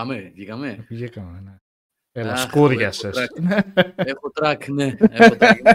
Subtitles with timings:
[0.00, 1.56] Πάμε, βγήκαμε; Βγήκαμε, ναι.
[2.12, 3.16] Έλα, σκούριασες.
[4.12, 4.94] Έχω τρακ, ναι.
[5.10, 5.58] Έχω τρακ.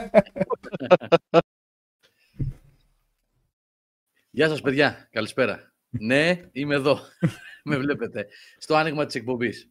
[4.32, 5.08] Γεια σας, παιδιά.
[5.12, 5.74] Καλησπέρα.
[5.90, 7.00] ναι, είμαι εδώ.
[7.64, 8.28] Με βλέπετε.
[8.58, 9.70] Στο άνοιγμα της εκπομπής.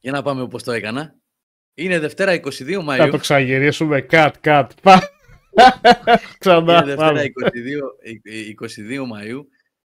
[0.00, 1.16] Για να πάμε όπως το έκανα.
[1.74, 2.96] Είναι Δευτέρα 22 Μαΐου.
[2.96, 4.00] Θα το ξαναγυρίσουμε.
[4.00, 4.72] Cut, cut.
[6.38, 6.72] Ξανά.
[6.72, 7.30] Είναι Δευτέρα 22,
[8.86, 9.40] 22 Μαΐου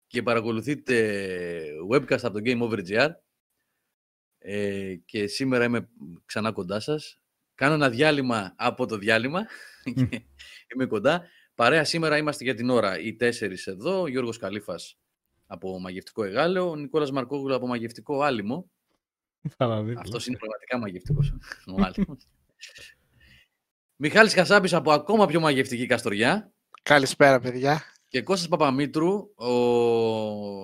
[0.08, 3.10] και παρακολουθείτε webcast από το Game Over GR.
[4.38, 5.90] Ε, και σήμερα είμαι
[6.26, 7.22] ξανά κοντά σας.
[7.56, 9.46] Κάνω ένα διάλειμμα από το διάλειμμα
[9.84, 10.22] και
[10.74, 11.28] είμαι κοντά.
[11.56, 14.98] Παρέα σήμερα είμαστε για την ώρα οι τέσσερις εδώ, ο Γιώργος Καλήφας
[15.48, 18.70] από Μαγευτικό Εγάλεο, ο Νικόλας Μαρκόγλου από Μαγευτικό Άλυμο.
[19.98, 21.34] Αυτός είναι πραγματικά μαγευτικός
[21.68, 22.28] ο Άλυμος.
[24.00, 26.54] Μιχάλης Χασάπης από ακόμα πιο μαγευτική Καστοριά.
[26.84, 27.84] Καλησπέρα παιδιά.
[28.10, 29.52] Και Κώστας Παπαμήτρου, ο...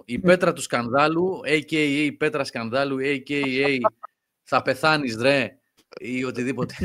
[0.05, 2.01] η πέτρα του σκανδάλου, a.k.a.
[2.03, 3.77] η πέτρα σκανδάλου, a.k.a.
[4.43, 5.57] θα πεθάνεις ρε,
[5.97, 6.75] ή οτιδήποτε.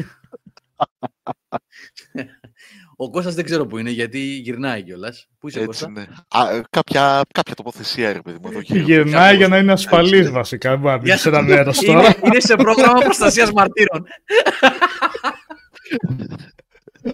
[2.96, 5.28] Ο Κώστας δεν ξέρω που είναι, γιατί γυρνάει κιόλας.
[5.38, 6.06] Πού είσαι, Κώστα; Ναι.
[6.28, 8.61] Α, κάποια, κάποια τοποθεσία, ρε παιδί μου.
[8.61, 10.76] Γυρνάει για να είναι ασφαλής, βασικά.
[10.76, 12.00] Μπορεί να σε ένα μέρος τώρα.
[12.00, 14.06] Είναι, είναι σε πρόγραμμα προστασίας μαρτύρων.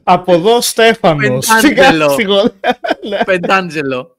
[0.03, 1.47] Από εδώ Στέφανος.
[1.63, 2.55] Πεντάντζελο.
[3.25, 4.17] Πεντάντζελο.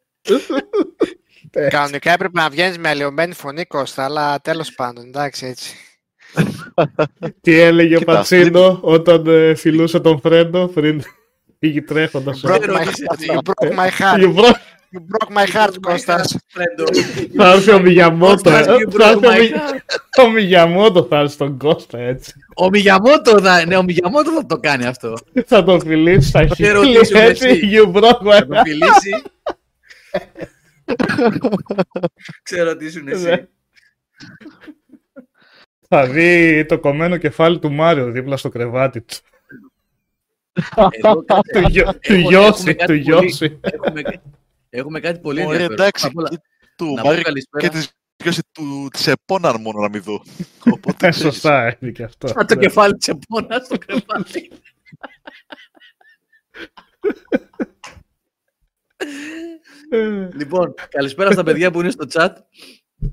[1.69, 5.75] Κανονικά έπρεπε να βγαίνεις με αλλοιωμένη φωνή Κώστα, αλλά τέλος πάντων, εντάξει έτσι.
[7.41, 11.01] Τι έλεγε ο Πατσίνο όταν ε, φιλούσε τον Φρέντο πριν
[11.59, 12.41] πήγε τρέχοντας.
[12.43, 13.29] You broke my heart.
[13.29, 14.55] You broke my heart,
[15.81, 16.37] Κώστας.
[17.35, 18.51] Θα έρθει ο Μιγιαμότο.
[20.23, 22.33] Ο Μιγιαμότο θα έρθει στον Κώστα, έτσι.
[22.55, 25.17] Ο Μιγιαμότο θα, ναι, ο Μιγιαμότο θα το κάνει αυτό.
[25.45, 27.59] Θα τον φιλήσει στα χείλη, έτσι.
[27.73, 28.37] You broke my heart.
[28.37, 29.23] Θα τον φιλήσει.
[32.43, 33.47] Ξέρω τι ήσουν εσύ.
[35.87, 39.15] Θα δει το κομμένο κεφάλι του Μάριο δίπλα στο κρεβάτι του.
[42.01, 43.59] Του γιώσει, του γιώσει.
[44.75, 45.79] Έχουμε κάτι πολύ Ωραία, ενδιαφέρον.
[45.79, 46.09] εντάξει,
[46.75, 47.23] του Μάριο
[47.59, 47.89] και της
[48.23, 50.23] γιώσει του της επώναν μόνο να μην δω.
[50.73, 52.27] Οπότε, Σωστά, είναι και αυτό.
[52.27, 54.51] Σαν το κεφάλι της επώνας στο κρεβάτι.
[60.37, 62.31] λοιπόν, καλησπέρα στα παιδιά που είναι στο chat.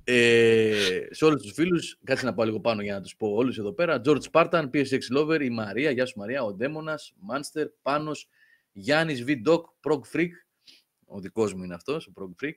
[0.05, 3.58] Ε, σε όλους τους φίλους, κάτσε να πάω λίγο πάνω για να τους πω όλους
[3.58, 4.00] εδώ πέρα.
[4.05, 8.29] George Spartan, PSX Lover, η Μαρία, γεια σου Μαρία, ο Ντέμονας, Μάνστερ, Πάνος,
[8.73, 9.31] Γιάννης V.
[9.31, 10.31] Doc, Prog Freak,
[11.12, 12.55] ο δικός μου είναι αυτός, ο Prog Freak.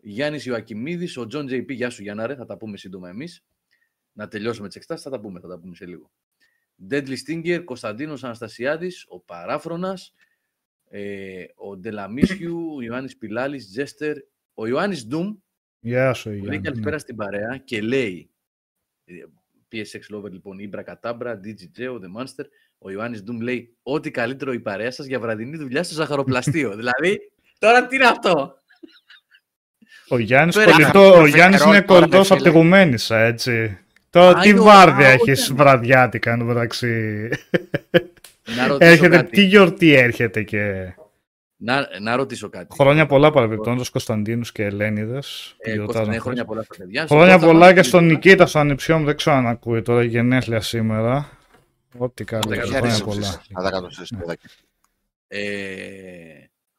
[0.00, 3.44] Γιάννης Ιωακιμίδης, ο John JP, γεια σου Γιάνναρε, θα τα πούμε σύντομα εμείς.
[4.12, 6.10] Να τελειώσουμε τις εξτάσεις, θα τα πούμε, θα τα πούμε σε λίγο.
[6.90, 10.14] Deadly Stinger, Κωνσταντίνος Αναστασιάδης, ο Παράφρονας,
[10.88, 14.16] ε, ο Ντελαμίσιου, ο Ιωάννης Πιλάλης, Τζέστερ,
[14.54, 15.36] ο Ιωάννης Ντουμ,
[15.80, 16.60] Γεια σου, Λέει Γιάννη.
[16.60, 18.30] καλησπέρα στην παρέα και λέει
[19.04, 19.14] ε,
[19.72, 22.44] PSX Lover λοιπόν, Ήμπρα Κατάμπρα, DJ Joe, The Monster.
[22.78, 26.76] Ο Ιωάννης Ντουμ λέει ό,τι καλύτερο η παρέα σας για βραδινή δουλειά στο ζαχαροπλαστείο.
[26.76, 28.54] δηλαδή, τώρα τι είναι αυτό;
[30.08, 32.60] Ο Γιάννης, Πέρα, κολλητό, αγαπητό ο Γιάννης φεγγαρό είναι τώρα, κολλητός ρε από τη φίλε.
[32.62, 33.78] Γουμένισσα, έτσι.
[34.10, 35.52] Τώρα Α, τι είναι ο- βάρδια α, έχεις όχι.
[35.54, 37.28] βραδιάτικα εν τω μεταξύ.
[38.56, 39.30] Να ρωτήσω Έρχεται, κάτι.
[39.30, 40.92] τι γιορτή έρχεται και...
[41.60, 42.66] Να, να ρωτήσω κάτι.
[42.80, 45.54] Χρόνια πολλά παρεμπιπτόντως Κωνσταντίνους και Ελένιδες.
[45.56, 46.22] που Ε, γιορτάζουν Κώστα, ναι, χθες.
[46.22, 47.04] χρόνια πολλά στα παιδιά.
[47.06, 49.46] Στον Χρόνια Κώστα πολλά μας και στον στείλει- Νικήτα, στον ανιψιό μου, δεν ξέρω αν
[49.46, 51.30] ακούει τώρα, γενέθλια σήμερα.
[51.98, 53.42] Ό,τι καλό, Δεν χρόνια ξέρω, πολλά.
[53.52, 54.46] Θα τα κάνω σε παιδάκι.
[55.28, 55.40] Ε,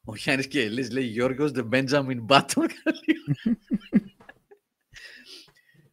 [0.09, 2.65] ο Γιάννης και Ελής λέει Γιώργος the Benjamin Button.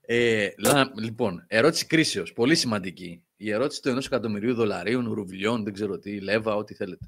[0.01, 3.25] ε, λα- λοιπόν, ερώτηση κρίσεως, πολύ σημαντική.
[3.37, 7.07] Η ερώτηση του ενός εκατομμυρίου δολαρίων, ρουβλιών, δεν ξέρω τι, λέβα, ό,τι θέλετε.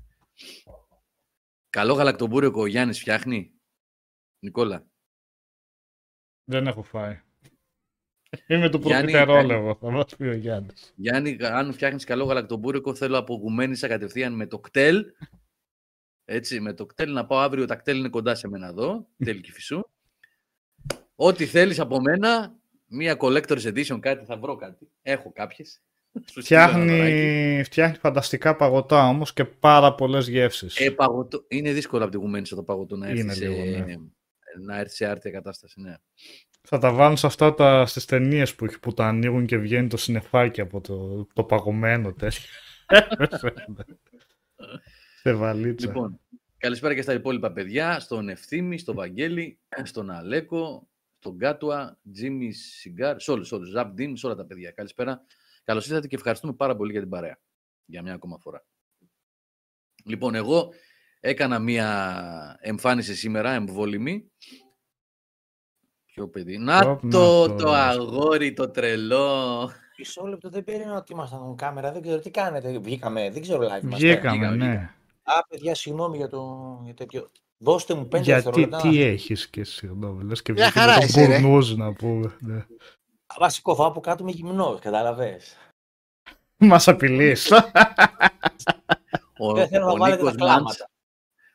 [1.71, 3.53] Καλό γαλακτομπούρικο ο Γιάννης φτιάχνει;
[4.45, 4.87] Νικόλα.
[6.45, 7.23] Δεν έχω φάει.
[8.47, 10.93] Είμαι του Γιάννη, προφιτερόλογο, θα μας πει ο Γιάννης.
[10.97, 15.05] Γιάννη, αν φτιάχνεις καλό γαλακτομπούρικο, θέλω από γουμένισσα κατευθείαν με το κτέλ.
[16.31, 17.65] Έτσι, με το κτέλ να πάω αύριο.
[17.67, 19.07] Τα κτέλ είναι κοντά σε μένα εδώ.
[19.19, 19.83] Κτέλ Κηφισού.
[21.15, 22.55] Ό,τι θέλεις από μένα,
[22.87, 24.89] μία collector's edition, κάτι θα βρω κάτι.
[25.03, 25.83] Έχω κάποιες.
[26.31, 26.87] Σου στείλω ένα δωράκι.
[26.95, 30.77] Φτιάχνει, φτιάχνει φανταστικά παγωτά όμως και πάρα πολλές γεύσεις.
[30.81, 31.45] Ε, παγωτό.
[31.49, 33.97] Είναι δύσκολο από τη γουμένισσα το παγωτό να έρθει, Είναι σε, λίγο, ναι.
[34.65, 35.81] να έρθει σε άρτια κατάσταση.
[35.81, 35.95] Ναι.
[36.63, 39.89] Θα τα βάλουν σε αυτά τα, στις ταινίες που, έχει- που τα ανοίγουν και βγαίνει
[39.89, 42.43] το συννεφάκι από το, το παγωμένο τέτοιο.
[45.29, 45.87] σε βαλίτσα.
[45.87, 46.21] Λοιπόν,
[46.59, 53.21] καλησπέρα και στα υπόλοιπα παιδιά, στον Ευθύμη, στον Βαγγέλη, στον Αλέκο, στον Κάτουα, Τζίμι Σιγκάρ,
[53.21, 54.71] σε όλους, σε όλους, Ζαπ Ντίν, σε όλα τα παιδιά.
[54.71, 55.25] Καλησπέρα.
[55.65, 57.39] Καλώς ήρθατε και ευχαριστούμε πάρα πολύ για την παρέα.
[57.85, 58.67] Για μια ακόμα φορά.
[60.05, 60.73] Λοιπόν, εγώ
[61.21, 64.31] έκανα μια εμφάνιση σήμερα, εμβόλυμη.
[66.05, 66.59] Ποιο παιδί.
[66.59, 67.55] Να Οπ, να το, το.
[67.55, 69.71] το αγόρι, το τρελό.
[69.99, 72.79] Μισό λεπτό, δεν περίμενα ότι ήμασταν on κάμερα, δεν ξέρω τι κάνετε.
[72.79, 74.07] Βγήκαμε, δεν ξέρω live είμαστε.
[74.07, 74.93] Βγήκαμε, βγήκαμε, ναι.
[75.29, 75.39] Βγήκαμε.
[75.39, 77.29] Α, παιδιά, συγγνώμη για το για τέτοιο.
[77.59, 78.81] Δώστε μου πέντε Γιατί δευτερόλεπτα.
[78.81, 81.41] τι έχεις και συγγνώμη, λες και Μια βγήκε χαρά με τον είσαι, ρε.
[81.41, 82.37] Μπουρνούζ να πούμε.
[82.41, 82.67] Ναι.
[83.39, 85.57] Βασικό, θα από κάτω είμαι γυμνός, κατάλαβες.
[86.57, 87.51] Μας απειλείς.
[89.39, 90.87] ο, ο, Νίκος Μάντς,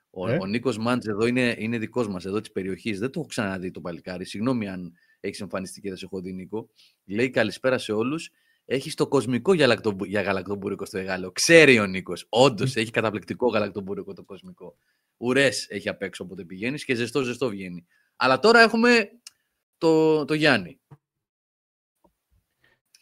[0.10, 3.00] ο, ε; ο Νίκος Μάντς εδώ είναι, είναι δικός μας, εδώ της περιοχής.
[3.00, 4.26] Δεν το έχω ξαναδεί το παλικάρι.
[4.26, 6.70] Συγγνώμη αν έχεις εμφανιστεί και δεν σε έχω δει, Νίκο.
[7.06, 8.32] Λέει καλησπέρα σε όλους.
[8.66, 11.32] Έχει το κοσμικό για, για γαλακτομπούρικο στο Εγάλεο.
[11.32, 12.26] Ξέρει ο Νίκος.
[12.30, 14.78] Όντως έχει καταπληκτικό γαλακτομπούρικο το κοσμικό.
[15.18, 17.86] Ουρές έχει απ' έξω όποτε πηγαίνεις και ζεστό ζεστό βγαίνει.
[18.16, 19.10] Αλλά τώρα έχουμε
[19.78, 20.80] το, το Γιάννη.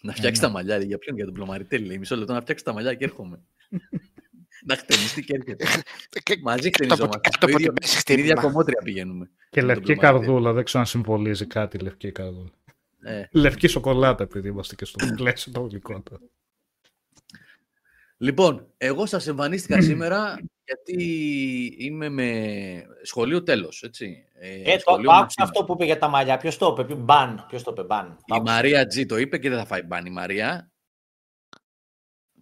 [0.01, 1.85] Να φτιάξεις τα μαλλιά, για ποιον, για τον πλωμαριτέλη.
[1.85, 3.43] Λέει μισό λεπτό να φτιάξεις τα μαλλιά και έρχομαι.
[4.67, 5.65] να χτενιστεί και έρχεται.
[6.43, 7.29] Μαζί χτενιζόμαστε.
[7.81, 9.29] Στην ίδια κομμότρια πηγαίνουμε.
[9.49, 10.53] Και λευκή καρδούλα.
[10.53, 12.51] Δεν ξέρω αν συμβολίζει κάτι λευκή καρδούλα.
[13.03, 13.23] Ε.
[13.31, 16.03] Λευκή σοκολάτα, επειδή είμαστε και στο πλαίσιο το γλυκό.
[18.17, 21.03] Λοιπόν, εγώ σας εμφανίστηκα σήμερα γιατί
[21.77, 24.25] είμαι με σχολείο τέλος, έτσι.
[24.33, 26.37] Ε, ε το, το άκουσα αυτό που είπε για τα μαλλιά.
[26.37, 28.17] Ποιος το είπε, μπαν, ποιος το είπε, μπαν.
[28.25, 30.71] Η Μαρία Τζι το είπε και δεν θα φάει μπαν η Μαρία.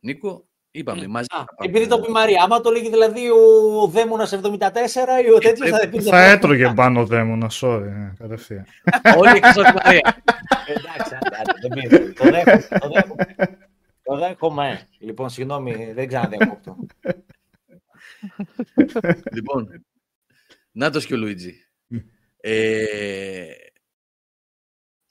[0.02, 1.28] Νίκο, είπαμε μαζί.
[1.32, 4.38] Α, επειδή το πει η Μαρία, άμα το λέγει δηλαδή ο Δαίμονας 74
[5.26, 6.02] ή ο τέτοιος θα πει...
[6.02, 8.66] Θα έτρωγε μπαν ο Δαίμονας, sorry, ε, κατευθείαν.
[9.20, 10.02] Όλοι εκτός από της Μαρίας.
[10.76, 11.16] Εντάξει,
[11.62, 12.24] δεν πήρε, το
[12.90, 13.28] δέχομαι.
[14.04, 14.88] Το δέχομαι.
[15.00, 16.60] Λοιπόν, συγγνώμη, δεν ξαναδέχομαι
[19.32, 19.86] λοιπόν,
[20.72, 21.54] Νάτος και ο Λουίτζι.
[22.42, 23.52] Ε,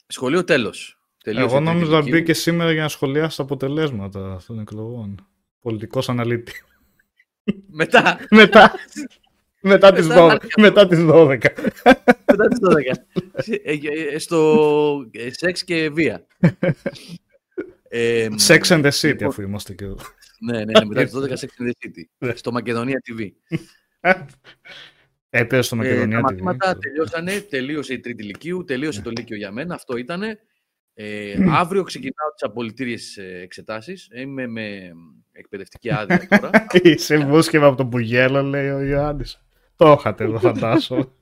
[0.07, 0.99] σχολείο τέλος.
[1.23, 5.27] Εγώ νόμιζα να μπήκε σήμερα για να σχολιάσει τα αποτελέσματα των εκλογών.
[5.61, 6.63] Πολιτικός αναλύτη.
[7.67, 8.19] Μετά.
[8.29, 8.71] Μετά.
[9.61, 10.37] Μετά τις 12.
[10.57, 11.37] Μετά τις 12.
[12.25, 12.93] Μετά τις 12.
[13.63, 13.73] Ε,
[14.13, 16.25] ε, στο σεξ και βία.
[18.47, 19.97] Sex and the City, λοιπόν, αφού είμαστε και εδώ.
[20.39, 22.03] Ναι, ναι, ναι μετά τις 12 Sex and the City.
[22.17, 22.35] Ναι.
[22.35, 23.29] στο Μακεδονία TV.
[25.29, 26.23] Έπαιζε στο Μακεδονία ε, TV.
[26.23, 30.39] Τα μαθήματα τελειώσανε, τελείωσε η τρίτη λυκείου, τελείωσε το λύκειο για μένα, αυτό ήτανε.
[31.01, 34.09] Ε, αύριο ξεκινάω τις απολυτήριες ε, εξετάσεις.
[34.15, 34.91] Είμαι με
[35.31, 36.65] εκπαιδευτική άδεια τώρα.
[36.83, 39.43] Είσαι βούσκευα από το Μπουγέλο, λέει ο Ιωάννης.
[39.75, 41.15] Το είχατε εδώ, φαντάσω.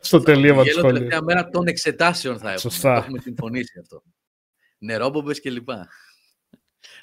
[0.00, 0.92] Στο τελείωμα του σχολείου.
[0.92, 2.58] Τελευταία μέρα των εξετάσεων θα έχουμε.
[2.58, 2.94] Σωστά.
[2.94, 4.02] Το έχουμε συμφωνήσει αυτό.
[4.78, 5.88] Νερόμπομπες και λοιπά.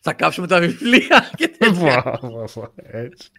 [0.01, 2.19] Θα κάψουμε τα βιβλία και τέτοια.
[2.75, 3.31] Έτσι.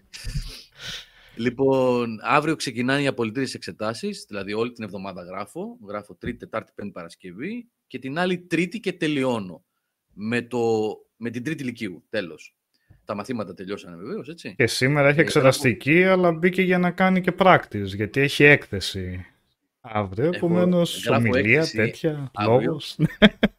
[1.37, 6.93] Λοιπόν, αύριο ξεκινάνε οι απολυτήριες εξετάσεις, δηλαδή όλη την εβδομάδα γράφω, γράφω Τρίτη, Τετάρτη, Πέμπτη
[6.93, 9.65] Παρασκευή και την άλλη Τρίτη και τελειώνω
[10.13, 12.57] με, το, με την Τρίτη Λυκείου, τέλος.
[13.05, 14.55] Τα μαθήματα τελειώσανε βεβαίως, έτσι.
[14.57, 19.27] Και σήμερα έχει ε, εξεταστική, αλλά μπήκε για να κάνει και practice, γιατί έχει έκθεση
[19.81, 22.97] αύριο, επομένως ομιλία, τέτοια, λόγος.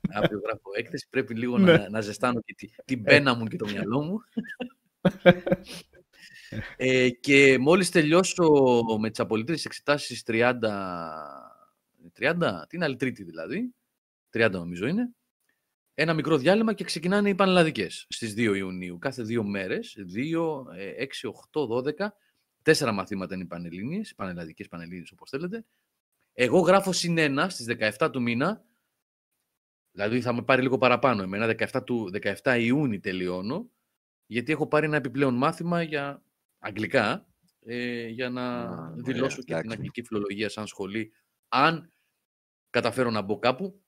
[0.09, 1.87] Αύριο γράφω έκθεση, πρέπει λίγο να, ναι.
[1.89, 4.19] να ζεστάνω και την, την πένα μου και το μυαλό μου.
[6.77, 8.49] ε, και μόλις τελειώσω
[8.99, 10.53] με τις απολύτρες εξετάσεις 30,
[12.19, 12.33] 30,
[12.67, 13.73] την άλλη τρίτη δηλαδή,
[14.33, 15.11] 30 νομίζω είναι,
[15.93, 18.97] ένα μικρό διάλειμμα και ξεκινάνε οι πανελλαδικές στις 2 Ιουνίου.
[18.97, 20.65] Κάθε δύο μέρες, 2,
[20.97, 22.07] 6, 8, 12,
[22.61, 25.65] τέσσερα μαθήματα είναι οι πανελλήνιες, πανελλαδικές πανελλήνιες όπως θέλετε.
[26.33, 27.65] Εγώ γράφω συνένα στις
[27.99, 28.65] 17 του μήνα
[29.97, 31.21] Δηλαδή θα με πάρει λίγο παραπάνω.
[31.23, 32.09] Εμένα 17, του,
[32.43, 33.69] 17 Ιούνιου τελειώνω,
[34.25, 36.23] γιατί έχω πάρει ένα επιπλέον μάθημα για
[36.59, 37.27] αγγλικά,
[37.65, 41.13] ε, για να δηλώσω και την αγγλική φιλολογία σαν σχολή,
[41.47, 41.93] αν
[42.69, 43.81] καταφέρω να μπω κάπου,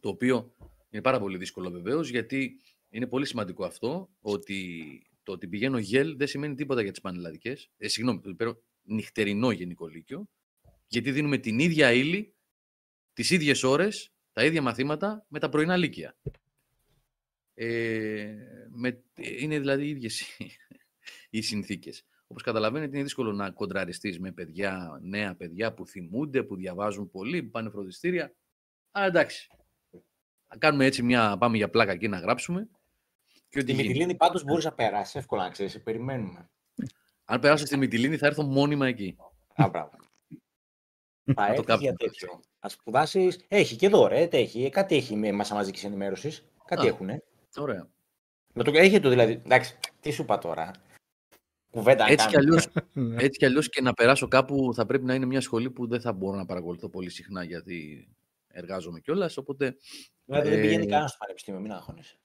[0.00, 0.54] το οποίο
[0.90, 4.78] είναι πάρα πολύ δύσκολο βεβαίως, γιατί είναι πολύ σημαντικό αυτό, ότι
[5.22, 7.70] το ότι πηγαίνω γέλ δεν σημαίνει τίποτα για τις πανελλαδικές.
[7.76, 10.28] Ε, συγγνώμη, το πέρα νυχτερινό γενικό λύκειο,
[10.86, 12.34] γιατί δίνουμε την ίδια ύλη,
[13.12, 16.16] τις ίδιες ώρες, τα ίδια μαθήματα με τα πρωινά λύκεια.
[17.54, 18.34] Ε,
[18.68, 20.22] με, είναι δηλαδή οι ίδιες
[21.30, 22.04] οι συνθήκες.
[22.26, 27.42] Όπως καταλαβαίνετε είναι δύσκολο να κοντραριστείς με παιδιά, νέα παιδιά που θυμούνται, που διαβάζουν πολύ,
[27.42, 28.34] που πάνε φροντιστήρια.
[28.96, 29.48] Αλλά εντάξει,
[30.58, 32.68] κάνουμε έτσι μια, πάμε για πλάκα εκεί να γράψουμε.
[33.48, 36.50] Και στη Μυτιλίνη πάντως μπορείς να περάσει εύκολα να ξέρεις, περιμένουμε.
[37.24, 39.16] Αν περάσω στη Μυτιλίνη θα έρθω μόνιμα εκεί.
[39.54, 39.90] Α, μπράβο.
[41.34, 42.40] Θα έρθει για τέτοιο.
[42.58, 43.44] Α σπουδάσεις.
[43.48, 44.28] Έχει και εδώ, ρε.
[44.30, 44.68] Έχει.
[44.70, 46.44] Κάτι έχει με μέσα μαζικής ενημέρωσης.
[46.64, 47.08] Κάτι έχουν.
[47.56, 47.88] Ωραία.
[48.52, 48.72] Με το...
[48.74, 49.32] Έχει το δηλαδή.
[49.44, 50.70] Εντάξει, τι σου είπα τώρα.
[51.70, 53.22] Κουβέντα έτσι κι, αλλιώς, ναι.
[53.22, 56.00] έτσι κι αλλιώς και να περάσω κάπου θα πρέπει να είναι μια σχολή που δεν
[56.00, 58.08] θα μπορώ να παρακολουθώ πολύ συχνά γιατί
[58.54, 59.36] εργάζομαι κιόλας.
[59.36, 59.76] Οπότε.
[60.24, 62.18] Δηλαδή δεν πηγαίνει ε, κανένας στο πανεπιστήμιο, μην αγχώνεσαι.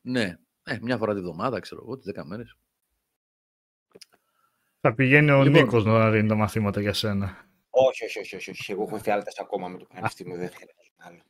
[0.00, 2.56] Ναι, ε, μια φορά τη βδομάδα, ξέρω εγώ, τις 10 μέρες.
[4.80, 7.48] Θα πηγαίνει ο λοιπόν, Νίκος να δίνει τα μαθήματα για σένα.
[7.70, 8.72] Όχι, όχι, όχι, όχι, όχι.
[8.72, 10.36] Εγώ έχω εφιάλτε ακόμα με το πανεπιστήμιο.
[10.36, 11.22] Δεν θέλω άλλο.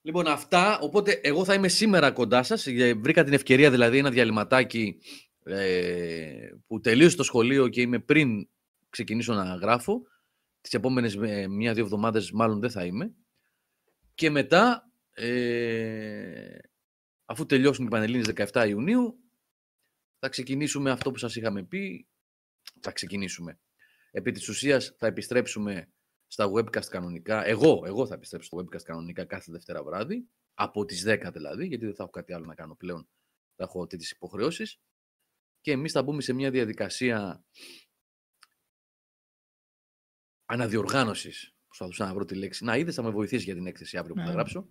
[0.00, 0.78] Λοιπόν, αυτά.
[0.78, 2.66] Οπότε, εγώ θα είμαι σήμερα κοντά σας.
[2.66, 4.98] Ε, βρήκα την ευκαιρία, δηλαδή, ένα διαλυματάκι
[5.44, 8.48] ε, που τελείωσε το σχολείο και είμαι πριν
[8.90, 10.02] ξεκινήσω να γράφω.
[10.60, 13.14] Τις επόμενες ε, μία-δύο εβδομάδες, μάλλον δεν θα είμαι.
[14.18, 16.58] Και μετά, ε,
[17.24, 19.18] αφού τελειώσουν οι Πανελλήνες 17 Ιουνίου,
[20.18, 22.08] θα ξεκινήσουμε αυτό που σας είχαμε πει.
[22.80, 23.60] Θα ξεκινήσουμε.
[24.10, 25.92] Επί της ουσίας θα επιστρέψουμε
[26.26, 27.46] στα webcast κανονικά.
[27.46, 31.84] Εγώ, εγώ θα επιστρέψω στο webcast κανονικά κάθε Δευτέρα βράδυ, από τις 10 δηλαδή, γιατί
[31.84, 33.08] δεν θα έχω κάτι άλλο να κάνω πλέον.
[33.54, 34.80] Θα έχω τέτοιες υποχρεώσεις.
[35.60, 37.44] Και εμείς θα μπούμε σε μια διαδικασία
[40.44, 41.57] αναδιοργάνωσης.
[41.78, 42.64] Προσπαθούσα να βρω τη λέξη.
[42.64, 44.32] Να, είδες, θα με βοηθήσεις για την έκθεση αύριο που θα ναι.
[44.32, 44.66] γράψω.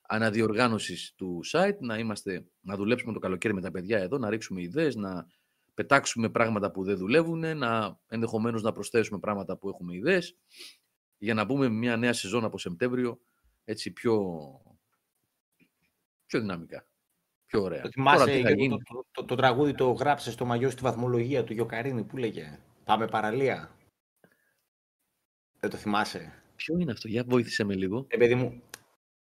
[0.00, 4.62] Αναδιοργάνωσης του site, να, είμαστε, να δουλέψουμε το καλοκαίρι με τα παιδιά εδώ, να ρίξουμε
[4.62, 5.26] ιδέες, να
[5.74, 10.38] πετάξουμε πράγματα που δεν δουλεύουν, να ενδεχομένως να προσθέσουμε πράγματα που έχουμε ιδέες,
[11.18, 13.20] για να μπούμε μια νέα σεζόν από Σεπτέμβριο
[13.64, 14.38] έτσι πιο,
[16.26, 16.86] πιο δυναμικά.
[17.46, 17.82] Πιο ωραία.
[17.82, 22.04] Το θυμάσαι το, το, το, το, τραγούδι το γράψε στο μαγιό στη βαθμολογία του Γιοκαρίνη
[22.04, 23.70] που λέγε Πάμε παραλία.
[25.60, 28.06] Δεν το θυμάσαι; Ποιο είναι αυτό, για βοήθησε με λίγο.
[28.08, 28.62] Ε, παιδί μου,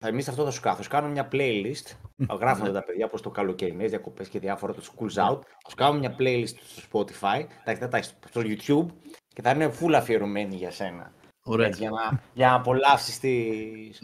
[0.03, 0.83] Εμείς αυτό θα σου κάθω.
[0.89, 1.95] Κάνω μια playlist.
[2.39, 5.39] Γράφονται τα παιδιά προ το καλοκαιρινές διακοπές και διάφορα το schools out.
[5.63, 7.45] Θα σου κάνω μια playlist στο Spotify,
[7.89, 8.85] τα στο YouTube
[9.33, 11.13] και θα είναι full αφιερωμένη για σένα.
[11.43, 11.67] Ωραία.
[11.67, 13.49] για, να, για να απολαύσεις τη.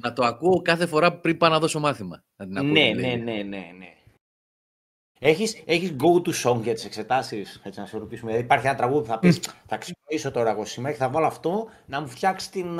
[0.01, 2.24] Να το ακούω κάθε φορά πριν πάω να δώσω μάθημα.
[2.36, 3.97] Να την ναι, ναι, ναι, ναι, ναι.
[5.19, 8.31] Έχεις, έχεις go to song για τις εξετάσεις, έτσι να σε ρωτήσουμε.
[8.31, 11.25] Δηλαδή υπάρχει ένα τραγούδι που θα πεις, θα ξυπνήσω τώρα εγώ σήμερα και θα βάλω
[11.25, 12.79] αυτό να μου φτιάξει την,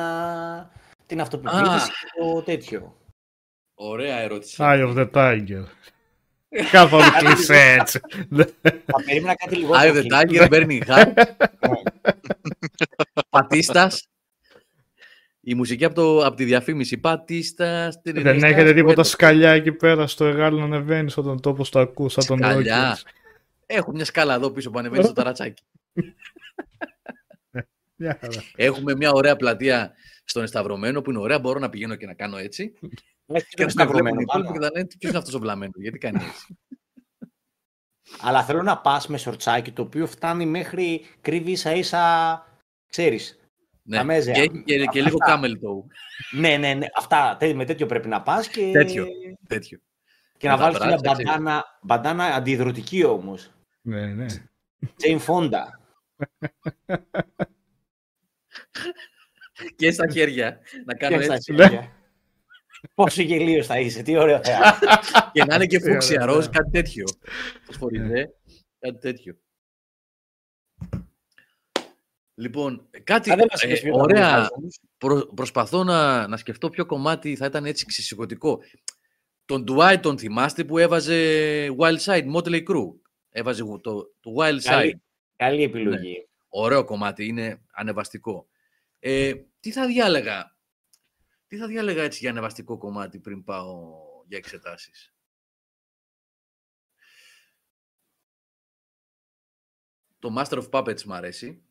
[1.06, 2.96] την αυτοπεποίθηση και το τέτοιο.
[3.75, 4.56] Ωραία ερώτηση.
[4.60, 5.63] Eye of the Tiger.
[6.72, 8.00] Καθόλου κλεισέ έτσι.
[8.86, 9.74] Θα περίμενα κάτι λίγο.
[9.75, 11.24] Eye of the Tiger, Burning Heart.
[13.29, 14.08] Πατίστας.
[15.50, 16.98] Η μουσική από, το, από τη διαφήμιση.
[16.98, 18.01] Πατίστα.
[18.04, 22.13] Δεν έχετε τίποτα σκαλιά εκεί πέρα στο εργάλο να ανεβαίνεις όταν τόπο το ακούς.
[22.13, 22.98] Σαν τον σκαλιά.
[23.66, 25.63] Έχω μια σκάλα εδώ πίσω που ανεβαίνει στο ταρατσάκι.
[28.56, 31.39] Έχουμε μια ωραία πλατεία στον Εσταυρωμένο που είναι ωραία.
[31.39, 32.74] Μπορώ να πηγαίνω και να κάνω έτσι.
[33.50, 34.24] και να σταυρωμένο.
[34.24, 36.58] Και θα λένε ποιος είναι αυτός ο βλαμμένος, γιατί κάνει έτσι.
[38.22, 42.45] Αλλά θέλω να πας με σορτσάκι το οποίο φτάνει μέχρι κρύβει ίσα ίσα.
[42.89, 43.37] Ξέρεις,
[43.88, 44.04] ναι.
[44.04, 44.34] Μέζια.
[44.34, 45.86] Και, και, και λίγο κάμελ το.
[46.32, 46.86] ναι, ναι, ναι.
[46.95, 48.71] Αυτά, με τέτοιο πρέπει να πας και...
[48.71, 49.08] Τέτοιο,
[49.47, 49.80] τέτοιο.
[50.38, 53.52] Και να βάλεις μια μπαντάνα, μπαντάνα αντιδροτική όμως.
[53.82, 54.26] Ναι, ναι.
[54.95, 55.80] Τζέιν Φόντα.
[59.76, 60.60] και στα χέρια.
[60.86, 61.54] Να κάνω και έτσι.
[61.54, 61.91] Ναι.
[62.93, 64.80] Πόσο γελίος θα είσαι, τι ωραίο θα
[65.34, 67.06] Και να είναι και φούξια ροζ, κάτι τέτοιο.
[67.63, 68.30] Φωσφοριδέ,
[68.80, 69.38] κάτι τέτοιο.
[72.39, 74.50] Λοιπόν, κάτι ε, ωραία.
[74.97, 78.60] Προ, προσπαθώ να, να σκεφτώ ποιο κομμάτι θα ήταν έτσι ξεσηκωτικό.
[79.45, 81.15] Τον Dwight τον θυμάστε που έβαζε
[81.78, 82.93] Wild Side, Motley Crue.
[83.30, 83.82] Έβαζε το,
[84.19, 84.91] το Wild Side.
[85.36, 86.12] Καλή, επιλογή.
[86.12, 86.26] Ναι.
[86.47, 88.47] Ωραίο κομμάτι, είναι ανεβαστικό.
[89.00, 90.56] Ε, τι θα διάλεγα,
[91.47, 93.95] τι θα διάλεγα έτσι για ανεβαστικό κομμάτι πριν πάω
[94.28, 95.13] για εξετάσεις;
[100.19, 101.62] Το Master of Puppets μου αρέσει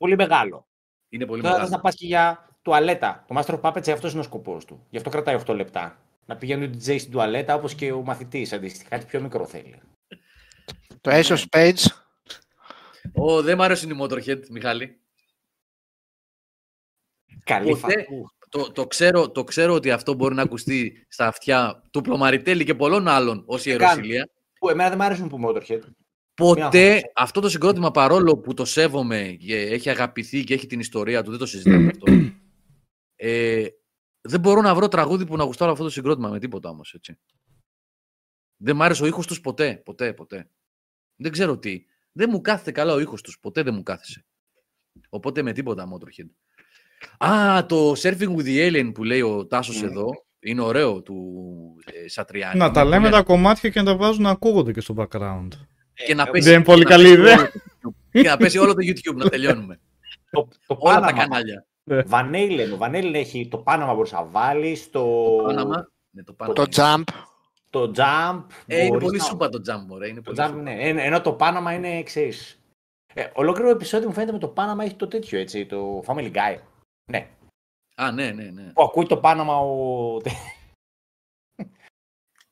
[0.00, 0.68] πολύ μεγάλο.
[1.08, 1.70] Είναι πολύ Τώρα μεγάλο.
[1.70, 3.24] θα πας και για τουαλέτα.
[3.28, 4.86] Το Master of Puppets αυτό είναι ο σκοπός του.
[4.90, 6.00] Γι' αυτό κρατάει 8 λεπτά.
[6.26, 8.88] Να πηγαίνει ο DJ στην τουαλέτα όπως και ο μαθητής αντίστοιχα.
[8.88, 9.80] Κάτι πιο μικρό θέλει.
[11.00, 11.86] Το Ace of Spades.
[13.12, 15.00] Ω, δεν μ' αρέσουν οι Motorhead, Μιχάλη.
[17.44, 18.06] Καλή Ποτέ,
[18.48, 22.74] το, το, ξέρω, το ξέρω ότι αυτό μπορεί να ακουστεί στα αυτιά του Πλωμαριτέλη και
[22.74, 24.28] πολλών άλλων ως ιεροσιλία.
[24.58, 25.80] Που εμένα δεν μ' αρέσουν που Motorhead.
[26.46, 31.22] Ποτέ αυτό το συγκρότημα παρόλο που το σέβομαι και έχει αγαπηθεί και έχει την ιστορία
[31.22, 32.12] του, δεν το συζητάμε αυτό.
[33.22, 33.66] Ε,
[34.20, 36.94] δεν μπορώ να βρω τραγούδι που να γουστάρω αυτό το συγκρότημα με τίποτα όμως.
[36.94, 37.18] έτσι.
[38.56, 40.50] Δεν μ' άρεσε ο ήχος τους ποτέ, ποτέ, ποτέ.
[41.16, 41.84] Δεν ξέρω τι.
[42.12, 44.24] Δεν μου κάθεται καλά ο ήχος τους, ποτέ δεν μου κάθεσε.
[45.08, 46.28] Οπότε με τίποτα Motorhead.
[47.18, 49.86] Α, το Surfing with the Alien που λέει ο Τάσος ναι.
[49.86, 50.08] εδώ,
[50.40, 51.46] είναι ωραίο του
[51.84, 52.58] ε, Σατριάνη.
[52.58, 55.48] Να τα λέμε τα κομμάτια και να τα βάζουν να ακούγονται και στο background.
[56.06, 57.50] Και να πέσει, δεν είναι πολύ καλή ιδέα.
[58.10, 59.80] Και να πέσει όλο το YouTube, να τελειώνουμε.
[60.30, 61.66] το, το Όλα τα κανάλια.
[62.06, 65.04] Βανέιλεν, ο Βανέιλεν έχει το Πάναμα μπορείς να βάλεις, το...
[65.44, 67.02] Πάναμα, ναι, το, το Jump.
[67.70, 68.44] Το Jump.
[68.66, 69.24] Ε, είναι πολύ να...
[69.24, 70.08] σούπα το Jump, ωραία.
[70.08, 70.76] Είναι το jump, ναι.
[70.80, 72.60] Ενώ το Πάναμα είναι, ξέρεις...
[73.14, 76.58] Ε, ολόκληρο επεισόδιο μου φαίνεται με το Πάναμα έχει το τέτοιο, έτσι, το Family Guy.
[77.10, 77.28] Ναι.
[77.94, 78.72] Α, ναι, ναι, ναι.
[78.72, 80.16] Που ακούει το Πάναμα ο...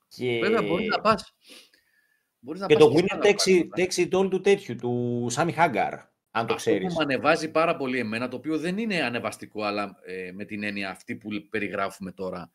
[0.08, 0.38] και...
[0.42, 1.34] Βέβαια, μπορείς να πας
[2.48, 3.24] Μπορείς να και το Winner
[3.74, 5.94] takes it all του τέτοιου, του Σάμι Χάγκαρ,
[6.30, 6.86] αν το ξέρεις.
[6.86, 10.44] Αυτό που με ανεβάζει πάρα πολύ εμένα, το οποίο δεν είναι ανεβαστικό, αλλά ε, με
[10.44, 12.50] την έννοια αυτή που περιγράφουμε τώρα,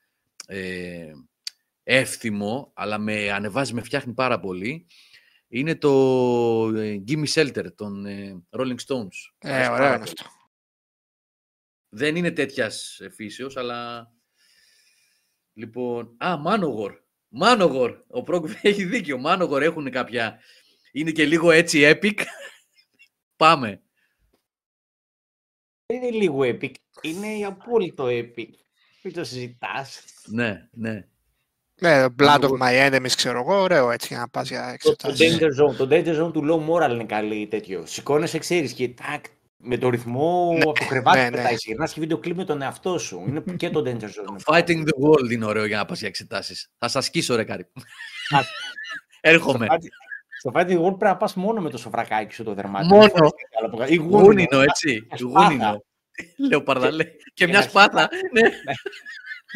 [0.48, 1.12] ε,
[1.84, 4.86] εύθυμο, αλλά με ανεβάζει, με φτιάχνει πάρα πολύ,
[5.48, 5.90] είναι το
[6.76, 9.32] ε, Gimme Shelter των ε, Rolling Stones.
[9.38, 10.26] Ε, ωραίο είναι αυτό.
[11.90, 14.12] Δεν είναι τέτοιας φύσεως, αλλά...
[15.54, 17.03] Λοιπόν, α, Manowar.
[17.36, 18.04] Μάνογορ.
[18.08, 19.18] Ο Πρόγκοφ έχει δίκιο.
[19.18, 20.40] Μάνογορ έχουν κάποια.
[20.92, 22.20] Είναι και λίγο έτσι epic.
[23.44, 23.82] Πάμε.
[25.86, 26.72] Δεν είναι λίγο epic.
[27.02, 28.50] Είναι απόλυτο epic.
[29.04, 30.04] Μην το συζητάς.
[30.26, 31.08] Ναι, ναι.
[31.82, 35.38] Ναι, Blood of My Enemies, ξέρω εγώ, ωραίο έτσι για να πας για εξετάσεις.
[35.38, 37.86] Το, Danger Zone, το Danger Zone του Low Moral είναι καλή τέτοιο.
[37.86, 39.26] Σηκώνεσαι, ξέρεις, και τάκ,
[39.64, 41.56] με το ρυθμό ναι, από το κρεβάτι ναι, πετάει.
[41.78, 41.86] Ναι.
[41.86, 43.24] και βίντεο κλιπ με τον εαυτό σου.
[43.28, 44.54] Είναι και το Danger Zone.
[44.54, 46.70] Fighting the World είναι ωραίο για να πας για εξετάσεις.
[46.78, 47.72] Θα σας σκίσω ρε Κάρι.
[49.22, 49.68] Έρχομαι.
[50.40, 52.88] Στο Fighting the World πρέπει να πας μόνο με το σωβρακάκι σου το δερμάτινο.
[52.88, 53.30] Μόνο.
[53.88, 55.08] Ή γούνινο, έτσι.
[55.22, 55.84] Γούνινο.
[56.50, 57.06] Λέω παρδαλέ.
[57.34, 58.10] Και μια σπάθα.
[58.32, 58.50] Ναι.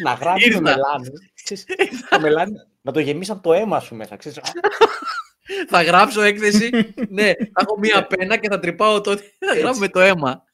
[0.02, 1.08] Να γράψει το μελάνι.
[2.10, 4.16] το μελάνι να το γεμίσει από το αίμα σου μέσα.
[5.68, 6.70] Θα γράψω έκθεση.
[7.08, 9.16] ναι, θα έχω μία πένα και θα τρυπάω το.
[9.16, 10.46] Θα γράφω με το αίμα.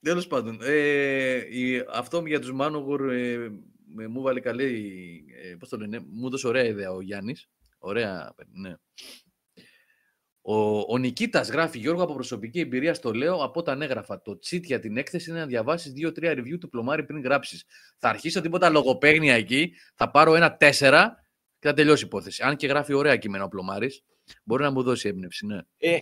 [0.00, 3.50] Τέλος πάντων, ε, η, αυτό για τους Μάνογορ ε,
[4.08, 5.24] μου βάλε καλή.
[5.42, 7.48] Ε, πώς το λένε, μου έδωσε ωραία ιδέα ο Γιάννης.
[7.78, 8.74] Ωραία, ναι.
[10.46, 14.22] Ο, ο Νικήτας γράφει Γιώργο από προσωπική εμπειρία στο λέω από όταν έγραφα.
[14.22, 17.64] Το τσίτ για την έκθεση είναι να διαβάσεις δύο-τρία review του πλωμάρι πριν γράψεις.
[17.98, 21.24] Θα αρχίσω τίποτα λογοπαίγνια εκεί, θα πάρω ένα τέσσερα
[21.58, 22.42] και θα τελειώσει η υπόθεση.
[22.42, 23.90] Αν και γράφει ωραία κείμενα ο πλωμάρι,
[24.42, 25.46] μπορεί να μου δώσει έμπνευση.
[25.46, 25.58] Ναι.
[25.78, 25.98] Ε,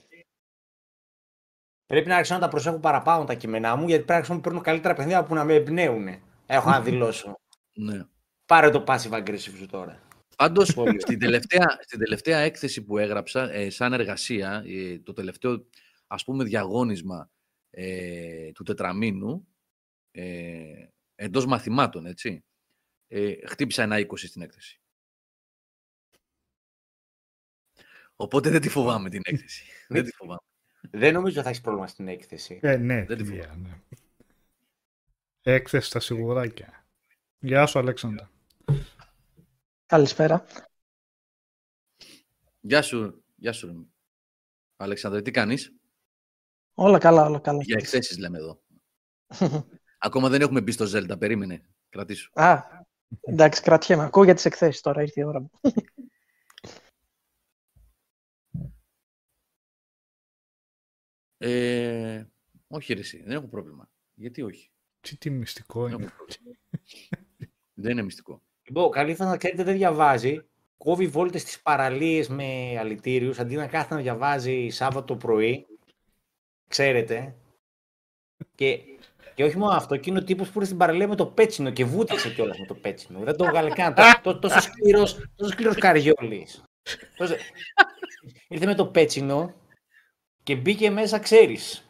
[1.86, 4.94] πρέπει να άρχισω να τα προσέχω παραπάνω τα κείμενά μου, γιατί πρέπει να παίρνω καλύτερα
[4.94, 6.08] παιχνίδια που να με εμπνέουν.
[6.46, 7.40] Έχω να δηλώσω.
[7.72, 8.04] ναι.
[8.46, 10.00] Πάρε το passive aggressive σου τώρα.
[10.36, 10.68] Πάντως,
[10.98, 15.66] στην τελευταία, στην τελευταία έκθεση που έγραψα, ε, σαν εργασία, ε, το τελευταίο,
[16.06, 17.30] ας πούμε, διαγώνισμα
[17.70, 19.48] ε, του τετραμήνου,
[20.10, 22.44] ε, εντός μαθημάτων, έτσι,
[23.08, 24.80] ε, χτύπησα ένα 20 στην έκθεση.
[28.16, 29.64] Οπότε δεν τη φοβάμαι την έκθεση.
[29.88, 30.40] δεν τη φοβάμαι.
[30.90, 32.58] Δεν νομίζω θα έχεις πρόβλημα στην έκθεση.
[32.62, 33.68] Ε, ναι, δεν τη φοβάμαι.
[33.68, 33.78] Ναι.
[35.42, 36.86] Έκθεση στα σιγουράκια.
[37.38, 38.31] Γεια σου, Αλέξανδρα.
[39.92, 40.44] Καλησπέρα.
[42.60, 43.92] Γεια σου, γεια σου.
[44.76, 45.74] Αλέξανδρε, τι κάνεις;
[46.74, 47.62] Όλα καλά, όλα καλά.
[47.62, 48.62] Για εκθέσεις λέμε εδώ.
[49.98, 51.68] Ακόμα δεν έχουμε μπει στο Zelda, περίμενε.
[51.88, 52.30] Κρατήσου.
[52.34, 52.62] Α,
[53.20, 54.02] εντάξει, κρατιέμαι.
[54.02, 55.50] Ακούω για τις εκθέσεις τώρα, ήρθε η ώρα μου.
[61.38, 62.24] ε,
[62.68, 63.90] όχι ρε δεν έχω πρόβλημα.
[64.14, 66.12] Γιατί όχι; Τι, τι μυστικό είναι.
[67.74, 68.42] δεν είναι μυστικό.
[68.74, 70.44] Λοιπόν, καλύτερα να ξέρετε δεν διαβάζει.
[70.76, 75.66] Κόβει βόλτες στις παραλίες με αλητήριους αντί να κάθεται να διαβάζει Σάββατο πρωί.
[76.68, 77.34] Ξέρετε.
[78.54, 78.78] Και,
[79.34, 81.84] και όχι μόνο αυτό, εκείνο ο τύπος που ήρθε στην παραλία με το πέτσινο και
[81.84, 83.18] βούτυξε κιόλας με το πέτσινο.
[83.18, 83.94] Δεν το έβγαλε καν.
[84.22, 86.62] τόσο, τόσο σκληρός τόσο σκληρός καριόλης.
[88.48, 89.54] Ήρθε με το πέτσινο
[90.42, 91.88] και μπήκε μέσα, ξέρεις.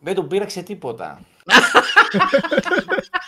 [0.00, 1.20] Δεν τον πείραξε τίποτα.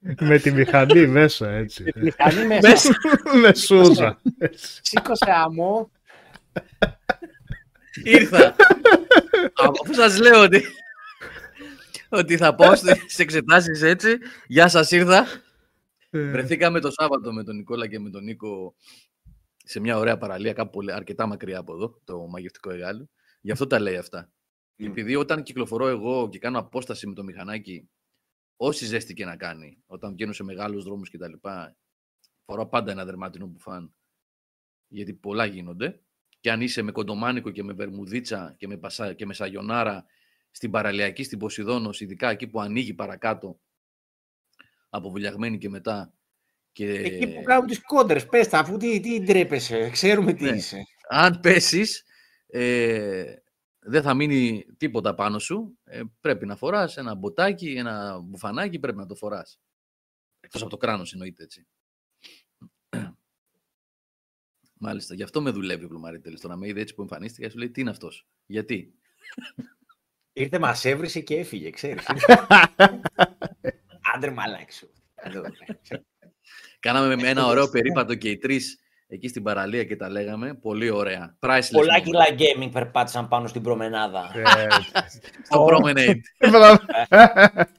[0.00, 1.82] με τη μηχανή μέσα, έτσι.
[1.82, 2.92] Με τη μηχανή μέσα.
[3.40, 4.20] με σούζα.
[4.82, 5.90] Σήκωσε άμμο.
[8.04, 8.56] Ήρθα.
[9.54, 10.62] Αφού σας λέω ότι,
[12.08, 15.26] ότι θα πω στις εξετάσεις έτσι, γεια σας ήρθα.
[16.10, 16.30] Ε.
[16.30, 18.74] Βρεθήκαμε το Σάββατο με τον Νικόλα και με τον Νίκο
[19.56, 23.08] σε μια ωραία παραλία, κάπου πολύ, αρκετά μακριά από εδώ, το μαγευτικό εγάλιο.
[23.40, 24.30] Γι' αυτό τα λέει αυτά.
[24.76, 27.88] Επειδή όταν κυκλοφορώ εγώ και κάνω απόσταση με το μηχανάκι
[28.62, 31.32] όση ζέστη και να κάνει, όταν βγαίνουν σε μεγάλους δρόμους κτλ.
[32.44, 33.94] Φοράω πάντα ένα δερμάτινο μπουφάν,
[34.88, 36.00] γιατί πολλά γίνονται.
[36.40, 40.04] Και αν είσαι με κοντομάνικο και με βερμουδίτσα και με, πασά, και με σαγιονάρα
[40.50, 43.60] στην παραλιακή, στην Ποσειδόνος, ειδικά εκεί που ανοίγει παρακάτω,
[44.88, 46.14] αποβουλιαγμένη και μετά.
[46.72, 46.92] Και...
[46.92, 50.56] Εκεί που κάνουν τις κόντρες, πες τα, αφού τι, τι ντρέπεσαι, ξέρουμε τι ναι.
[50.56, 50.82] είσαι.
[51.08, 52.04] Αν πέσεις,
[52.46, 53.34] ε,
[53.80, 55.78] δεν θα μείνει τίποτα πάνω σου.
[55.84, 59.60] Ε, πρέπει να φοράς ένα μποτάκι, ένα μπουφανάκι, πρέπει να το φοράς.
[60.40, 61.66] Εκτός από το κράνος εννοείται έτσι.
[64.82, 66.40] Μάλιστα, γι' αυτό με δουλεύει ο Πλουμαρίτελης.
[66.40, 68.94] Τώρα με είδε έτσι που εμφανίστηκε, σου λέει τι είναι αυτός; Γιατί;
[70.32, 72.06] Ήρθε, μας έβρισε και έφυγε, ξέρεις.
[74.14, 74.90] Άντρε μαλάξου.
[76.80, 78.78] Κάναμε ένα ωραίο περίπατο και οι τρεις
[79.14, 80.54] εκεί στην παραλία και τα λέγαμε.
[80.54, 81.36] Πολύ ωραία.
[81.40, 84.32] Priceless Πολλά κιλά gaming περπάτησαν πάνω στην προμενάδα.
[84.34, 84.66] Ε,
[85.46, 86.20] Στο promenade.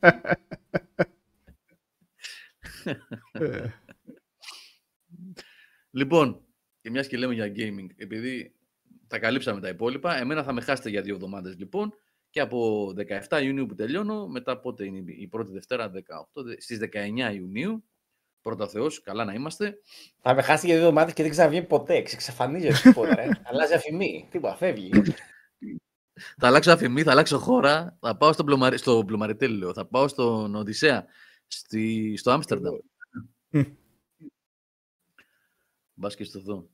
[5.92, 6.46] λοιπόν,
[6.82, 8.56] και μιας και λέμε για gaming, επειδή
[9.08, 11.94] τα καλύψαμε τα υπόλοιπα, εμένα θα με χάσετε για δύο εβδομάδες λοιπόν
[12.30, 12.88] και από
[13.30, 16.00] 17 Ιουνίου που τελειώνω, μετά πότε είναι η πρώτη Δευτέρα, 18,
[16.58, 17.84] στις 19 Ιουνίου,
[18.42, 19.78] Πρώτα Θεός, καλά να είμαστε.
[20.22, 22.02] Θα με χάσει για δύο εβδομάδες και δεν ξαναβγαίνει ποτέ.
[22.02, 23.22] Ξεξαφανίζεται τίποτα.
[23.22, 23.42] Ε.
[23.44, 24.28] Αλλάζει αφημί.
[24.32, 24.92] Τίποτα, φεύγει.
[26.38, 27.98] θα αλλάξω αφημί, θα αλλάξω χώρα.
[28.00, 28.78] Θα πάω στο, πλωμαρι...
[28.78, 29.74] στο πλωμαριτέλη, λέω.
[29.74, 31.06] Θα πάω στον Οδυσσέα,
[31.48, 32.14] στη...
[32.18, 32.76] στο Άμστερνταμ.
[35.94, 36.70] Μπας και στο δω.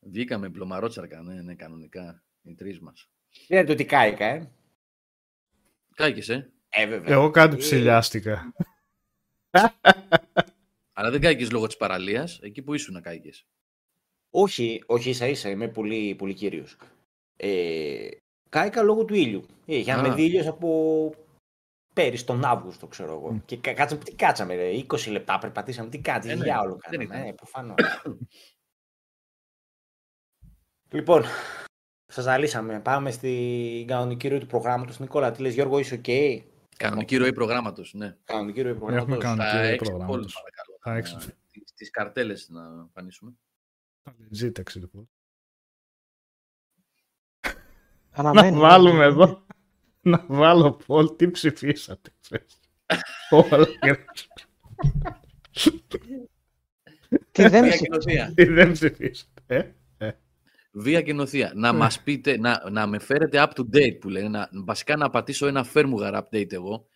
[0.00, 2.22] Βγήκαμε πλωμαρότσαρκα, ναι, ναι, κανονικά.
[2.42, 3.08] Οι τρεις μας.
[3.48, 4.50] Δεν το τι κάηκα, ε.
[5.94, 6.52] Κάηκες, ε.
[6.68, 7.14] Ε, βέβαια.
[7.14, 8.52] Εγώ κάτι ψηλιάστηκα.
[11.02, 13.46] Αλλά δεν κάηκες λόγω της παραλίας, εκεί που ήσουν να κάηκες.
[14.30, 16.76] Όχι, όχι ίσα ίσα, είμαι πολύ, πολύ κύριος.
[17.36, 18.08] Ε,
[18.48, 19.46] κάηκα λόγω του ήλιου.
[19.66, 21.14] Ε, είχαμε δει ήλιος από
[21.94, 23.42] πέρυσι τον Αύγουστο, ξέρω εγώ.
[23.44, 27.28] Και κάτσαμε, τι κάτσαμε, ρε, 20 λεπτά περπατήσαμε, τι κάτσαμε, ε, ναι, για όλο κάναμε,
[27.28, 27.76] ε, προφανώς.
[30.94, 31.22] λοιπόν,
[32.06, 32.80] σας ζαλίσαμε.
[32.80, 34.98] Πάμε στην κανονική ροή του προγράμματος.
[34.98, 36.42] Νικόλα, τι λες Γιώργο, είσαι OK; Okay?
[36.76, 38.16] Κανονική ροή προγράμματος, ναι.
[38.24, 39.16] Κανονική ροή προγράμματος.
[39.16, 40.42] Έχουμε κανονική ροή προγράμματος.
[40.84, 41.18] Θα έξω.
[41.74, 43.32] Τις καρτέλες να εμφανίσουμε.
[44.30, 45.08] Ζήταξε λοιπόν.
[48.16, 49.46] Να βάλουμε εδώ.
[50.00, 52.10] Να βάλω poll τι ψηφίσατε.
[58.34, 59.76] Τι δεν ψηφίσατε.
[59.96, 60.12] Ε;
[60.72, 61.52] Βία και νοθεία.
[61.54, 64.28] Να μας πείτε, να, να με φέρετε up to date που λένε.
[64.28, 66.86] Να, βασικά να πατήσω ένα firmware update εγώ.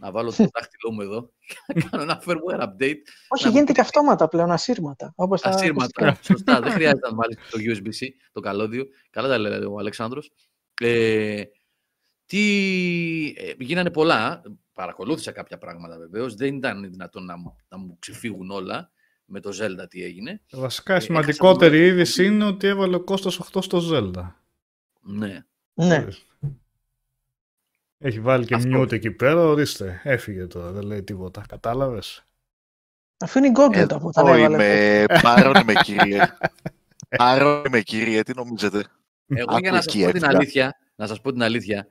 [0.00, 1.30] Να βάλω το δάχτυλό μου εδώ
[1.66, 3.02] και να κάνω ένα firmware update.
[3.28, 5.12] Όχι, γίνεται και αυτόματα πλέον, ασύρματα.
[5.16, 6.60] Όπως ασύρματα, σωστά.
[6.60, 8.86] Δεν χρειάζεται να βάλεις το USB-C, το καλώδιο.
[9.10, 10.32] Καλά τα λέει ο Αλεξάνδρος.
[10.80, 11.42] Ε,
[12.26, 14.42] τι, ε, γίνανε πολλά.
[14.74, 16.34] Παρακολούθησα κάποια πράγματα βεβαίως.
[16.34, 17.34] Δεν ήταν δυνατόν να,
[17.68, 18.90] να μου ξεφύγουν όλα
[19.24, 20.40] με το Zelda τι έγινε.
[20.52, 21.84] Βασικά η ε, σημαντικότερη το...
[21.84, 24.32] είδηση είναι ότι έβαλε ο Κώστας 8 στο Zelda.
[25.00, 25.44] Ναι.
[25.74, 26.06] Ναι.
[28.04, 28.86] Έχει βάλει και Αυτό...
[28.90, 30.00] εκεί πέρα, ορίστε.
[30.02, 31.44] Έφυγε τώρα, δεν λέει τίποτα.
[31.48, 32.24] Κατάλαβες;
[33.18, 36.20] Αφού είναι Google το που τα είμαι, Πάρον είμαι κύριε.
[37.16, 38.84] Πάρον είμαι κύριε, τι νομίζετε;
[39.26, 41.86] Εγώ για να σας πω την αλήθεια, να σας πω την αλήθεια,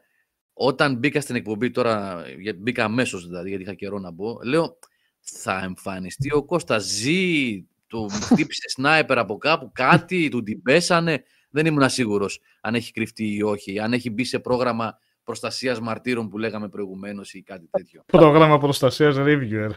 [0.54, 2.24] όταν μπήκα στην εκπομπή τώρα,
[2.58, 4.78] μπήκα αμέσως δηλαδή, γιατί είχα καιρό να μπω, λέω
[5.20, 11.24] θα εμφανιστεί ο Κώστας ζει, του χτύπησε σνάιπερ από κάπου, κάτι, του την πέσανε.
[11.50, 16.30] Δεν ήμουν σίγουρος αν έχει κρυφτεί ή όχι, αν έχει μπει σε πρόγραμμα προστασίας μαρτύρων
[16.30, 18.04] που λέγαμε προηγουμένως ή κάτι τέτοιο.
[18.06, 19.72] Πρόγραμμα προστασίας reviewer.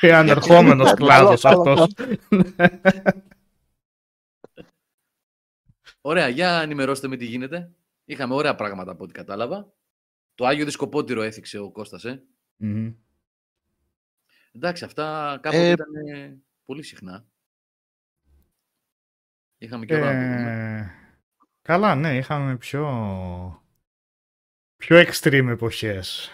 [0.00, 1.94] Και ανερχόμενος κλάδος αυτός.
[6.00, 7.70] Ωραία, για ενημερώστε με τι γίνεται.
[8.04, 9.72] Είχαμε ωραία πράγματα από ό,τι κατάλαβα.
[10.34, 12.22] Το Άγιο Δισκοπότηρο έθιξε ο Κώστας, ε.
[14.52, 15.70] Εντάξει, αυτά κάποτε ε...
[15.70, 15.86] ήταν
[16.64, 17.26] πολύ συχνά.
[19.58, 20.90] Είχαμε και ώρα ε...
[21.62, 22.82] Καλά, ναι, είχαμε πιο...
[24.76, 26.30] πιο extreme εποχές.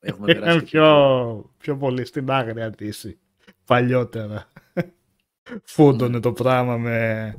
[0.00, 3.18] Έχουμε περάσει πιο, πιο πολύ στην άγρια δύση
[3.64, 4.48] παλιότερα
[5.64, 7.34] φούντωνε το πράγμα με,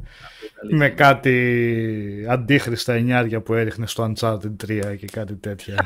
[0.70, 5.86] με κάτι αντίχρηστα εννιάρια που έριχνε στο Uncharted 3 και κάτι τέτοια.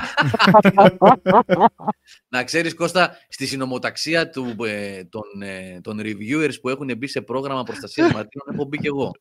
[2.28, 7.22] Να ξέρεις Κώστα, στη συνομοταξία του, ε, των, ε, των reviewers που έχουν μπει σε
[7.22, 9.12] πρόγραμμα προστασίας μαρτύρων έχω μπει και εγώ.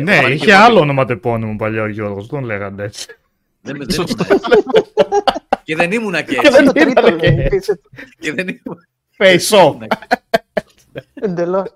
[0.00, 3.18] Ναι, είχε άλλο ονοματεπώνυμο παλιά ο Γιώργος, τον λέγανε έτσι.
[3.64, 3.84] Δεν με
[5.64, 7.80] Και δεν ήμουνα και έτσι.
[8.18, 8.86] Και δεν ήμουνα.
[9.18, 9.76] Face off.
[11.14, 11.74] Εντελώς.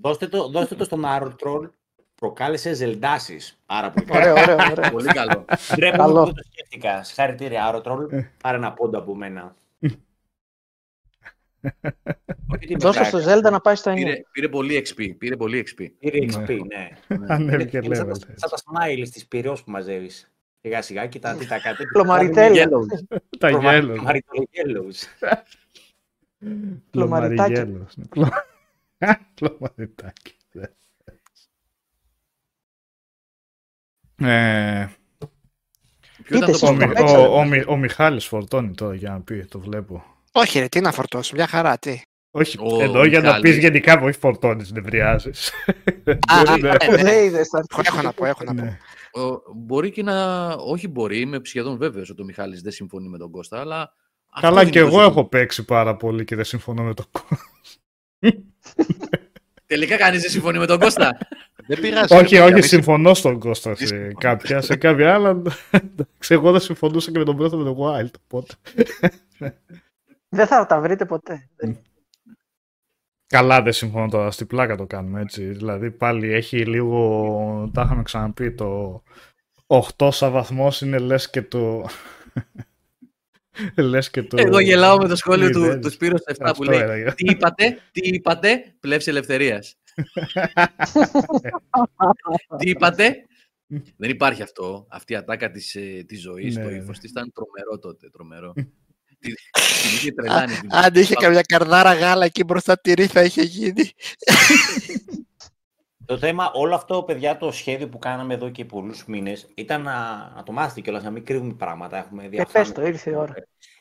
[0.00, 1.04] Δώστε το, δώστε το στον
[1.44, 1.70] Troll.
[2.14, 3.58] Προκάλεσε ζελντάσεις.
[3.66, 4.30] Άρα πολύ καλό.
[4.30, 4.90] Ωραίο, ωραίο, ωραίο.
[4.90, 5.44] πολύ καλό.
[5.74, 7.04] Ντρέπομαι που το σκέφτηκα.
[7.04, 8.12] Συγχαρητήρια, Troll.
[8.12, 8.30] Ε.
[8.42, 9.54] Πάρε ένα πόντο από μένα.
[12.78, 13.94] Δώσε στο Zelda να πάει στα 9.
[13.94, 15.14] Πήρε, πήρε πολύ XP.
[15.18, 15.86] Πήρε πολύ XP.
[15.98, 16.88] Πήρε XP, ναι.
[17.28, 18.12] Ανέβηκε level.
[18.34, 20.32] Σαν τα smile τη πυρός που μαζεύεις.
[20.68, 21.86] Σιγά σιγά, κοίτα τι τα κάτι.
[21.86, 22.68] Πλωμαριτέλα.
[23.38, 23.50] Τα
[24.50, 25.06] γέλος.
[26.90, 27.86] Πλωμαριτέλα.
[29.34, 30.36] Κλωματιτάκι.
[34.20, 34.86] Ε,
[36.98, 40.04] ο, ο, Μιχάλης φορτώνει τώρα για να πει, το βλέπω.
[40.32, 42.00] Όχι ρε, τι να φορτώσει, μια χαρά, τι.
[42.30, 45.52] Όχι, ο εδώ για να πεις γενικά, όχι φορτώνεις, νευριάζεις.
[47.84, 48.78] Έχω να πω, έχω να πω.
[49.18, 49.54] Ναι.
[49.54, 53.30] Μπορεί και να, όχι μπορεί, είμαι σχεδόν βέβαιος ότι ο Μιχάλης δεν συμφωνεί με τον
[53.30, 53.92] Κώστα, αλλά...
[54.40, 57.46] Καλά και εγώ έχω παίξει πάρα πολύ και δεν συμφωνώ με τον Κώστα.
[59.66, 61.18] Τελικά κανείς δεν συμφωνεί με τον Κώστα.
[61.66, 62.14] δεν πειράζει.
[62.14, 64.60] Όχι, όχι, συμφωνώ στον Κώστα σε κάποια.
[64.60, 65.42] Σε κάποια άλλα.
[66.28, 68.10] εγώ δεν συμφωνούσα και με τον Breath of the Wild.
[68.24, 68.54] Οπότε.
[70.28, 71.48] δεν θα τα βρείτε ποτέ.
[73.28, 75.44] Καλά δεν συμφωνώ τώρα, στην πλάκα το κάνουμε έτσι.
[75.44, 79.02] Δηλαδή πάλι έχει λίγο, τα είχαμε ξαναπεί, το
[79.96, 81.84] 8 σαν βαθμός είναι λες και το...
[83.76, 84.36] Λες και το...
[84.40, 88.74] Εγώ γελάω με το σχόλιο του, του Σπύρου 7 που λέει Τι είπατε, τι είπατε,
[88.80, 89.76] πλεύση ελευθερίας.
[92.58, 93.26] τι είπατε,
[93.96, 94.86] Δεν υπάρχει αυτό.
[94.90, 96.76] Αυτή η ατάκα της, ε, της ζωής, Ναι, το ναι.
[96.76, 98.10] ύφος της ήταν τρομερό τότε.
[98.10, 98.54] Τρομερό.
[99.20, 99.34] Την
[99.82, 100.52] την είχε τρελάνει.
[100.54, 103.90] την- Αν είχε καμιά καρδάρα γάλα εκεί μπροστά τη ρήθα είχε γίνει.
[106.04, 109.92] Το θέμα, όλο αυτό, παιδιά, το σχέδιο που κάναμε εδώ και πολλούς μήνες ήταν να,
[110.36, 111.96] να το μάθετε κιόλας, να μην κρύβουμε πράγματα.
[111.98, 112.72] Έχουμε Ε, διαφάνεια.
[112.72, 113.34] πες το, ήρθε η ώρα.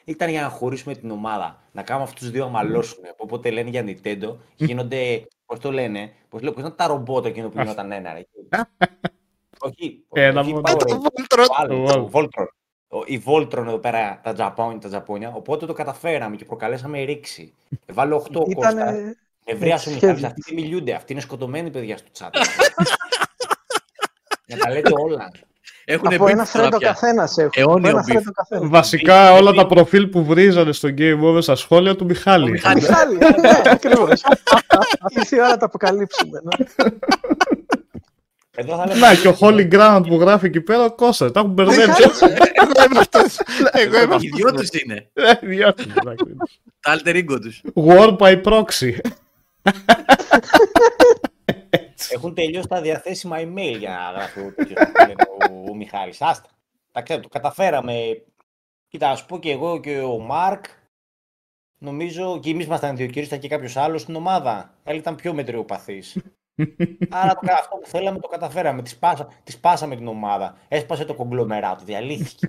[0.06, 1.64] Ήταν για να χωρίσουμε την ομάδα.
[1.72, 3.04] Να κάνουμε αυτούς τους δύο να μαλώσουν.
[3.18, 5.28] Όποτε λένε για Nintendo, γίνονται.
[5.46, 8.14] Πώς το λένε, πώς λέω, πώς ήταν τα ρομπότ εκείνο που γινόταν ένα.
[8.14, 8.22] Ρε.
[9.60, 10.62] όχι, Ένα όχι, μόνο.
[10.66, 10.78] Power
[11.28, 12.48] Το Rangers, Voltron.
[12.90, 13.58] Το άλλο, Το το Voltron.
[13.58, 15.32] Ο- Η Voltron εδώ πέρα, τα Τζαπόνια, τα Τζαπόνια.
[15.36, 17.54] Οπότε το καταφέραμε και προκαλέσαμε ρήξη.
[17.86, 18.54] Έβαλε 8 Ήταν.
[18.56, 18.94] κόστα.
[19.50, 20.08] Ευρεία σου σχέδιο.
[20.08, 20.94] Μιχάλης, αυτοί δεν μιλούνται.
[20.94, 22.30] Αυτοί είναι σκοτωμένοι παιδιά στο chat.
[24.50, 25.32] Να τα λέτε όλα.
[25.90, 26.88] Έχουν Από μπει ένα τώρα thread ο πια.
[26.88, 27.52] καθένας έχουν.
[27.56, 28.12] Αιώνιο Από ένα beef.
[28.18, 28.70] thread ο καθένας.
[28.70, 32.52] Βασικά όλα τα προφίλ που βρίζανε στο Game Over στα σχόλια του Μιχάλη.
[32.52, 32.82] Μιχάλη.
[32.82, 34.22] Μιχάλη, ναι, ακριβώς.
[35.18, 36.40] Ήρθε η ώρα να το αποκαλύψουμε.
[38.58, 38.64] ναι.
[38.64, 39.00] Εδώ θα λέμε.
[39.00, 42.04] Να και ο Holy Ground που γράφει εκεί πέρα, ο Κώστα, τα έχουν μπερδέψει.
[42.62, 43.40] Εγώ είμαι αυτός.
[43.72, 44.70] Εγώ είμαι Οι δυο αυτός.
[44.70, 45.10] τους είναι.
[45.14, 46.36] Ε, δυο τους, εντάξει.
[46.80, 47.62] Τα alter ego τους.
[47.76, 48.92] War by proxy.
[52.10, 55.14] Έχουν τελειώσει τα διαθέσιμα email για να γράφει ο, τέτοιος που λένε
[55.50, 56.22] ο, ο Μιχάλης.
[56.22, 56.50] Άστα.
[56.92, 58.22] Τα ξέρω, το καταφέραμε.
[58.88, 60.66] Κοίτα, ας πω και εγώ και ο Μάρκ.
[61.78, 64.74] Νομίζω και εμείς ήμασταν δύο κύριοι, ήταν και κάποιος άλλος στην ομάδα.
[64.84, 66.18] Άλλοι ήταν πιο μετριοπαθείς.
[67.10, 68.82] Άρα το, αυτό που θέλαμε το καταφέραμε.
[68.82, 70.58] Τη πάσα, τις πάσαμε την ομάδα.
[70.68, 72.48] Έσπασε το κογκλωμεράτο, διαλύθηκε.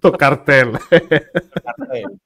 [0.00, 0.70] Το καρτέλ.
[0.88, 2.16] Καρτέλ.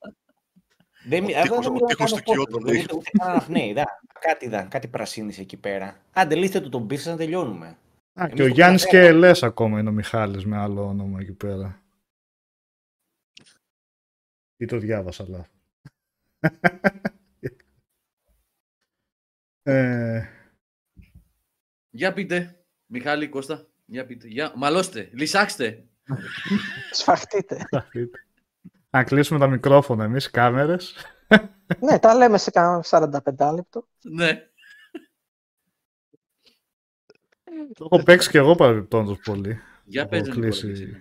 [1.05, 2.87] Δεν, μι- Ο εγώ τείχος- δεν ο μιλάω τείχος καν του πότε, Κιώτο, ούτε- λέει.
[2.95, 3.85] ούτε κανένας, ναι, είδα,
[4.21, 5.97] κάτι είδα, κάτι πρασίνησε εκεί πέρα.
[6.13, 7.67] Άντε, λύστε το τον πίφ σας να τελειώνουμε.
[7.67, 9.17] Α, Εμείς και ο το Γιάννης και καταφέραμε.
[9.25, 11.83] Ελές ακόμα είναι ο Μιχάλης με άλλο όνομα εκεί πέρα.
[14.57, 15.47] Ή το διάβασα λάθος.
[19.63, 20.23] Ε,
[21.91, 23.67] Για πείτε, Μιχάλη, Κώστα.
[23.85, 24.29] Για πείτε.
[24.29, 24.53] Για...
[24.57, 25.85] Μαλώστε, λυσάξτε.
[26.93, 27.67] Σφαχτείτε.
[27.71, 28.27] θα πείτε.
[28.91, 30.95] να κλείσουμε τα μικρόφωνα εμείς, κάμερες.
[31.79, 33.89] Ναι, τα λέμε σε κάνα 45 λεπτό.
[34.03, 34.47] Ναι.
[37.75, 39.61] Το έχω παίξει και εγώ παρεμπιπτόντως πολύ.
[39.85, 41.01] Για Έχω πες, Νικόλα, κλείσει.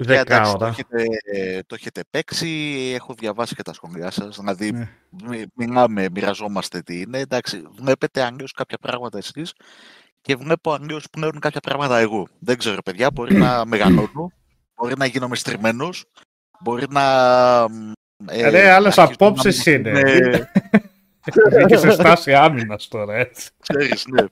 [0.00, 0.24] Και εσύ.
[0.24, 0.68] Παιδιά, Δέκα εντάξει, το ώρα.
[0.68, 1.04] έχετε,
[1.66, 2.48] το έχετε παίξει,
[3.00, 4.88] έχω διαβάσει και τα σχόλιά σας, δηλαδή Ναι.
[5.28, 9.52] μι- μιλάμε, μοιραζόμαστε τι είναι, εντάξει, βλέπετε αλλιώς κάποια πράγματα εσείς
[10.20, 12.26] και βλέπω αλλιώς πλέον κάποια πράγματα εγώ.
[12.38, 14.32] Δεν ξέρω, παιδιά, μπορεί να μεγαλώνω,
[14.74, 16.04] μπορεί να γίνομαι στριμμένος,
[16.60, 17.02] μπορεί να...
[17.68, 17.92] μ,
[18.28, 20.00] ε, Ρε, άλλες να αρχίσω να απόψεις μην- είναι.
[20.00, 20.44] ε,
[21.56, 23.50] Βγήκε σε στάση άμυνας τώρα, έτσι.
[23.68, 24.24] Ξέρεις, ναι.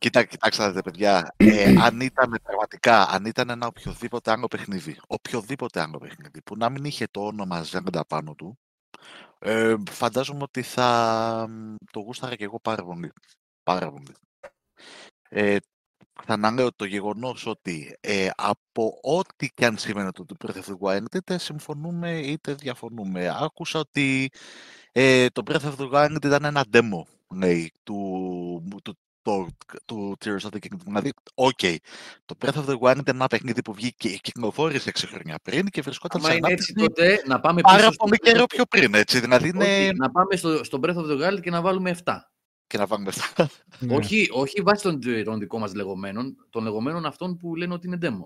[0.00, 1.34] Κοίτα, κοιτάξτε να δείτε, παιδιά.
[1.36, 6.70] Ε, αν ήταν πραγματικά, αν ήταν ένα οποιοδήποτε άλλο παιχνίδι, οποιοδήποτε άλλο παιχνίδι, που να
[6.70, 8.58] μην είχε το όνομα Zelda πάνω του,
[9.38, 13.12] ε, φαντάζομαι ότι θα μ, το γούσταρα και εγώ πάρα πολύ.
[13.62, 14.14] Πάρα πολύ.
[15.28, 15.56] Ε,
[16.22, 21.14] ξαναλέω το γεγονός ότι ε, από ό,τι και αν σήμαινε το Breath of the Wild,
[21.14, 23.36] είτε συμφωνούμε είτε διαφωνούμε.
[23.40, 24.30] Άκουσα ότι
[24.92, 27.02] ε, το Breath of the Wild ήταν ένα demo,
[27.34, 28.98] λέει, του, του,
[29.30, 29.46] το,
[29.84, 30.78] του Tears of the Kingdom.
[30.84, 31.58] Δηλαδή, οκ,
[32.24, 35.66] το Breath of the Wild ήταν ένα παιχνίδι που βγήκε και κυκλοφόρησε 6 χρόνια πριν
[35.66, 38.24] και βρισκόταν Άμα σε είναι έτσι ανάπτυξη τότε, να πάμε πίσω πάρα στο πολύ Breath
[38.24, 39.20] καιρό of- πιο πριν, έτσι.
[39.20, 39.64] Δηλαδή, είναι...
[39.64, 42.16] Όχι, να πάμε στο, στο Breath of the Wild και να βάλουμε 7.
[42.66, 43.48] Και να βάλουμε αυτά.
[43.78, 43.96] Ναι.
[43.96, 47.98] Όχι, όχι βάσει των, των δικών μας λεγόμενων, των λεγόμενων αυτών που λένε ότι είναι
[48.02, 48.24] demo.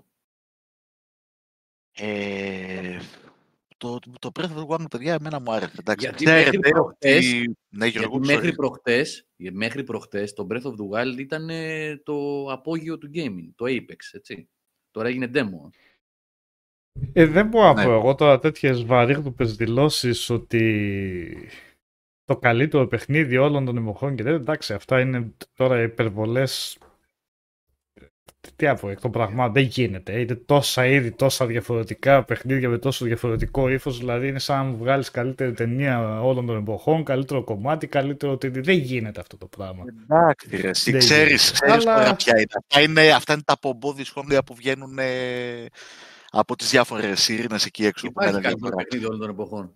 [1.97, 2.99] Ε,
[3.77, 5.75] το, το Breath of the Wild, παιδιά, εμένα μου άρεσε.
[5.79, 7.55] Εντάξει, Γιατί μέχρι ξέρετε προχτές- ότι...
[7.69, 8.55] Ναι, Γιώργο, Γιατί μέχρι sorry.
[8.55, 13.65] προχτές, μέχρι προχτές το Breath of the Wild ήταν ε, το απόγειο του gaming, το
[13.67, 14.49] Apex, έτσι.
[14.91, 15.69] Τώρα έγινε demo.
[17.13, 17.83] Ε, δεν μπορώ να Ναι.
[17.83, 21.49] πω εγώ τώρα τέτοιες βαρύγδουπες δηλώσεις ότι
[22.23, 24.37] το καλύτερο παιχνίδι όλων των εποχών και τέτοια.
[24.39, 26.77] Εντάξει, αυτά είναι τώρα υπερβολές.
[28.55, 30.19] Τι να πω, εκ των πραγμάτων δεν γίνεται.
[30.19, 33.97] Είναι τόσα είδη, τόσα διαφορετικά παιχνίδια με τόσο διαφορετικό ύφος.
[33.97, 38.47] Δηλαδή είναι σαν να μου βγάλεις καλύτερη ταινία όλων των εποχών, καλύτερο κομμάτι, καλύτερο ότι
[38.47, 39.83] δεν γίνεται αυτό το πράγμα.
[40.09, 41.65] Εντάξει, ρε, εσύ Δεν ξέρεις, γίνεται.
[41.65, 42.45] ξέρεις Αλλά- τώρα ποια είναι.
[42.69, 45.65] Αυτά είναι, αυτά είναι τα απομπόδι σχόλια που βγαίνουν ε,
[46.29, 48.05] από τις διάφορες σύρινες εκεί έξω.
[48.05, 48.83] που Υπάρχει λένε καλύτερο διάφορα.
[48.89, 49.73] παιχνίδι όλων των εποχών;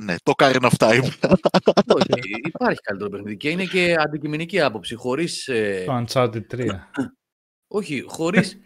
[0.00, 1.08] Ναι, το Ocarina of Time.
[1.96, 5.48] Όχι, υπάρχει καλύτερο παιχνίδι και είναι και αντικειμενική άποψη, χωρίς...
[5.48, 6.66] ε, Το Uncharted 3.
[7.72, 8.52] όχι, χωρίς...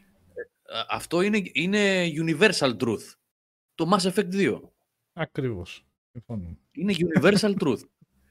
[0.66, 3.12] ε, αυτό είναι, είναι universal truth.
[3.74, 4.60] Το Mass Effect 2.
[5.12, 5.84] Ακριβώς.
[6.12, 6.58] Συμφωνώ.
[6.72, 7.80] Είναι universal truth.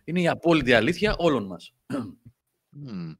[0.03, 1.73] Είναι η απόλυτη αλήθεια όλων μας.
[2.69, 3.13] Μμμ.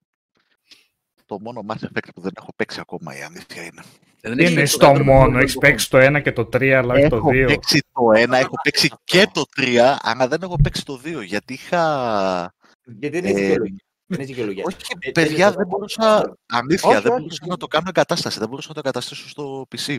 [1.25, 3.81] Το μόνο Mass Effect που δεν έχω παίξει ακόμα η αλήθεια είναι.
[4.21, 6.31] Δεν έχεις Είναι παίξει το στο καλύτερο μόνο, παιχνίδι έχεις όλων παίξει το 1 και
[6.31, 7.45] το 3, αλλά όχι το Έχω 2.
[7.47, 11.53] παίξει το ένα, έχω παίξει και το 3, αλλά δεν έχω παίξει το 2, γιατί
[11.53, 12.53] είχα...
[12.85, 13.83] Γιατί είναι Ε, δικαιολογία.
[14.13, 14.63] Είναι δικαιολογία.
[14.67, 16.37] Όχι, Ε, παιδιά, τέτοιο- δεν μπορούσα.
[16.45, 17.49] Αλήθεια, Όχι, δεν όχι, μπορούσα όχι.
[17.49, 18.39] να το κάνω εγκατάσταση.
[18.39, 19.97] Δεν μπορούσα να το εγκαταστήσω στο PC.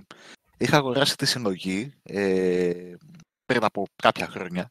[0.59, 2.95] Είχα αγοράσει τη συλλογή ε,
[3.47, 4.71] πριν από κάποια χρόνια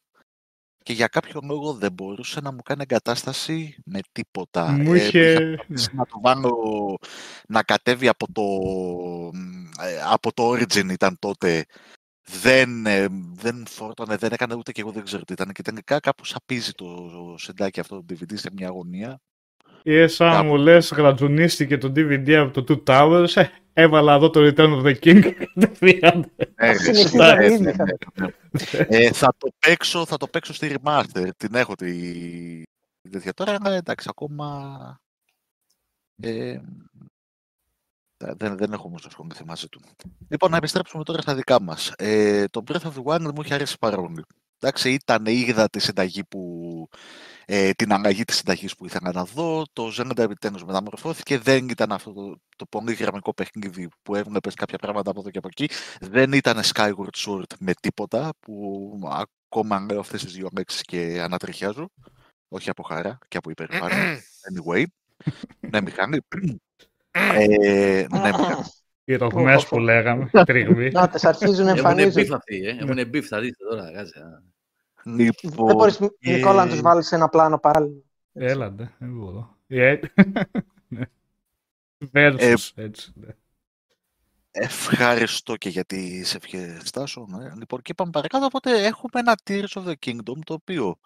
[0.84, 4.72] και για κάποιο λόγο δεν μπορούσε να μου κάνει εγκατάσταση με τίποτα.
[4.72, 5.20] Μου Ε, είχε...
[5.32, 6.98] είχα προσπαθήσει να το βάλω
[7.48, 8.44] να κατέβει από το,
[9.86, 11.66] ε, από το Origin ήταν τότε.
[12.26, 15.52] Δεν, ε, δεν φόρτωνε, δεν έκανε ούτε και εγώ δεν ξέρω τι ήταν.
[15.52, 19.20] Και τελικά κάπου σαπίζει το σεντάκι αυτό το DVD σε μια αγωνία.
[19.84, 20.46] Ή σαν Κάπου.
[20.48, 24.84] μου λες γρατζουνίστηκε το DVD από το Two Towers, ε, έβαλα εδώ το Return of
[24.86, 26.32] the King κατευθείαν.
[26.62, 28.86] Ναι, Συνεχίζαμε ναι, ήδη, ναι, θα- ναι, ναι.
[28.88, 31.30] Ε, θα, το παίξω, θα το παίξω στη Remaster.
[31.38, 31.92] Την έχω τη,
[33.02, 33.34] τη τέτοια.
[33.34, 34.98] Τώρα ναι, εντάξει, ακόμα.
[36.22, 36.60] Ε,
[38.18, 39.82] δεν, δεν έχω όμως ασχοληθεί μαζί του.
[40.30, 41.94] Λοιπόν, να επιστρέψουμε τώρα στα δικά μας.
[41.98, 44.24] Ε, το Breath of the Wild μου έχει αρέσει πάρα πολύ.
[44.60, 46.40] Εντάξει, ήταν η είδα τη συνταγή που,
[47.46, 49.64] ε, την αλλαγή της συνταγής που ήθελα να δω.
[49.74, 51.38] Το Zelda επιτέλους μεταμορφώθηκε.
[51.38, 55.38] Δεν ήταν αυτό το, το πολύ γραμμικό παιχνίδι που έβλεπες κάποια πράγματα από εδώ και
[55.38, 55.70] από εκεί.
[56.02, 59.00] Δεν ήταν Skyward Sword με τίποτα που
[59.50, 61.90] ακόμα λέω αυτές τις δύο λέξεις και ανατριχιάζω.
[62.48, 64.20] Όχι από χαρά και από υπερηφάνεια.
[64.50, 64.84] Anyway.
[65.72, 66.22] ναι, Μιχάλη.
[67.12, 68.64] Ε, ναι, Μιχάλη.
[69.06, 70.90] Οι ρωγμές που λέγαμε, τριγμοί.
[70.90, 72.22] Να, τες αρχίζουν να Έχουν εμφανίζονται.
[72.22, 72.78] beef αυτοί, ε.
[72.80, 73.92] Έχουν beef, θα δείτε τώρα.
[73.92, 74.44] Κάτσε.
[75.06, 75.12] Α.
[75.12, 78.04] Λοιπόν, Δεν μπορείς, ε, Νικόλα, να τους βάλεις σε ένα πλάνο παράλληλο.
[78.34, 79.58] Έλαντε, δεν μπορώ.
[79.68, 80.00] Ε,
[80.88, 81.02] ναι.
[82.14, 83.12] Versus, έτσι.
[83.16, 83.36] ναι.
[84.52, 87.26] Ευχαριστώ και για τις ευχές Στάσο.
[87.30, 87.54] Ναι.
[87.58, 90.98] Λοιπόν, και είπαμε παρακάτω, οπότε έχουμε ένα Tears of the Kingdom, το οποίο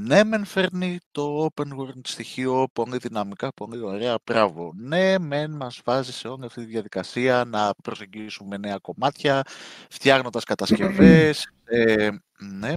[0.00, 4.72] ναι, μεν φέρνει το open world στοιχείο πολύ δυναμικά, πολύ ωραία, μπράβο.
[4.76, 9.42] Ναι, μεν μας βάζει σε όλη αυτή τη διαδικασία να προσεγγίσουμε νέα κομμάτια,
[9.90, 12.74] φτιάχνοντας κατασκευές, ε, ναι.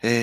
[0.00, 0.14] Ε,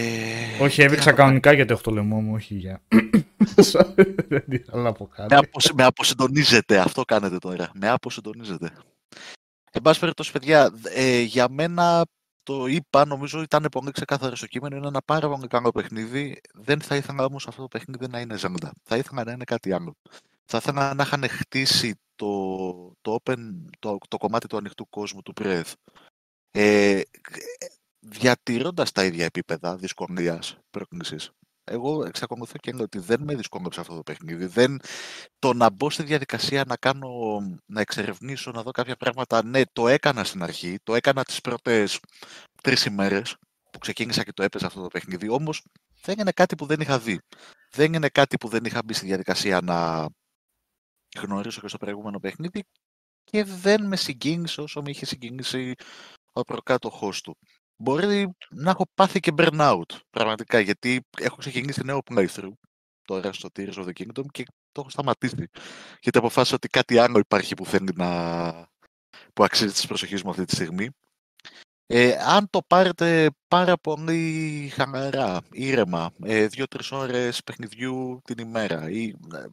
[0.61, 2.81] Όχι, τι έβηξα να πω, κανονικά γιατί έχω το λαιμό μου, όχι για.
[4.27, 5.36] Δεν ήθελα να πω Με, κάτι.
[5.36, 5.73] αποσυ...
[5.73, 7.71] με αποσυντονίζετε, αυτό κάνετε τώρα.
[7.73, 8.71] Με αποσυντονίζετε.
[9.71, 12.05] Εν πάση περιπτώσει, παιδιά, ε, για μένα
[12.45, 14.75] το είπα, νομίζω ήταν πολύ ξεκάθαρο στο κείμενο.
[14.75, 16.41] Είναι ένα πάρα πολύ καλό παιχνίδι.
[16.53, 18.69] Δεν θα ήθελα όμως αυτό το παιχνίδι να είναι Zelda.
[18.83, 19.95] Θα ήθελα να είναι κάτι άλλο.
[20.45, 22.27] Θα ήθελα να είχαν χτίσει το,
[23.01, 23.37] το, open,
[23.79, 25.73] το, το κομμάτι του ανοιχτού κόσμου του Breath.
[26.51, 27.01] Ε,
[27.99, 31.31] διατηρώντας τα ίδια επίπεδα δυσκολίας πρόκλησης.
[31.68, 34.45] Εγώ εξακολουθώ και λέω ότι δεν με δυσκόλεψε αυτό το παιχνίδι.
[34.45, 34.80] Δεν,
[35.39, 37.09] το να μπω στη διαδικασία να κάνω,
[37.66, 40.78] να εξερευνήσω, να δω κάποια πράγματα, ναι, το έκανα στην αρχή.
[40.84, 41.99] Το έκανα τις πρώτες
[42.63, 43.36] τρεις ημέρες
[43.72, 45.30] που ξεκίνησα και το έπαιζα αυτό το παιχνίδι.
[45.30, 45.63] Όμως
[46.01, 47.20] δεν είναι κάτι που δεν είχα δει.
[47.72, 50.07] Δεν είναι κάτι που δεν είχα μπει στη διαδικασία να
[51.22, 52.63] γνωρίσω και στο προηγούμενο παιχνίδι
[53.24, 55.74] και δεν με συγκίνησε όσο με είχε συγκινήσει
[56.34, 57.38] ο προκάτοχός του.
[57.78, 62.53] Μπορεί να έχω πάθει και burnout, πραγματικά, γιατί έχω ξεκινήσει νέο playthrough
[63.05, 65.49] τώρα στο Tears of the Kingdom και το έχω σταματήσει.
[66.01, 68.51] Γιατί αποφάσισα ότι κάτι άλλο υπάρχει που θέλει να...
[69.34, 70.89] που αξίζει της προσοχής μου αυτή τη στιγμή.
[71.88, 79.03] Ε, αν το πάρετε πάρα πολύ χαμαρά, ήρεμα, ε, δύο-τρεις ώρες παιχνιδιού την ημέρα ή,
[79.34, 79.45] ε,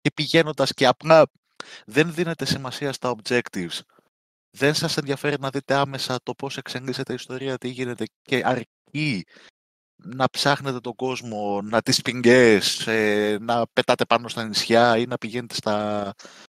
[0.00, 1.30] και πηγαίνοντας και απλά
[1.86, 3.80] δεν δίνετε σημασία στα objectives,
[4.50, 9.24] δεν σας ενδιαφέρει να δείτε άμεσα το πώς εξελίσσεται η ιστορία, τι γίνεται και αρκεί
[9.96, 15.18] να ψάχνετε τον κόσμο, να τις πηγές, ε, να πετάτε πάνω στα νησιά ή να
[15.18, 16.14] πηγαίνετε στα,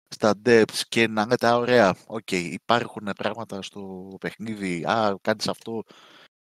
[0.07, 5.83] στα depths και να λέτε, α, ωραία, οκ, υπάρχουν πράγματα στο παιχνίδι, α, κάνεις αυτό,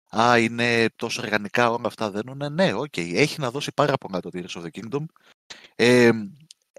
[0.10, 4.30] α, είναι τόσο οργανικά όλα αυτά δένουνε, ναι, οκ, έχει να δώσει πάρα πολλά το
[4.34, 5.06] Tears of the Kingdom.
[5.76, 6.12] Ε,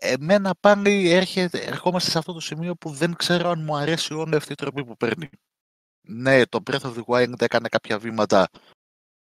[0.02, 4.34] εμένα πάλι έρχεται, ερχόμαστε σε αυτό το σημείο που δεν ξέρω αν μου αρέσει όλη
[4.34, 5.28] αυτή η τροπή που παίρνει.
[6.02, 8.48] Ναι, το Breath of the Wild έκανε κάποια βήματα.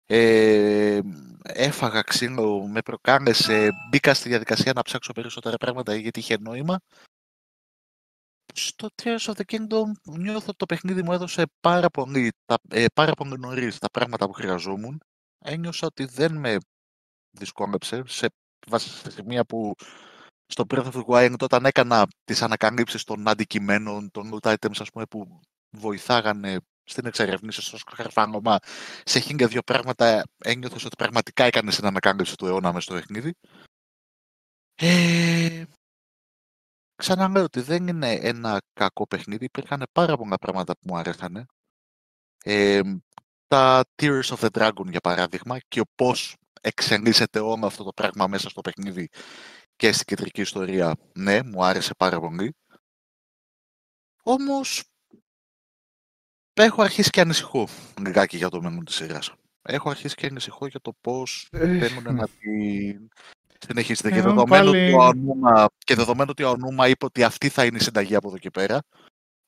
[0.06, 1.00] Ε,
[1.42, 6.78] έφαγα ξύλο, με προκάλεσε, μπήκα στη διαδικασία να ψάξω περισσότερα πράγματα γιατί είχε νόημα.
[8.54, 12.84] Στο Tears of the Kingdom νιώθω ότι το παιχνίδι μου έδωσε πάρα πολύ, τα, ε,
[12.94, 15.00] πάρα πολύ νωρίς τα πράγματα που χρειαζόμουν.
[15.38, 16.56] Ένιωσα ότι δεν με
[17.30, 18.28] δυσκόλεψε σε,
[18.76, 19.74] σε σημεία που
[20.46, 24.90] στο Breath of the Wild όταν έκανα τις ανακαλύψεις των αντικειμένων, των loot items ας
[24.90, 25.40] πούμε, που
[25.70, 28.58] βοηθάγανε στην εξερευνήση, στο σκαρφάνωμα,
[29.04, 33.34] σε χίλια δύο πράγματα ένιωθες ότι πραγματικά έκανες την ανακάλυψη του αιώνα μες στο παιχνίδι.
[34.74, 35.64] Ε,
[36.96, 41.44] ξαναλέω ότι δεν είναι ένα κακό παιχνίδι, υπήρχαν πάρα πολλά πράγματα που μου αρέσανε.
[42.44, 42.80] Ε,
[43.46, 48.48] τα Tears of the Dragon για παράδειγμα και πώς εξελίσσεται όλο αυτό το πράγμα μέσα
[48.48, 49.08] στο παιχνίδι
[49.76, 52.56] και στην κεντρική ιστορία, ναι, μου άρεσε πάρα πολύ.
[54.22, 54.84] Όμως,
[56.54, 57.68] έχω αρχίσει και ανησυχώ
[58.00, 59.32] λιγάκι για το μέλλον της σειράς.
[59.62, 63.10] Έχω αρχίσει και ανησυχώ για το πώς Ε, θέλουν να την
[63.58, 64.08] Συνεχίστε.
[64.08, 67.22] Ε, και, αν δεδομένου πάλι- ότι ο Ανούμα, και δεδομένου ότι ο Ανούμα είπε ότι
[67.24, 68.82] αυτή θα είναι η συνταγή από εδώ και πέρα,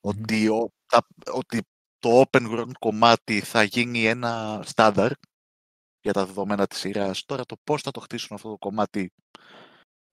[0.01, 1.63] ότι, ο, τα- ότι
[1.99, 5.13] το open world κομμάτι θα γίνει ένα στάνταρ
[6.01, 7.25] για τα δεδομένα της σειράς.
[7.25, 9.13] Τώρα το πώς θα το χτίσουν αυτό το κομμάτι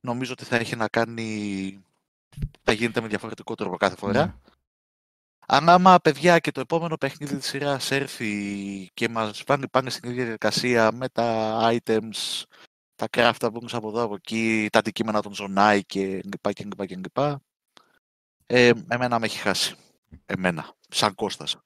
[0.04, 1.84] νομίζω ότι θα έχει να κάνει...
[2.64, 4.26] θα γίνεται με διαφορετικό τρόπο κάθε φορά.
[4.26, 4.34] Ναι.
[5.48, 10.10] Αν άμα παιδιά και το επόμενο παιχνίδι της σειράς έρθει και μας πάνε, πάνε στην
[10.10, 12.44] ίδια διαδικασία με τα items,
[12.96, 16.64] τα craft που έχουν από εδώ από εκεί, τα αντικείμενα των ζωνάει και λοιπά και
[16.64, 17.42] λοιπά και λοιπά,
[18.46, 19.76] ε, εμένα με έχει χάσει.
[20.26, 21.58] Εμένα, σαν Κώστας.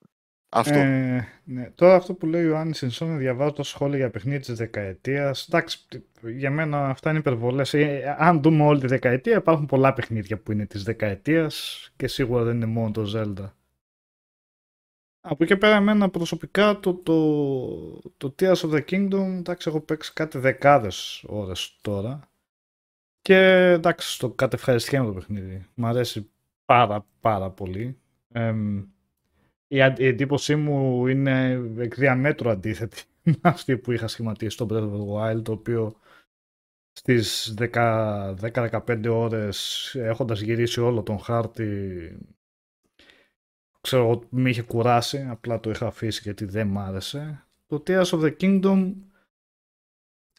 [0.50, 0.80] Αυτό.
[0.80, 1.72] Ε, ναι.
[1.76, 5.48] Τώρα αυτό που λέει ο Ιωάννης Σινσόν, διαβάζω τα σχόλια για παιχνίδι της δεκαετίας.
[5.48, 5.86] Εντάξει,
[6.22, 7.74] για μένα αυτά είναι υπερβολές.
[7.74, 12.44] Ε, αν δούμε όλη τη δεκαετία, υπάρχουν πολλά παιχνίδια που είναι της δεκαετίας και σίγουρα
[12.44, 13.52] δεν είναι μόνο το Zelda.
[15.30, 20.14] Από εκεί πέρα εμένα προσωπικά το, το, το Tears of the Kingdom, εντάξει, έχω παίξει
[20.14, 22.20] κάτι δεκάδες ώρες τώρα.
[23.22, 23.38] Και
[23.72, 25.66] εντάξει, το κατευχαριστιέμαι το παιχνίδι.
[25.74, 26.30] Μ' αρέσει
[26.66, 28.00] πάρα πάρα πολύ.
[28.32, 28.84] Εμ,
[29.68, 34.68] η, αν- η εντύπωσή μου είναι εκ διαμέτρου αντίθετη με αυτή που είχα σχηματίσει στο
[34.70, 35.96] Breath of the Wild, το οποίο
[36.92, 42.18] στις 10 10-15 ώρες έχοντας γυρίσει όλο τον χάρτη
[43.82, 47.46] ξέρω εγώ με είχε κουράσει, απλά το είχα αφήσει γιατί δεν μ' άρεσε.
[47.68, 48.94] Το Tears of the Kingdom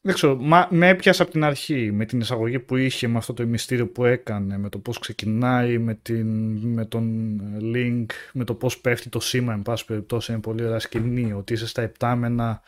[0.02, 3.32] δεν ξέρω, μα, με έπιασε από την αρχή με την εισαγωγή που είχε, με αυτό
[3.32, 7.40] το μυστήριο που έκανε, με το πώς ξεκινάει, με, την, με τον
[7.74, 11.52] Link, με το πώς πέφτει το σήμα, εν πάση περιπτώσει, είναι πολύ ωραία σκηνή, ότι
[11.52, 12.62] είσαι στα επτάμενα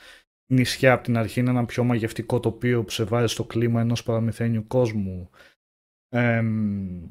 [0.52, 4.02] νησιά από την αρχή, είναι ένα πιο μαγευτικό τοπίο που σε βάζει στο κλίμα ενός
[4.02, 5.30] παραμυθένιου κόσμου.
[6.08, 7.02] Εμ,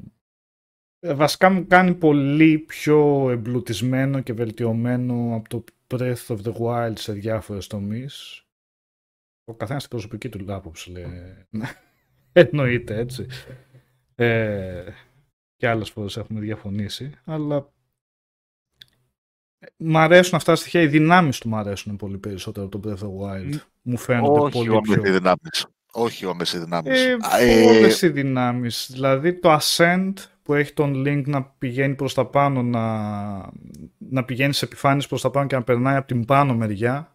[0.98, 6.92] ε, βασικά μου κάνει πολύ πιο εμπλουτισμένο και βελτιωμένο από το Breath of the Wild
[6.94, 8.44] σε διάφορες τομείς.
[9.44, 11.06] Ο καθένας την προσωπική του άποψη λέει.
[12.32, 13.26] Εννοείται έτσι.
[14.14, 14.84] Ε,
[15.56, 17.12] και άλλες φορές έχουμε διαφωνήσει.
[17.24, 17.72] Αλλά
[19.58, 20.80] ε, μ' αρέσουν αυτά τα στοιχεία.
[20.80, 23.60] Οι δυνάμεις του μ' αρέσουν πολύ περισσότερο από το Breath of the Wild.
[23.82, 25.02] Μου φαίνονται Όχι πολύ όμω πιο...
[25.04, 25.66] οι δυνάμεις.
[25.92, 27.04] Όχι όμω οι δυνάμεις.
[27.04, 28.88] Ε, Α, ε, όλες οι δυνάμεις.
[28.92, 30.12] Δηλαδή το Ascent
[30.42, 32.82] που έχει τον link να πηγαίνει προς τα πάνω, να,
[33.98, 37.14] να πηγαίνει σε επιφάνειες προς τα πάνω και να περνάει από την πάνω μεριά.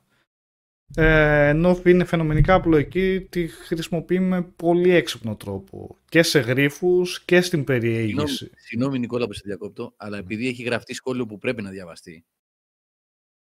[0.93, 5.97] Ε, ενώ είναι φαινομενικά απλοϊκή, τη χρησιμοποιεί με πολύ έξυπνο τρόπο.
[6.09, 8.51] Και σε γρίφους και στην περιέγηση.
[8.55, 12.25] Συγγνώμη Νικόλα που σε διακόπτω, αλλά επειδή έχει γραφτεί σχόλιο που πρέπει να διαβαστεί.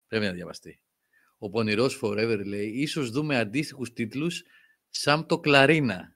[0.07, 0.79] Πρέπει να διαβαστεί.
[1.37, 4.43] Ο Πονηρός Forever λέει, ίσως δούμε αντίστοιχους τίτλους
[4.89, 6.15] σαν το Κλαρίνα.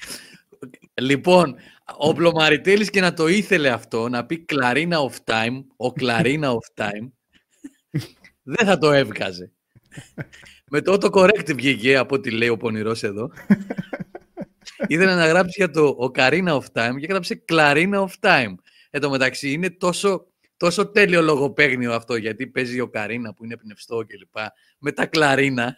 [1.00, 1.56] λοιπόν,
[1.98, 6.82] ο Πλωμαριτέλης και να το ήθελε αυτό, να πει Κλαρίνα of Time, ο Κλαρίνα of
[6.82, 7.10] Time,
[8.42, 9.52] δεν θα το έβγαζε.
[10.70, 13.30] Με το autocorrect βγήκε από ό,τι λέει ο Πονηρός εδώ.
[14.86, 18.54] Ήθελε να γράψει για το Ocarina of Time και έγραψε Clarina of Time.
[18.90, 20.26] Εν τω μεταξύ είναι τόσο,
[20.56, 24.36] τόσο τέλειο λογοπαίγνιο αυτό γιατί παίζει ο Καρίνα που είναι πνευστό κλπ.
[24.78, 25.76] Με τα κλαρίνα.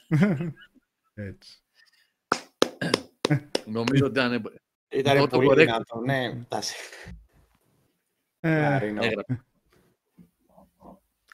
[1.15, 1.63] Έτσι.
[3.67, 4.43] Νομίζω ότι ήταν.
[4.89, 5.57] Ήταν Το πολύ correct.
[5.57, 6.45] δυνατό, ναι.
[6.49, 6.75] τα σε-
[8.41, 9.03] Ε, Κλαρίνο.
[9.05, 9.45] έγραψε.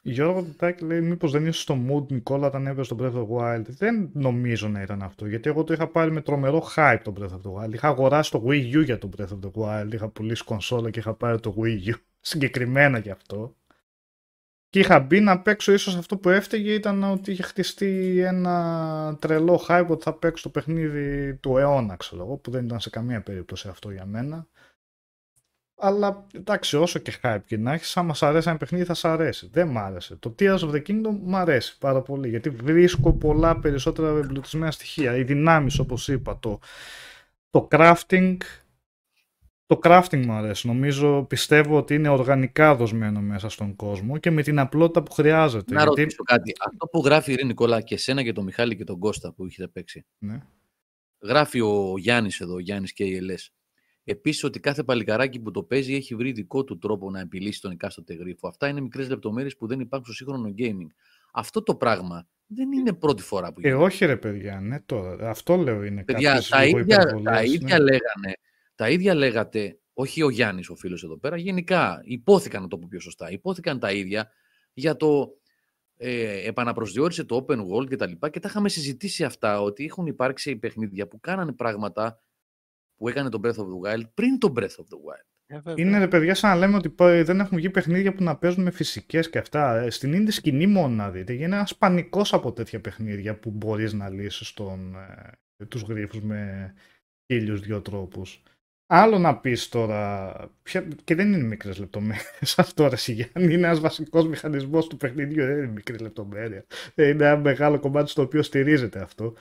[0.03, 3.39] Γιώργο Τάκη λέει μήπως δεν είσαι στο mood Νικόλα όταν έπαιζε το Breath of the
[3.39, 3.65] Wild.
[3.67, 7.25] Δεν νομίζω να ήταν αυτό, γιατί εγώ το είχα πάρει με τρομερό hype το Breath
[7.25, 7.73] of the Wild.
[7.73, 10.99] Είχα αγοράσει το Wii U για το Breath of the Wild, είχα πουλήσει κονσόλα και
[10.99, 13.55] είχα πάρει το Wii U συγκεκριμένα γι' αυτό.
[14.71, 19.65] Και είχα μπει να παίξω ίσως αυτό που έφταιγε ήταν ότι είχε χτιστεί ένα τρελό
[19.69, 23.23] hype ότι θα παίξω το παιχνίδι του αιώνα, ξέρω εγώ, που δεν ήταν σε καμία
[23.23, 24.47] περίπτωση αυτό για μένα.
[25.83, 29.05] Αλλά εντάξει, όσο και hype και να έχεις, άμα σ' αρέσει ένα παιχνίδι, θα σ'
[29.05, 29.49] αρέσει.
[29.53, 30.17] Δεν μ' άρεσε.
[30.17, 35.17] Το Tears of the Kingdom μ' αρέσει πάρα πολύ γιατί βρίσκω πολλά περισσότερα εμπλουτισμένα στοιχεία.
[35.17, 36.59] Οι δυνάμεις, όπως είπα, το,
[37.51, 38.37] το crafting.
[39.67, 40.67] Το crafting μου αρέσει.
[40.67, 45.75] Νομίζω, πιστεύω ότι είναι οργανικά δοσμένο μέσα στον κόσμο και με την απλότητα που χρειάζεται.
[45.75, 46.01] Να γιατί...
[46.01, 46.53] ρωτήσω κάτι.
[46.67, 49.45] Αυτό που γράφει η Ειρήνη Νικόλα και εσένα και τον Μιχάλη και τον Κώστα που
[49.45, 50.07] έχετε παίξει.
[50.19, 50.41] Ναι.
[51.23, 53.53] Γράφει ο Γιάννης εδώ, ο Γιάννης και η ΕΛΕΣ.
[54.11, 57.71] Επίσης ότι κάθε παλικαράκι που το παίζει έχει βρει δικό του τρόπο να επιλύσει τον
[57.71, 58.49] εκάστοτε γρίφο.
[58.49, 60.91] Αυτά είναι μικρές λεπτομέρειες που δεν υπάρχουν στο σύγχρονο gaming.
[61.33, 63.85] Αυτό το πράγμα δεν είναι πρώτη φορά που Ε, γίνεται.
[63.85, 65.31] όχι ρε παιδιά, ναι τώρα.
[65.31, 67.85] Αυτό λέω είναι Παιδιά, κάποιες τα λίγο ίδια, τα υπερβολές, ίδια ναι.
[67.85, 68.35] λέγανε,
[68.75, 72.87] τα ίδια λέγατε, όχι ο Γιάννης ο φίλος εδώ πέρα, γενικά υπόθηκαν, να το πω
[72.91, 74.31] πιο σωστά, υπόθηκαν τα ίδια
[74.73, 75.39] για το
[75.97, 80.07] ε, επαναπροσδιορίσε το open world και τα λοιπά και τα είχαμε συζητήσει αυτά, ότι έχουν
[80.07, 82.21] υπάρξει παιχνίδια που κάνανε πράγματα
[83.01, 85.25] που έκανε το Breath of the Wild πριν το Breath of the Wild.
[85.79, 88.63] είναι ρε παιδιά σαν να λέμε ότι π- δεν έχουν βγει παιχνίδια που να παίζουν
[88.63, 89.77] με φυσικές και αυτά.
[89.81, 91.33] Ε, Στην indie σκηνή μόνο να δείτε.
[91.33, 94.95] Γίνεται ένας πανικός από τέτοια παιχνίδια που μπορείς να λύσεις τον,
[95.57, 96.73] ε, τους γρίφους με
[97.33, 98.43] χίλιους δυο τρόπους.
[98.93, 103.81] Άλλο να πεις τώρα, ποια- και δεν είναι μικρές λεπτομέρειες αυτό ρε Σιγιάννη, είναι ένας
[103.81, 106.65] βασικός μηχανισμός του παιχνιδιού, δεν είναι μικρή λεπτομέρεια.
[106.95, 109.35] Ε, Είναι ένα μεγάλο κομμάτι στο οποίο στηρίζεται αυτό.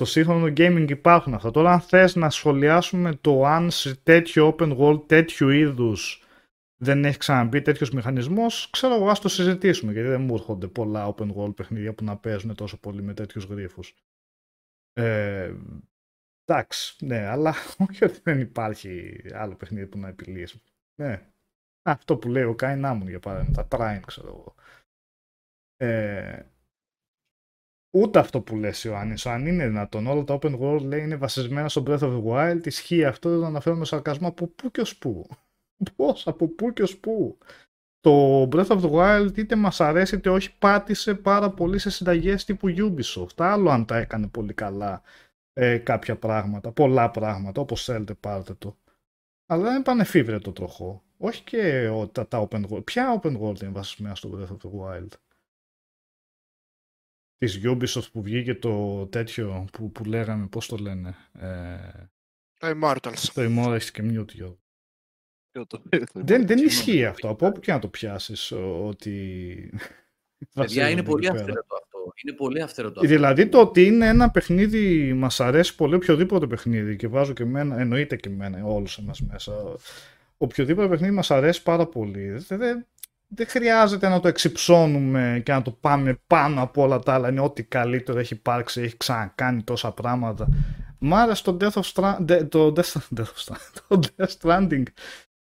[0.00, 1.50] Στο σύγχρονο gaming υπάρχουν αυτά.
[1.50, 6.24] Τώρα αν θες να σχολιάσουμε το αν σε τέτοιο open world, τέτοιου είδους
[6.76, 9.92] δεν έχει ξαναμπεί τέτοιος μηχανισμός, ξέρω εγώ, ας το συζητήσουμε.
[9.92, 13.44] Γιατί δεν μου έρχονται πολλά open world παιχνίδια που να παίζουν τόσο πολύ με τέτοιους
[13.44, 13.80] γρήφου.
[14.92, 15.54] Ε,
[16.44, 17.54] εντάξει, ναι, αλλά
[17.88, 20.62] όχι ότι δεν υπάρχει άλλο παιχνίδι που να επιλύσει.
[21.02, 21.26] Ναι.
[21.82, 24.54] Αυτό που λέει ο Κάι Νάμουν για παράδειγμα, τα Trine, ξέρω εγώ.
[25.76, 26.42] Ε,
[27.90, 31.68] ούτε αυτό που λες Ιωάννης, αν είναι δυνατόν, όλα τα open world λέει είναι βασισμένα
[31.68, 34.80] στο Breath of the Wild, ισχύει αυτό, δεν το αναφέρω με σαρκασμό από πού και
[34.80, 35.26] ως πού.
[35.96, 37.38] Πώς, από πού και ως πού.
[38.00, 42.44] Το Breath of the Wild είτε μας αρέσει είτε όχι πάτησε πάρα πολύ σε συνταγές
[42.44, 43.34] τύπου Ubisoft.
[43.36, 45.02] Άλλο αν τα έκανε πολύ καλά
[45.52, 48.76] ε, κάποια πράγματα, πολλά πράγματα, όπως θέλετε πάρτε το.
[49.46, 51.02] Αλλά δεν πανεφίβρε το τροχό.
[51.18, 52.84] Όχι και ο, τα, τα open world.
[52.84, 55.08] Ποια open world είναι βασισμένα στο Breath of the Wild;
[57.40, 61.14] Της Ubisoft που βγήκε το τέτοιο που, που λέγαμε, πώς το λένε.
[61.38, 61.76] Ε,
[62.58, 63.30] Το Immortals.
[63.34, 64.54] το Immortals και Mute
[65.50, 65.82] Ποιο το-
[66.12, 67.28] Δεν, δεν ισχύει αυτό.
[67.28, 69.14] Από όπου και να το πιάσεις ο- ότι.
[70.54, 71.44] Παιδιά, είναι βασίζονται πολύ εκεί πέρα.
[71.44, 72.12] αυθαίρετο αυτό.
[72.24, 73.12] Είναι πολύ αυθαίρετο αυτό.
[73.12, 77.78] Δηλαδή το ότι είναι ένα παιχνίδι, μας αρέσει πολύ οποιοδήποτε παιχνίδι και βάζω και εμένα,
[77.80, 79.52] εννοείται και εμένα, όλους εμάς μέσα.
[80.36, 82.30] Οποιοδήποτε παιχνίδι μας αρέσει πάρα πολύ.
[82.30, 82.86] Δεν,
[83.30, 87.28] δεν, δεν χρειάζεται να το εξυψώνουμε και να το πάμε πάνω από όλα τα άλλα.
[87.28, 90.48] Είναι ό,τι καλύτερο έχει υπάρξει, έχει ξανακάνει τόσα πράγματα.
[90.98, 94.82] Μ' άρεσε το Death of Stranding, το Death, Death of Stranding, το Death Stranding.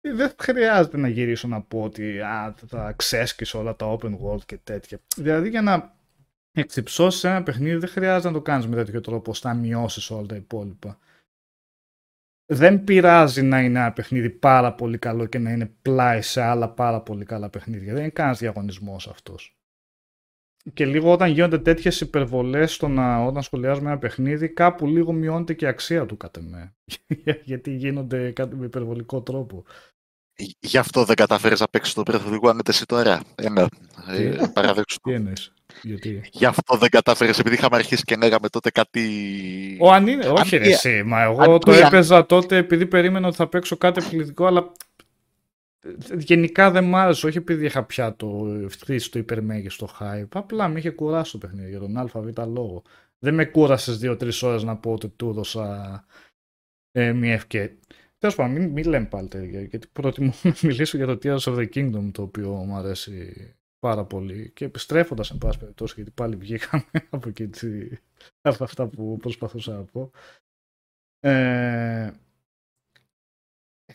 [0.02, 4.58] Δεν χρειάζεται να γυρίσω να πω ότι α, θα ξέσκεις όλα τα open world και
[4.64, 5.00] τέτοια.
[5.16, 5.94] Δηλαδή για να
[6.52, 10.26] εξυψώσεις ένα παιχνίδι δεν χρειάζεται να το κάνεις με τέτοιο τρόπο ώστε να μειώσεις όλα
[10.26, 10.98] τα υπόλοιπα.
[12.52, 16.70] Δεν πειράζει να είναι ένα παιχνίδι πάρα πολύ καλό και να είναι πλάι σε άλλα
[16.70, 17.94] πάρα πολύ καλά παιχνίδια.
[17.94, 19.58] Δεν είναι κανένας διαγωνισμός αυτός.
[20.74, 25.54] Και λίγο όταν γίνονται τέτοιες υπερβολές στο να όταν σχολιάζουμε ένα παιχνίδι, κάπου λίγο μειώνεται
[25.54, 26.76] και η αξία του κατά με.
[27.44, 29.66] Γιατί γίνονται κάτι με υπερβολικό τρόπο.
[30.60, 33.22] Γι' αυτό δεν καταφέρεις να παίξεις το Breath of the Wild εσύ τώρα.
[33.36, 33.68] Έλα,
[34.08, 35.10] ε, Τι; παραδέξου το.
[35.10, 39.08] Τι εννοείς; Γιατί; Γι' αυτό δεν κατάφερες, επειδή είχαμε αρχίσει και λέγαμε τότε κάτι...
[39.80, 42.86] Ο αν είναι, όχι ρε μία- εσύ, μα εγώ αν το μία- έπαιζα τότε επειδή
[42.86, 44.72] περίμενα ότι θα παίξω κάτι εκπληκτικό, αλλά
[46.18, 50.80] γενικά δεν μ' άρεσε, όχι επειδή είχα πια το φτύσει το υπερμέγιστο hype, απλά με
[50.80, 52.84] είχε κουράσει το παιχνίδι για τον ΑΒ λόγο.
[53.20, 56.06] Δεν με κούρασες δύο-τρεις ώρες να πω ότι του έδωσα
[56.92, 57.78] ε, μια ευκαιρία.
[58.18, 61.56] Τέλος πάντων, μην, μην λέμε πάλι τέτοια, γιατί προτιμώ να μιλήσω για το Tears of
[61.58, 63.34] the Kingdom, το οποίο μου αρέσει
[63.80, 64.52] πάρα πολύ.
[64.52, 67.98] Και επιστρέφοντας, εν πάση περιπτώσει, γιατί πάλι βγήκαμε από εκεί τι-
[68.42, 70.12] από αυτά που προσπαθούσα να πω.
[71.20, 72.12] Ε,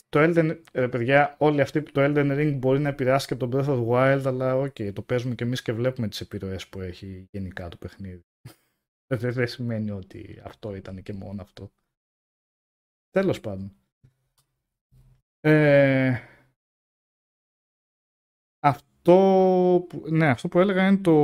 [0.09, 3.51] το Elden, ρε παιδιά, όλοι αυτοί που το Elden Ring μπορεί να επηρεάσει και τον
[3.53, 6.81] Breath of the Wild, αλλά οκ, το παίζουμε και εμείς και βλέπουμε τις επιρροές που
[6.81, 8.21] έχει γενικά το παιχνίδι.
[9.15, 11.73] Δεν, δεν σημαίνει ότι αυτό ήταν και μόνο αυτό.
[13.11, 13.73] Τέλος πάντων.
[15.41, 16.19] Ε,
[19.07, 21.15] αυτό, που, ναι, αυτό που έλεγα είναι το,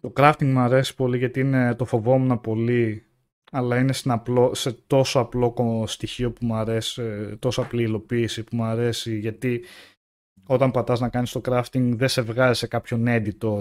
[0.00, 3.04] το crafting μου αρέσει πολύ γιατί είναι, το φοβόμουν πολύ
[3.50, 7.82] αλλά είναι στην απλό, σε τόσο απλό κο- στοιχείο που μου αρέσει, ε, τόσο απλή
[7.82, 9.64] υλοποίηση που μου αρέσει γιατί
[10.46, 13.60] όταν πατάς να κάνεις το crafting δεν σε βγάζει σε κάποιον editor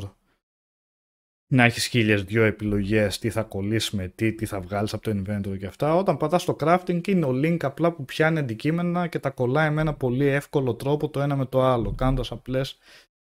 [1.56, 5.12] να έχεις χίλιες δυο επιλογές τι θα κολλήσεις με τι, τι θα βγάλεις από το
[5.12, 5.96] inventory και αυτά.
[5.96, 9.82] Όταν πατάς το crafting είναι ο link απλά που πιάνει αντικείμενα και τα κολλάει με
[9.82, 12.78] ένα πολύ εύκολο τρόπο το ένα με το άλλο, κάνοντας απλές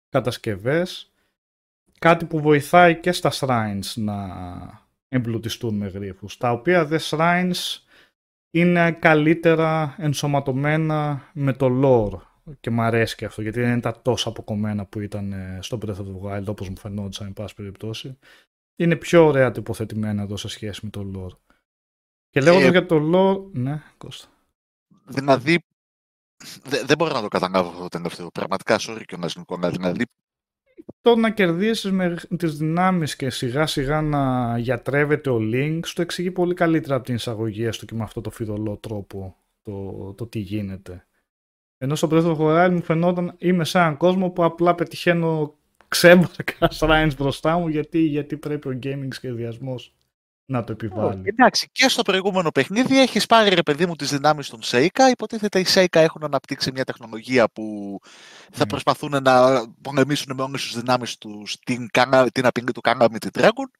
[0.08, 1.12] κατασκευές.
[1.98, 4.16] Κάτι που βοηθάει και στα shrines να
[5.08, 7.78] εμπλουτιστούν με γρίφους, τα οποία δε shrines
[8.50, 12.29] είναι καλύτερα ενσωματωμένα με το lore
[12.60, 15.96] και μου αρέσει και αυτό γιατί δεν ήταν τόσο αποκομμένα που ήταν ε, στο Breath
[15.96, 18.18] of the Wild όπως μου φαινόντουσαν εν πάση περιπτώσει
[18.76, 21.56] είναι πιο ωραία τοποθετημένα εδώ σε σχέση με το lore
[22.30, 24.28] και λέγοντας Ε, για το lore ναι Κώστα
[25.06, 25.64] Δηλαδή,
[26.64, 28.30] δε- δεν μπορώ να το καταλάβω αυτό το τελευταίο.
[28.30, 29.70] Πραγματικά, sorry και ο Νικόλα.
[29.70, 30.04] Δηλαδή,
[31.00, 36.30] το να κερδίσεις με τις δυνάμεις και σιγά σιγά να γιατρεύεται ο Link το εξηγεί
[36.30, 40.38] πολύ καλύτερα από την εισαγωγή έστω και με αυτό το φιδωλό τρόπο το, το τι
[40.38, 41.04] γίνεται.
[41.82, 45.54] Ενώ στο Breath of the Wild μου φαινόταν είμαι σε έναν κόσμο που απλά πετυχαίνω
[45.88, 49.94] ξέμπαρκα shrines μπροστά μου γιατί, γιατί πρέπει ο gaming σχεδιασμός
[50.44, 51.22] να το επιβάλλει.
[51.24, 55.10] εντάξει, και στο προηγούμενο παιχνίδι έχεις πάρει ρε παιδί μου τις δυνάμεις των Σέικα.
[55.10, 57.98] Υποτίθεται οι Σέικα έχουν αναπτύξει μια τεχνολογία που
[58.52, 61.88] θα προσπαθούν να πολεμήσουν με όλες τις δυνάμεις τους την,
[62.32, 63.70] την απειλή του Calamity Ganon.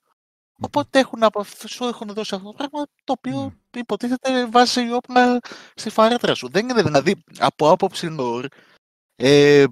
[0.61, 1.21] Οπότε έχουν,
[1.67, 3.79] σου έχουν δώσει αυτό το πράγμα το οποίο mm.
[3.79, 5.39] υποτίθεται βάζει όπλα
[5.75, 6.49] στη φαρέτρα σου.
[6.49, 8.47] Δεν είναι δηλαδή από άποψη lore.
[9.17, 9.65] Ε,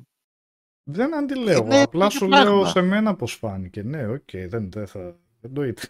[0.83, 1.67] δεν αντιλέγω.
[1.71, 3.83] Απλά σου λέω σε μένα πώς φάνηκε.
[3.83, 5.17] Ναι, OK, okay, δεν, δεν θα.
[5.41, 5.83] Δεν το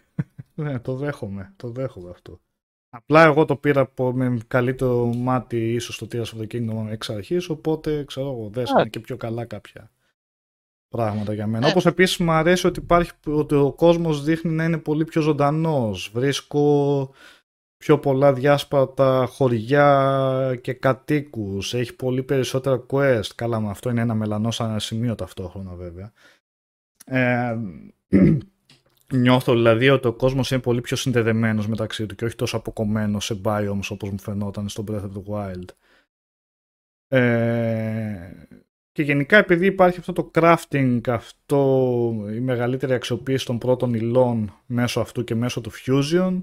[0.63, 1.53] ναι, το δέχομαι.
[1.55, 2.39] Το δέχομαι αυτό.
[2.89, 7.49] Απλά εγώ το πήρα με καλύτερο μάτι ίσως το Tears of the Kingdom εξ αρχής,
[7.49, 9.91] οπότε ξέρω εγώ δέσανε και πιο καλά κάποια
[10.89, 11.67] πράγματα για μένα.
[11.67, 11.69] Ε.
[11.69, 16.11] Όπως επίσης μου αρέσει ότι, υπάρχει, ότι ο κόσμος δείχνει να είναι πολύ πιο ζωντανός.
[16.13, 17.13] Βρίσκω
[17.77, 21.73] πιο πολλά διάσπατα χωριά και κατοίκους.
[21.73, 23.29] Έχει πολύ περισσότερα quest.
[23.35, 26.11] Καλά, με αυτό είναι ένα μελανό σαν σημείο ταυτόχρονα βέβαια.
[27.05, 27.57] Ε,
[29.13, 33.25] νιώθω δηλαδή ότι ο κόσμος είναι πολύ πιο συνδεδεμένος μεταξύ του και όχι τόσο αποκομμένος
[33.25, 35.65] σε biomes όπως μου φαινόταν στο Breath of the Wild.
[37.07, 38.31] Ε,
[38.99, 44.99] και γενικά επειδή υπάρχει αυτό το crafting, αυτό η μεγαλύτερη αξιοποίηση των πρώτων υλών μέσω
[44.99, 46.39] αυτού και μέσω του Fusion,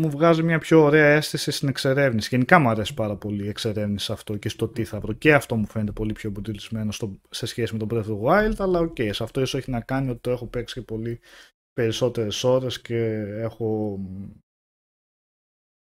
[0.00, 2.28] μου βγάζει μια πιο ωραία αίσθηση στην εξερεύνηση.
[2.30, 5.12] Γενικά μου αρέσει πάρα πολύ η εξερεύνηση αυτό και στο τι θα βρω.
[5.12, 6.92] Και αυτό μου φαίνεται πολύ πιο αποτελεσμένο
[7.30, 9.70] σε σχέση με τον Breath of the Wild, αλλά OK, okay, σε αυτό ίσως έχει
[9.70, 11.20] να κάνει ότι το έχω παίξει και πολύ
[11.72, 13.98] περισσότερες ώρες και έχω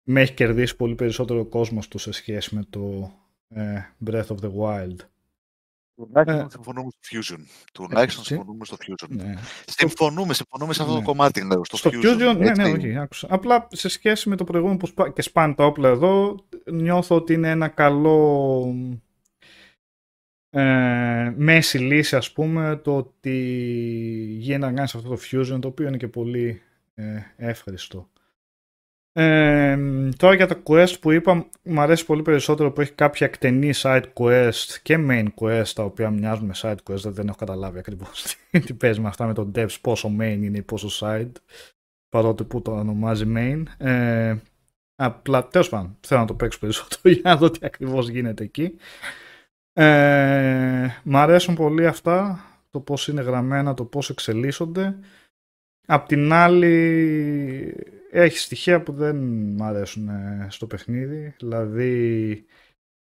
[0.10, 3.12] με έχει κερδίσει πολύ περισσότερο κόσμος του σε σχέση με το
[3.48, 4.96] ε, Breath of the Wild.
[5.98, 7.40] Τουλάχιστον ε, συμφωνούμε στο Fusion.
[7.74, 9.08] Τουλάχιστον συμφωνούμε στο Fusion.
[9.10, 9.34] Ναι.
[9.66, 11.06] Συμφωνούμε, συμφωνούμε σε αυτό το ναι.
[11.06, 11.46] κομμάτι.
[11.46, 13.28] Λέω, στο, στο Fusion, Fusion ναι, ναι, όχι, άκουσα.
[13.30, 15.12] Απλά σε σχέση με το προηγούμενο που σπά...
[15.12, 16.36] και σπάνε τα όπλα εδώ,
[16.72, 18.74] νιώθω ότι είναι ένα καλό
[20.50, 23.38] ε, μέση λύση ας πούμε το ότι
[24.40, 26.62] γίνεται να κάνεις αυτό το fusion το οποίο είναι και πολύ
[26.96, 28.10] ε, εύχριστο.
[29.20, 29.78] Ε,
[30.18, 34.04] τώρα για τα quest που είπα μου αρέσει πολύ περισσότερο που έχει κάποια εκτενή side
[34.14, 38.74] quest και main quest τα οποία μοιάζουν με side quest δεν έχω καταλάβει ακριβώς τι
[38.74, 41.32] παίζει με αυτά με τον devs πόσο main είναι ή πόσο side
[42.10, 44.36] παρότι που το ονομάζει main ε,
[44.96, 48.78] απλά τέλος πάντων θέλω να το παίξω περισσότερο για να δω τι ακριβώς γίνεται εκεί
[49.80, 54.98] ε, μ' αρέσουν πολύ αυτά, το πώς είναι γραμμένα, το πώς εξελίσσονται.
[55.88, 59.16] Απ' την άλλη έχει στοιχεία που δεν
[59.56, 62.46] μ' αρέσουν ε, στο παιχνίδι, δηλαδή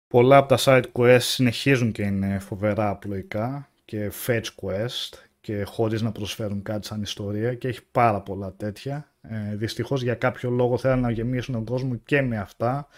[0.06, 6.02] πολλά από τα side quests συνεχίζουν και είναι φοβερά απλοϊκά και fetch quest και χωρίς
[6.02, 9.12] να προσφέρουν κάτι σαν ιστορία και έχει πάρα πολλά τέτοια.
[9.20, 12.88] Ε, δυστυχώς για κάποιο λόγο θέλουν να γεμίσουν τον κόσμο και με αυτά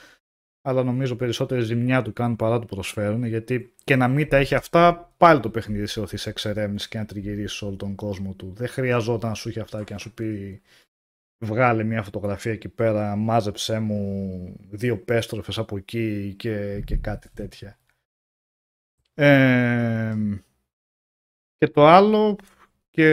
[0.63, 4.55] αλλά νομίζω περισσότερη ζημιά του κάνουν παρά του προσφέρουν, γιατί και να μην τα έχει
[4.55, 8.53] αυτά, πάλι το παιχνίδι σε οθείς σε εξερεύνηση και να τριγυρίσει όλο τον κόσμο του.
[8.57, 10.61] Δεν χρειαζόταν να σου έχει αυτά και να σου πει
[11.41, 17.79] βγάλε μια φωτογραφία εκεί πέρα, μάζεψέ μου δύο πέστροφες από εκεί και, και κάτι τέτοια.
[19.15, 20.17] Ε,
[21.57, 22.37] και το άλλο
[22.91, 23.07] και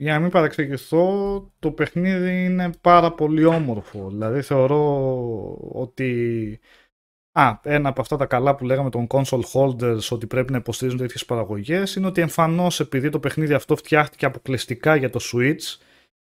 [0.00, 4.08] για να μην παρεξηγηθώ, το παιχνίδι είναι πάρα πολύ όμορφο.
[4.08, 6.60] Δηλαδή θεωρώ ότι...
[7.32, 10.98] Α, ένα από αυτά τα καλά που λέγαμε των console holders ότι πρέπει να υποστηρίζουν
[11.00, 15.76] τέτοιες παραγωγές είναι ότι εμφανώς επειδή το παιχνίδι αυτό φτιάχτηκε αποκλειστικά για το Switch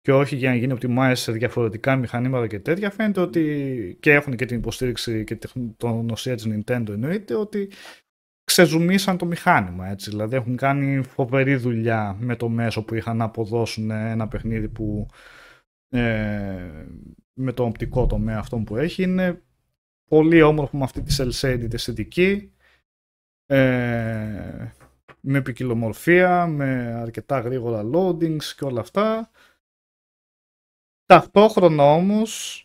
[0.02, 4.36] και όχι για να γίνει optimize σε διαφορετικά μηχανήματα και τέτοια, φαίνεται ότι και έχουν
[4.36, 7.70] και την υποστήριξη και την ονοσία της Nintendo εννοείται ότι
[8.44, 9.88] ξεζουμίσαν το μηχάνημα.
[9.88, 10.10] Έτσι.
[10.10, 15.06] Δηλαδή έχουν κάνει φοβερή δουλειά με το μέσο που είχαν να αποδώσουν ένα παιχνίδι που
[15.88, 16.86] ε,
[17.32, 19.42] με το οπτικό τομέα αυτό που έχει είναι
[20.08, 22.52] πολύ όμορφο με αυτή τη cel αισθητική
[23.46, 24.72] ε,
[25.20, 29.30] με ποικιλομορφία, με αρκετά γρήγορα loadings και όλα αυτά.
[31.12, 32.64] Ταυτόχρονα όμως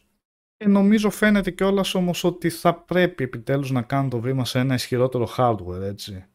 [0.57, 4.73] και νομίζω φαίνεται κιόλας όμως ότι θα πρέπει επιτέλους να κάνουν το βήμα σε ένα
[4.73, 6.25] ισχυρότερο hardware, έτσι.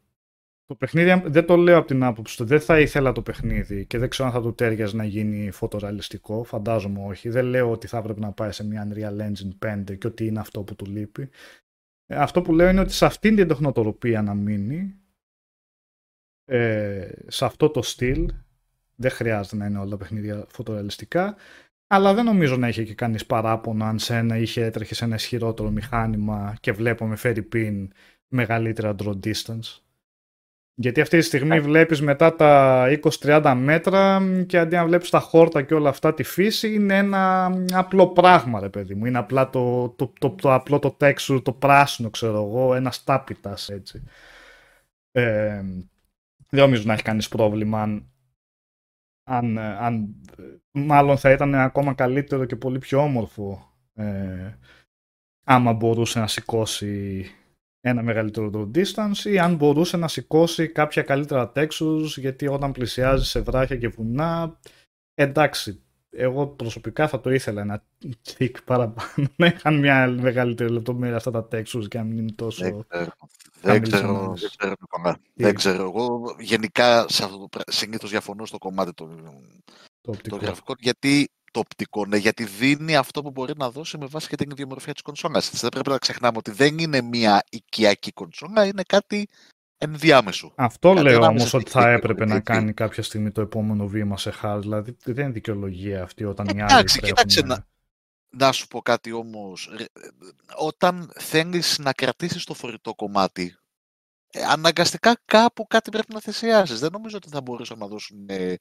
[0.66, 3.98] Το παιχνίδι, δεν το λέω από την άποψη του, δεν θα ήθελα το παιχνίδι και
[3.98, 7.28] δεν ξέρω αν θα του τέριαζε να γίνει φωτορεαλιστικό, φαντάζομαι όχι.
[7.28, 10.40] Δεν λέω ότι θα έπρεπε να πάει σε μια Unreal Engine 5 και ότι είναι
[10.40, 11.28] αυτό που του λείπει.
[12.06, 14.94] Ε, αυτό που λέω είναι ότι σε αυτήν την τεχνοτροπία να μείνει,
[16.44, 18.32] ε, σε αυτό το στυλ,
[18.94, 21.36] δεν χρειάζεται να είναι όλα τα παιχνίδια φωτορεαλιστικά,
[21.94, 25.14] αλλά δεν νομίζω να είχε και κανείς παράπονο αν σε ένα είχε έτρεχε σε ένα
[25.14, 27.92] ισχυρότερο μηχάνημα και βλέπουμε φέρει πιν
[28.28, 29.80] μεγαλύτερα draw distance.
[30.74, 32.84] Γιατί αυτή τη στιγμή βλέπεις μετά τα
[33.20, 37.52] 20-30 μέτρα και αντί να βλέπεις τα χόρτα και όλα αυτά τη φύση είναι ένα
[37.72, 39.06] απλό πράγμα ρε παιδί μου.
[39.06, 43.68] Είναι απλά το, το, το, το απλό το texture, το πράσινο ξέρω εγώ, ένας τάπητας
[43.68, 44.02] έτσι.
[45.12, 45.62] Ε,
[46.48, 48.11] δεν νομίζω να έχει κανείς πρόβλημα αν
[49.32, 50.14] αν, αν,
[50.70, 54.58] μάλλον θα ήταν ακόμα καλύτερο και πολύ πιο όμορφο ε,
[55.44, 57.24] άμα μπορούσε να σηκώσει
[57.80, 63.24] ένα μεγαλύτερο το distance ή αν μπορούσε να σηκώσει κάποια καλύτερα textures γιατί όταν πλησιάζει
[63.24, 64.58] σε βράχια και βουνά
[65.14, 65.82] εντάξει
[66.16, 67.84] εγώ προσωπικά θα το ήθελα ένα
[68.22, 72.86] τσικ παραπάνω να είχαν μια μεγαλύτερη λεπτομέρεια αυτά τα textures και να μην είναι τόσο
[73.60, 75.82] δεν ξέρω, δεν ξέρω, δεν ξέρω.
[75.82, 79.08] Εγώ γενικά σε αυτό το, συνήθως διαφωνώ στο κομμάτι το,
[80.00, 84.06] το, το γραφικό γιατί το οπτικό, ναι, γιατί δίνει αυτό που μπορεί να δώσει με
[84.06, 85.50] βάση και την ιδιομορφία της κονσόλας.
[85.50, 89.28] Δεν πρέπει να ξεχνάμε ότι δεν είναι μια οικιακή κονσόλα, είναι κάτι
[89.82, 90.52] ενδιάμεσο.
[90.56, 94.32] Αυτό κάτι λέω όμως ότι θα έπρεπε να κάνει κάποια στιγμή το επόμενο βήμα σε
[94.42, 97.66] hard, δηλαδή δεν είναι δικαιολογία αυτή όταν οι άλλοι Εντάξει, κοίταξε να,
[98.30, 99.70] να σου πω κάτι όμως.
[100.56, 103.56] Όταν θέλεις να κρατήσεις το φορητό κομμάτι,
[104.34, 106.80] ε, αναγκαστικά κάπου κάτι πρέπει να θυσιάσεις.
[106.80, 108.56] Δεν νομίζω ότι θα μπορούσαν να δώσουν ε,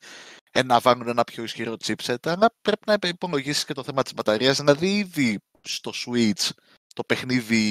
[0.65, 4.57] να βάλουν ένα πιο ισχυρό chipset, αλλά πρέπει να υπολογίσεις και το θέμα της μπαταρίας,
[4.57, 6.49] δηλαδή ήδη στο Switch
[6.93, 7.61] το παιχνίδι...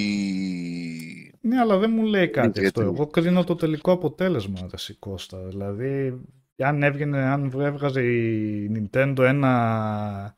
[1.40, 2.80] Ναι, αλλά δεν μου λέει κάτι αυτό.
[2.80, 5.38] Εγώ κρίνω το τελικό αποτέλεσμα, Ρε Κώστα.
[5.38, 6.20] Δηλαδή,
[6.56, 10.36] αν έβγαινε, αν έβγαζε η Nintendo ένα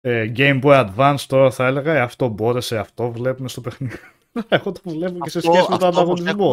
[0.00, 3.96] ε, Game Boy Advance τώρα θα έλεγα ε, αυτό μπόρεσε, αυτό βλέπουμε στο παιχνίδι.
[4.48, 6.52] Εγώ το βλέπω και σε σχέση με τον ανταγωνισμό.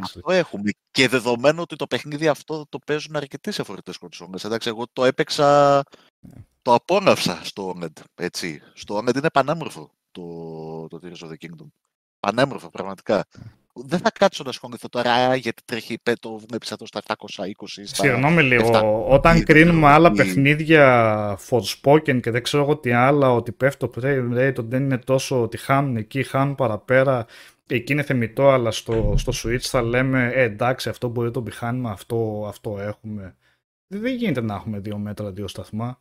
[0.00, 0.70] Αυτό έχουμε.
[0.90, 4.44] Και δεδομένου ότι το παιχνίδι αυτό το παίζουν αρκετοί σε φορητέ κονσόλες.
[4.44, 5.82] Εντάξει, εγώ το έπαιξα.
[6.20, 6.34] Ναι.
[6.62, 8.02] Το απόλαυσα στο OLED.
[8.14, 8.62] Έτσι.
[8.74, 11.66] Στο OLED είναι πανέμορφο το, το Tears of the Kingdom.
[12.20, 13.24] Πανέμορφο, πραγματικά.
[13.76, 17.44] Δεν θα κάτσω να ασχοληθώ τώρα γιατί τρέχει το βλέπει εδώ στα 720.
[17.82, 19.06] Συγγνώμη λίγο.
[19.08, 24.32] Όταν κρίνουμε άλλα παιχνίδια Forspoken και δεν ξέρω εγώ τι άλλα, ότι πέφτει το frame
[24.38, 27.26] rate, ότι δεν είναι τόσο ότι χάνουν εκεί, χάνουν παραπέρα.
[27.66, 31.42] Εκεί είναι θεμητό, αλλά στο, στο Switch θα λέμε ε, εντάξει, αυτό μπορεί να το
[31.42, 33.36] πιχάνουμε, αυτό, αυτό έχουμε.
[33.86, 36.00] Δεν γίνεται να έχουμε δύο μέτρα, δύο σταθμά.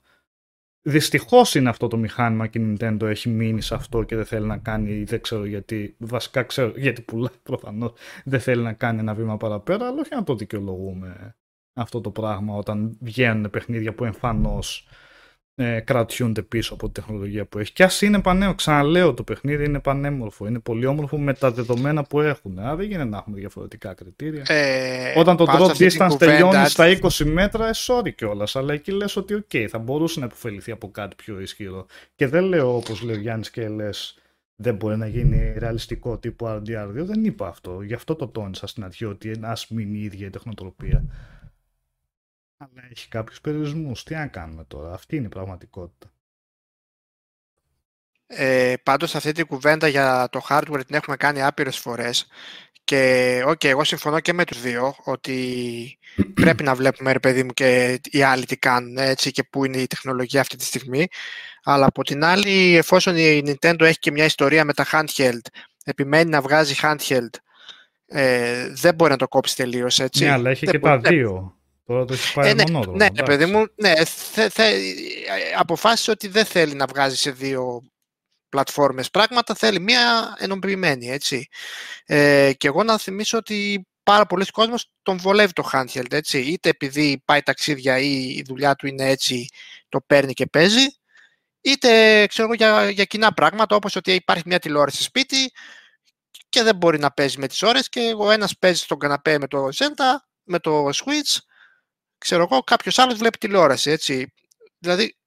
[0.86, 4.46] Δυστυχώς είναι αυτό το μηχάνημα και η Nintendo έχει μείνει σε αυτό και δεν θέλει
[4.46, 7.94] να κάνει, δεν ξέρω γιατί, βασικά ξέρω γιατί πουλάει προφανώς,
[8.26, 11.36] δεν θέλει να κάνει ένα βήμα παραπέρα, αλλά όχι να το δικαιολογούμε
[11.74, 14.88] αυτό το πράγμα όταν βγαίνουν παιχνίδια που εμφανώς
[15.56, 17.74] ε, κρατιούνται πίσω από τη τεχνολογία που έχει.
[17.74, 22.04] Και ας είναι πανέμορφο, ξαναλέω το παιχνίδι είναι πανέμορφο, είναι πολύ όμορφο με τα δεδομένα
[22.04, 22.60] που έχουν.
[22.60, 24.44] Άρα δεν γίνεται να έχουμε διαφορετικά κριτήρια.
[24.48, 28.56] Ε, Όταν το drop distance τελειώνει στα 20 μέτρα, ε, sorry κιόλας.
[28.56, 31.86] Αλλά εκεί λες ότι, OK, θα μπορούσε να επωφεληθεί από κάτι πιο ισχυρό.
[32.16, 34.18] Και δεν λέω όπως λέει ο Γιάννης και λες,
[34.56, 37.06] δεν μπορεί να γίνει ρεαλιστικό τύπου RDR2.
[37.06, 37.82] Δεν είπα αυτό.
[37.82, 41.04] Γι' αυτό το τόνισα στην αρχή ότι ας μείνει η ίδια η τεχνοτροπία
[42.72, 44.04] αλλά έχει κάποιους περιορισμούς.
[44.04, 46.12] Τι να κάνουμε τώρα, αυτή είναι η πραγματικότητα.
[48.26, 52.28] Ε, πάντως αυτή την κουβέντα για το hardware την έχουμε κάνει άπειρες φορές
[52.84, 55.38] και okay, εγώ συμφωνώ και με τους δύο ότι
[56.42, 59.78] πρέπει να βλέπουμε ρε παιδί μου και οι άλλοι τι κάνουν έτσι και πού είναι
[59.78, 61.08] η τεχνολογία αυτή τη στιγμή
[61.64, 65.42] αλλά από την άλλη εφόσον η Nintendo έχει και μια ιστορία με τα handheld
[65.84, 67.30] επιμένει να βγάζει handheld
[68.06, 70.24] ε, δεν μπορεί να το κόψει τελείως έτσι.
[70.24, 71.58] Ναι, αλλά έχει και τα δύο.
[71.86, 72.98] Τώρα το έχεις πάει ε, ναι, μονόδρομο.
[72.98, 74.80] Ναι, ναι παιδί μου, ναι, θε, θε,
[75.58, 77.82] αποφάσισε ότι δεν θέλει να βγάζει σε δύο
[78.50, 81.48] πλατφόρμες πράγματα, θέλει μία ενοποιημένη, έτσι.
[82.06, 86.40] Ε, και εγώ να θυμίσω ότι πάρα πολλοί κόσμος τον βολεύει το handheld, έτσι.
[86.40, 89.48] Είτε επειδή πάει ταξίδια ή η δουλειά του είναι έτσι,
[89.90, 90.86] το παίρνει και παίζει,
[91.62, 95.52] είτε ξέρω για, για κοινά πράγματα, όπως ότι υπάρχει μια τηλεόραση σπίτι
[96.50, 99.48] και δεν μπορεί να παίζει με τις ώρες και ο ένας παίζει στον καναπέ με
[99.48, 101.38] το Zelda, με το Switch
[102.24, 103.92] ξέρω εγώ, κάποιος άλλος βλέπει τηλεόραση.
[103.92, 104.34] Έτσι.
[104.80, 105.18] Δηλαδή,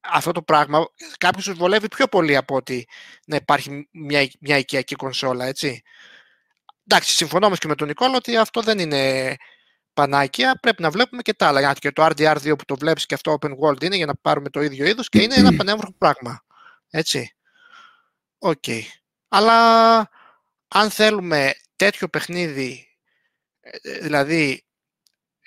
[0.00, 0.86] αυτό το πράγμα
[1.18, 2.88] κάποιος σου βολεύει πιο πολύ από ότι
[3.26, 5.82] να υπάρχει μια, μια οικιακή κονσόλα, έτσι.
[6.86, 9.36] Εντάξει, συμφωνώ όμως και με τον Νικόλα ότι αυτό δεν είναι
[9.92, 10.58] πανάκια.
[10.62, 11.60] Πρέπει να βλέπουμε και τα άλλα.
[11.60, 14.48] Γιατί και το RDR2 που το βλέπεις και αυτό open world είναι για να πάρουμε
[14.48, 16.44] το ίδιο είδος και είναι ένα πανέμορφο πράγμα.
[16.90, 17.36] Έτσι.
[18.38, 18.62] OK.
[18.66, 18.82] Okay.
[19.28, 19.98] Αλλά
[20.68, 22.98] αν θέλουμε τέτοιο παιχνίδι,
[23.60, 24.64] ε, δηλαδή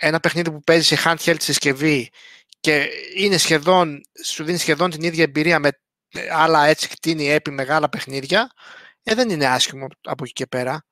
[0.04, 2.10] ένα παιχνίδι που παίζει σε handheld συσκευή
[2.60, 5.70] και είναι σχεδόν, σου δίνει σχεδόν την ίδια εμπειρία με
[6.32, 8.51] άλλα έτσι κτήνη επί μεγάλα παιχνίδια,
[9.04, 10.86] ε, δεν είναι άσχημο από εκεί και πέρα.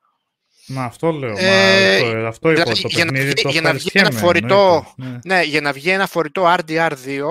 [0.66, 1.34] Μα αυτό λέω.
[1.38, 5.18] Ε, μα, αυτό, είπα, το για, παιχνίδι, το για να βγει ένα φορητό, ναι.
[5.24, 5.42] ναι.
[5.42, 7.22] για να βγει ένα φορητό RDR2,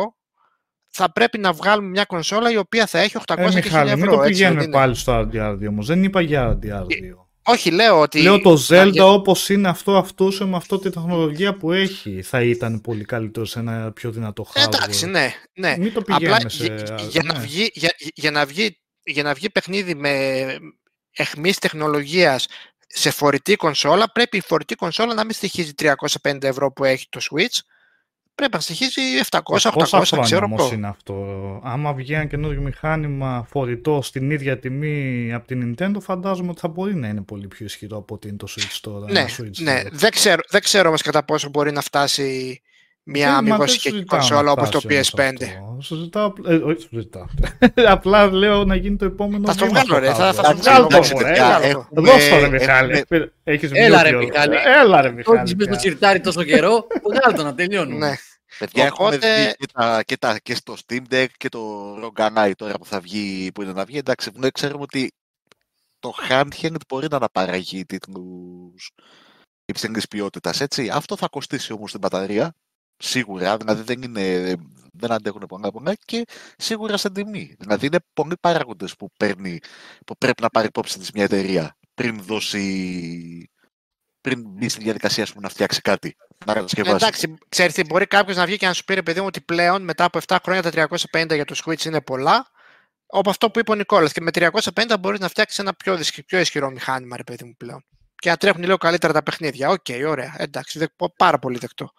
[0.89, 4.09] θα πρέπει να βγάλουμε μια κονσόλα η οποία θα έχει 800 ε, Μιχάλη, ευρώ.
[4.09, 5.88] Μην το πηγαίνουμε πάλι στο RDR2 όμως.
[5.88, 7.20] Δεν είπα για RDR2.
[7.43, 8.21] Όχι, λέω ότι.
[8.21, 9.05] Λέω το Zelda για...
[9.05, 12.21] όπως είναι αυτό αυτούσιο με αυτή τη τεχνολογία που έχει.
[12.21, 14.73] Θα ήταν πολύ καλύτερο σε ένα πιο δυνατό hardware.
[14.73, 15.33] Εντάξει, ναι.
[15.53, 15.75] ναι.
[15.77, 16.83] Μην το Απλά, σε...
[17.09, 17.39] για, να ναι.
[17.39, 20.55] βγει, για, για, να βγει, για να βγει παιχνίδι με
[21.11, 22.47] εχμής τεχνολογίας
[22.87, 25.71] σε φορητή κονσόλα, πρέπει η φορητή κονσόλα να μην στοιχίζει
[26.23, 27.59] 350 ευρώ που έχει το Switch.
[28.49, 30.73] Πρέπει να στοιχίζει 700, Πόσα 800, χρόνια ξέρω όμως εγώ.
[30.73, 31.15] είναι αυτό.
[31.63, 36.67] Άμα βγει ένα καινούριο μηχάνημα φορητό στην ίδια τιμή από την Nintendo, φαντάζομαι ότι θα
[36.67, 39.11] μπορεί να είναι πολύ πιο ισχυρό από ότι είναι το Switch τώρα.
[39.11, 39.75] Ναι, ένα Switch ναι.
[39.77, 39.89] τώρα.
[39.91, 42.61] Δεν ξέρω, δεν ξέρω όμως κατά πόσο μπορεί να φτάσει
[43.03, 45.43] μια Ε, μα δεν αμυγοσική συζητάω να κονσόλα όπως το φτάσει όμως PS5.
[45.43, 45.77] αυτό.
[45.81, 47.25] Συζητάω, ε, όχι, συζητάω.
[47.95, 50.55] Απλά λέω να γίνει το επόμενο Θα στο βήμα βγάλω, ρε, στο θα- θα hardware.
[50.55, 51.87] το βγάλω, Εντάξει, μωρέ, παιδιά, έλα, ε, εδώ.
[51.91, 53.05] Δώσ' το ρε έχουμε- Μιχάλη.
[53.43, 54.55] Έχεις Έλα, ρε, μute, Μιχάλη.
[54.83, 55.37] Έλα ρε Το Μιχάλη.
[55.39, 55.79] έχεις μες στο πια.
[55.79, 58.17] σιρτάρι τόσο καιρό, βγάλ' το να τελειώνουμε.
[58.62, 58.68] Ναι.
[58.68, 62.30] Παιδιά, έχουμε Οπότε- βγει και, τα, και, τα, και στο Steam Deck και το Rogue
[62.36, 63.97] Ally τώρα που θα βγει, που είναι να βγει.
[63.97, 65.12] Εντάξει, ναι, ξέρουμε ότι
[65.99, 68.91] το handheld μπορεί να αναπαραγεί τίτλους
[69.66, 70.89] υψηλής ποιότητας, έτσι.
[70.89, 72.53] Αυτό θα κοστίσει όμως την μπαταρία,
[72.97, 74.55] σίγουρα, δηλαδή δεν, είναι,
[74.93, 76.24] δεν αντέχουν πολλά πολλά και
[76.57, 77.55] σίγουρα στην τιμή.
[77.59, 79.59] Δηλαδή είναι πολλοί παράγοντες που, παίρνει,
[80.05, 83.49] που πρέπει να πάρει υπόψη της μια εταιρεία πριν δώσει
[84.22, 86.15] πριν μπει στη διαδικασία ας πούμε, να φτιάξει κάτι,
[86.45, 86.95] να κατασκευάσει.
[86.95, 89.41] Εντάξει, ξέρεις τι, μπορεί κάποιος να βγει και να σου πει ρε παιδί μου ότι
[89.41, 92.47] πλέον μετά από 7 χρόνια τα 350 για το Switch είναι πολλά.
[93.05, 96.24] Όπω αυτό που είπε ο Νικόλας και με 350 μπορείς να φτιάξεις ένα πιο, δυσκ-
[96.26, 97.86] πιο ισχυρό μηχάνημα ρε παιδί μου πλέον.
[98.15, 99.69] Και να τρέχουν λίγο καλύτερα τα παιχνίδια.
[99.69, 100.36] Οκ, ωραία.
[100.38, 100.86] Εντάξει, δε,
[101.17, 101.91] πάρα πολύ δεκτό.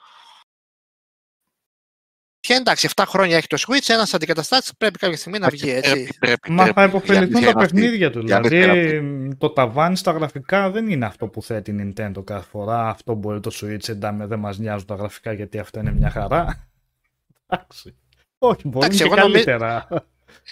[2.43, 5.91] Και εντάξει, 7 χρόνια έχει το Switch, ένας αντικαταστάτης πρέπει κάποια στιγμή να βγει έτσι.
[5.93, 6.79] Πρέπει, πρέπει, Μα πρέπει.
[6.79, 7.75] θα Η επωφεληθούν αλήθεια τα είναι αυτή.
[7.75, 8.27] παιχνίδια του.
[8.27, 12.25] Η αλήθεια Δηλαδή είναι το ταβάνι στα γραφικά δεν είναι αυτό που θέτει η Nintendo
[12.25, 12.89] κάθε φορά.
[12.89, 16.69] Αυτό μπορεί το Switch, εντάξει, δεν μας νοιάζουν τα γραφικά γιατί αυτό είναι μια χαρά.
[17.49, 17.97] Εντάξει.
[18.39, 19.89] Όχι, μπορεί Εντάξει, και εγώ νομι- καλύτερα.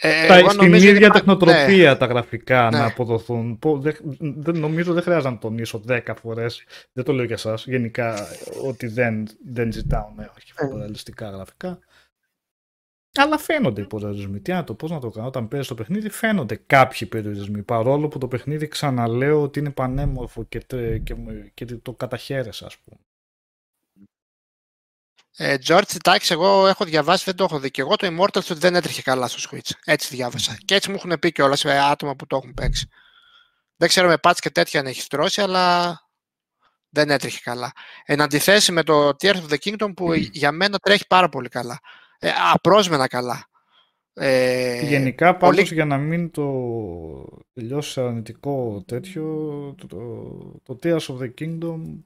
[0.00, 2.78] Ε, τα, εγώ στην νομίζω ίδια ότι- τεχνοτροπία τα γραφικά Ναι.
[2.78, 3.58] να αποδοθούν.
[3.58, 7.66] Πο- δεν- δεν- νομίζω δεν χρειάζεται να τονίσω 10 φορές, δεν το λέω για εσάς,
[7.66, 8.26] γενικά
[8.64, 10.62] ότι δεν, δεν ζητάουμε όχι Ε.
[10.64, 11.78] φωτορεαλιστικά γραφικά.
[13.18, 14.40] Αλλά φαίνονται οι περιορισμοί.
[14.40, 17.62] Τι να το, πώς να το κάνω, όταν παίζεις το παιχνίδι φαίνονται κάποιοι περιορισμοί.
[17.62, 21.14] Παρόλο που το παιχνίδι ξαναλέω ότι είναι πανέμορφο και, τε- και,
[21.54, 23.00] και το καταχαίρεσαι ας πούμε.
[25.36, 27.70] Ε, George, εντάξει, εγώ έχω διαβάσει, δεν το έχω δει.
[27.70, 29.70] Και εγώ το Immortals ότι δεν έτρεχε καλά στο Switch.
[29.84, 30.58] Έτσι διάβασα.
[30.64, 32.88] Και έτσι μου έχουν πει κιόλας σε άτομα που το έχουν παίξει.
[33.76, 35.96] Δεν ξέρω με patch και τέτοια αν έχει τρώσει, αλλά
[36.88, 37.72] δεν έτρεχε καλά.
[38.04, 41.80] Εν αντιθέσει με το Tears of the Kingdom που για μένα τρέχει πάρα πολύ καλά.
[42.18, 43.44] Ε, απρόσμενα καλά.
[44.12, 46.44] Ε, Γενικά πολύ- πάντως για να μην το
[47.52, 49.24] τελειώσει σε αρνητικό τέτοιο,
[49.78, 49.98] το, το,
[50.62, 52.04] το Tears of the Kingdom είναι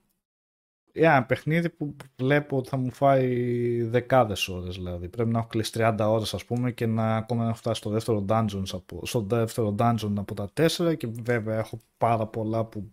[1.02, 5.08] ένα παιχνίδι που βλέπω ότι θα μου φάει δεκάδες ώρες δηλαδή.
[5.08, 8.24] Πρέπει να έχω κλείσει 30 ώρες ας πούμε και να ακόμα να φτάσει στο δεύτερο
[8.28, 12.92] dungeon από, στο δεύτερο dungeon από τα 4 και βέβαια έχω πάρα πολλά που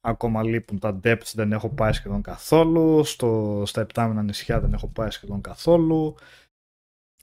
[0.00, 4.86] ακόμα λείπουν τα depths δεν έχω πάει σχεδόν καθόλου στο, στα επτάμενα νησιά δεν έχω
[4.86, 6.14] πάει σχεδόν καθόλου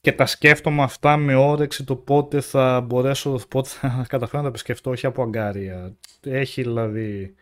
[0.03, 4.49] και τα σκέφτομαι αυτά με όρεξη το πότε θα μπορέσω, πότε θα καταφέρω να τα
[4.49, 5.95] επισκεφτώ, όχι από αγκάρια.
[6.21, 7.35] Έχει δηλαδή...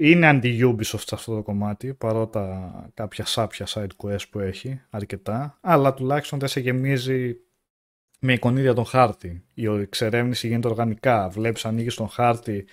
[0.00, 5.94] Είναι αντι-Ubisoft σε αυτό το κομμάτι, παρότα κάποια σάπια side quest που έχει, αρκετά, αλλά
[5.94, 7.36] τουλάχιστον δεν σε γεμίζει
[8.20, 9.44] με εικονίδια τον χάρτη.
[9.54, 11.28] Η εξερεύνηση γίνεται οργανικά.
[11.28, 12.66] Βλέπεις, ανοίγεις τον χάρτη,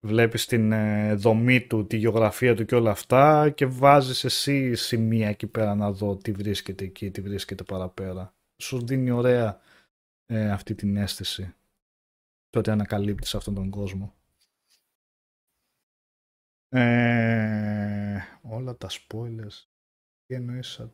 [0.00, 5.28] βλέπεις την ε, δομή του, τη γεωγραφία του και όλα αυτά και βάζεις εσύ σημεία
[5.28, 8.34] εκεί πέρα να δω τι βρίσκεται εκεί, τι βρίσκεται παραπέρα.
[8.56, 9.60] Σου δίνει ωραία
[10.26, 11.54] ε, αυτή την αίσθηση
[12.50, 14.14] το ότι ανακαλύπτεις αυτόν τον κόσμο.
[16.74, 19.64] Ε, όλα τα spoilers.
[20.26, 20.90] Τι εννοείς σαν-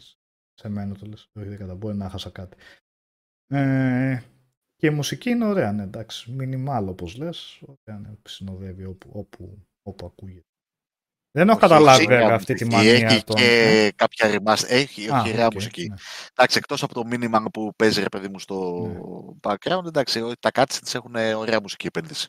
[0.55, 1.31] σε μένα το λες.
[1.35, 2.57] Όχι δεν κατά μπορεί να χάσα κάτι.
[3.47, 4.21] Ε,
[4.77, 6.33] και η μουσική είναι ωραία, ναι, εντάξει.
[6.33, 7.63] Μινιμάλ όπως λες.
[7.67, 10.43] Ωραία, ναι, συνοδεύει όπου, όπου, όπου ακούγεται.
[11.31, 13.37] Δεν έχω Όχι, καταλάβει όχι, βέβαια μια αυτή τη μουσική, μανία Έχει των...
[13.37, 14.65] και κάποια remaster.
[14.69, 15.89] Έχει, Α, όχι, ωραία οκ, μουσική.
[15.89, 15.95] ναι.
[16.35, 18.99] Εντάξει, εκτός από το μήνυμα που παίζει ρε παιδί μου στο Ναι.
[19.43, 22.29] background, εντάξει, τα cutscenes έχουν ωραία μουσική επένδυση.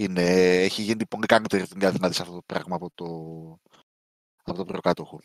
[0.00, 0.22] Είναι,
[0.62, 3.04] έχει γίνει πολύ καλύτερη δουλειά δηλαδή σε αυτό το πράγμα από το,
[4.42, 5.20] από το προκάτοχο.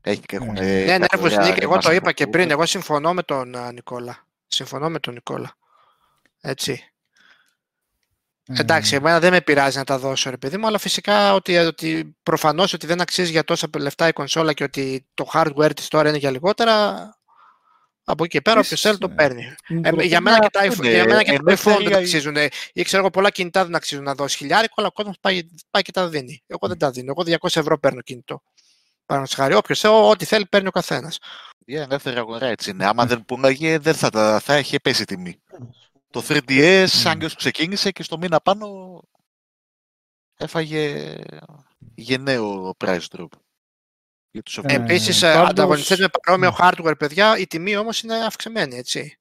[0.00, 0.52] Έχει και έχουν.
[0.52, 0.84] Ναι.
[0.84, 2.50] Ναι, ναι, κάποια Βουσνίκ, ωραία εγώ το remaster είπα και που- πριν.
[2.50, 4.26] Εγώ συμφωνώ με τον α, Νικόλα.
[4.46, 5.56] Συμφωνώ με τον Νικόλα.
[6.40, 6.92] Έτσι.
[8.48, 11.56] Ε, Εντάξει, εμένα δεν με πειράζει να τα δώσω, ρε παιδί μου, αλλά φυσικά ότι,
[11.56, 15.88] ότι προφανώς ότι δεν αξίζει για τόσα λεφτά η κονσόλα και ότι το hardware της
[15.88, 17.15] τώρα είναι για λιγότερα,
[18.08, 19.14] από εκεί και πέρα όποιος θέλει το ναι.
[19.14, 19.54] παίρνει.
[19.68, 20.94] μου Ε, προ- για μένα και τα, αυτό iPhone- είναι.
[20.94, 22.36] για μένα και Ενώ τα iPhone δεν εταιρεία- αξίζουν.
[22.72, 25.82] Ή ξέρω εγώ πολλά κινητά δεν αξίζουν να δώσει χιλιάρικο, αλλά ο κόσμος πάει, πάει
[25.82, 26.42] και τα δίνει.
[26.46, 27.10] Εγώ δεν τα δίνω.
[27.16, 28.42] Εγώ 200 ευρώ παίρνω κινητό.
[29.06, 31.18] Παραδείγματος χάρη, όποιος θέλει, ό,τι θέλει παίρνει ο καθένας.
[31.64, 32.86] Η ελεύθερη αγορά έτσι είναι.
[32.86, 35.40] Άμα δεν πουλάγε, δεν θα, τα, θα είχε πέσει η τιμή.
[36.10, 38.66] Το 3DS, σαν και όσο ξεκίνησε και στο μήνα πάνω
[40.36, 41.14] έφαγε
[41.94, 43.26] γενναίο price drop.
[44.36, 46.56] Για τους Ε, οποίους- Επίσης, πάντως- ανταγωνιστές με παρόμοιο ναι.
[46.60, 49.18] hardware, παιδιά, η τιμή όμως είναι αυξημένη, έτσι.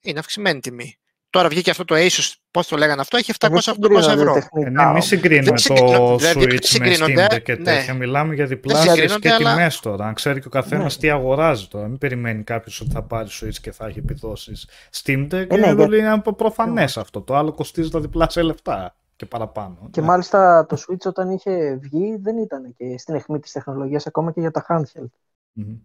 [0.00, 0.94] Είναι αυξημένη τιμή.
[1.30, 4.32] Τώρα βγήκε αυτό το Asus, πώς το λέγανε αυτό, έχει 700-800 Δεν συγκρίνονται ευρώ.
[4.32, 5.04] τεχνικά Ε, ναι, μην όμως.
[5.06, 7.62] συγκρίνουμε Δεν το συγκρίνονται, δηλαδή, δεν Switch με Steam συγκρίνονται, Deck και ναι.
[7.64, 7.94] τέτοια.
[7.94, 10.06] Μιλάμε για διπλάσιες συγκρίνονται, και αλλά- τιμές τώρα.
[10.06, 11.00] Αν ξέρει και ο καθένας Ναι.
[11.00, 11.86] τι αγοράζει τώρα.
[11.88, 14.68] Μην περιμένει κάποιος ότι θα πάρει Switch και θα έχει επιδόσεις.
[15.02, 17.20] Steam Deck Ε, ναι, ε, για- είναι προφανές αυτό.
[17.20, 19.88] Το άλλο κοστίζει τα διπλάσια λεφτά και παραπάνω.
[19.90, 20.06] Και Ναι.
[20.06, 24.40] μάλιστα το Switch όταν είχε βγει δεν ήταν και στην αιχμή της τεχνολογίας ακόμα και
[24.40, 25.10] για τα handheld.
[25.52, 25.78] Μμμ.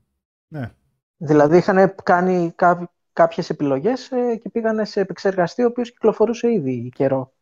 [0.48, 0.72] Ναι.
[1.18, 6.90] Δηλαδή είχαν κάνει κά- κάποιες επιλογές ε, και πήγανε σε επεξεργαστή ο οποίος κυκλοφορούσε ήδη
[6.96, 7.34] καιρό.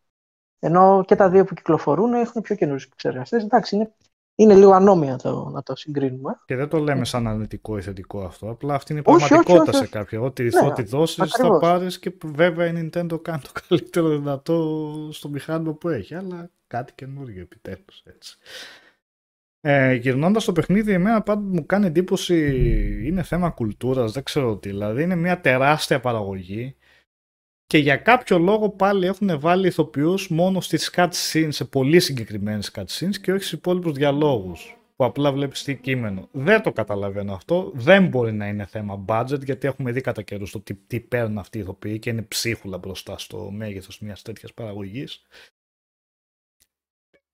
[0.60, 3.44] Ενώ και τα δύο που κυκλοφορούν έχουν πιο καινούριους επεξεργαστές.
[3.44, 3.94] Εντάξει, είναι,
[4.36, 6.40] είναι λίγο ανώμια το, να το συγκρίνουμε.
[6.46, 8.50] Και δεν το λέμε σαν αρνητικό ή θετικό αυτό.
[8.50, 9.92] Απλά αυτή είναι η Όχι, όχι, πραγματικότητα όχι, σε όχι.
[9.92, 10.22] κάποια.
[10.22, 11.60] Ό,τι Ναι, ναι, δώσεις θα ακριβώς.
[11.60, 16.16] πάρεις και βέβαια η Nintendo κάνει το καλύτερο δυνατό στο μηχάνημα που έχει.
[16.16, 18.38] Αλλά κάτι καινούργιο επιτέλους έτσι.
[19.66, 22.36] Ε, Γυρνώντας το παιχνίδι, εμένα πάντα μου κάνει εντύπωση
[23.08, 24.70] είναι θέμα κουλτούρας, δεν ξέρω τι.
[24.70, 26.76] Δηλαδή είναι μια τεράστια παραγωγή
[27.74, 33.16] και για κάποιο λόγο πάλι έχουν βάλει ηθοποιούς μόνο στις cutscenes, σε πολύ συγκεκριμένες cutscenes
[33.22, 36.28] και όχι στους υπόλοιπους διαλόγους που απλά βλέπεις τι κείμενο.
[36.32, 37.72] Δεν το καταλαβαίνω αυτό.
[37.74, 41.38] Δεν μπορεί να είναι θέμα budget γιατί έχουμε δει κατά καιρούς το τι, τι παίρνουν
[41.38, 45.22] αυτοί οι ηθοποιοί και είναι ψίχουλα μπροστά στο μέγεθος μιας τέτοιας παραγωγής.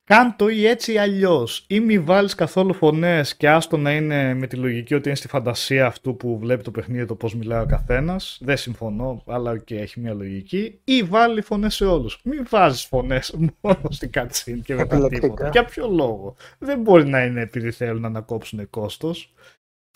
[0.10, 1.66] Κάν το ή έτσι ή αλλιώς.
[1.68, 5.28] Ή μη βάλεις καθόλου φωνές και άστο να είναι με τη λογική ότι είναι στη
[5.28, 8.38] φαντασία αυτού που βλέπει το παιχνίδι το πώς μιλάει ο καθένας.
[8.42, 10.80] Δεν συμφωνώ, αλλά και έχει μια λογική.
[10.84, 12.20] Ή βάλει φωνές σε όλους.
[12.24, 15.20] Μην βάζεις φωνές μόνο στην cutscene και μετά Επιλεκτικά.
[15.20, 15.50] τίποτα.
[15.50, 19.34] Για ποιο λόγο; Δεν μπορεί να είναι επειδή θέλουν να ανακόψουν κόστος.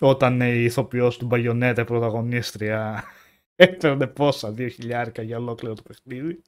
[0.00, 3.04] Όταν η ηθοποιός του Μπαγιονέτα, η πρωταγωνίστρια,
[3.56, 6.42] έπαιρνε πόσα, δύο χιλιάρικα για ολόκληρο το παιχνίδι.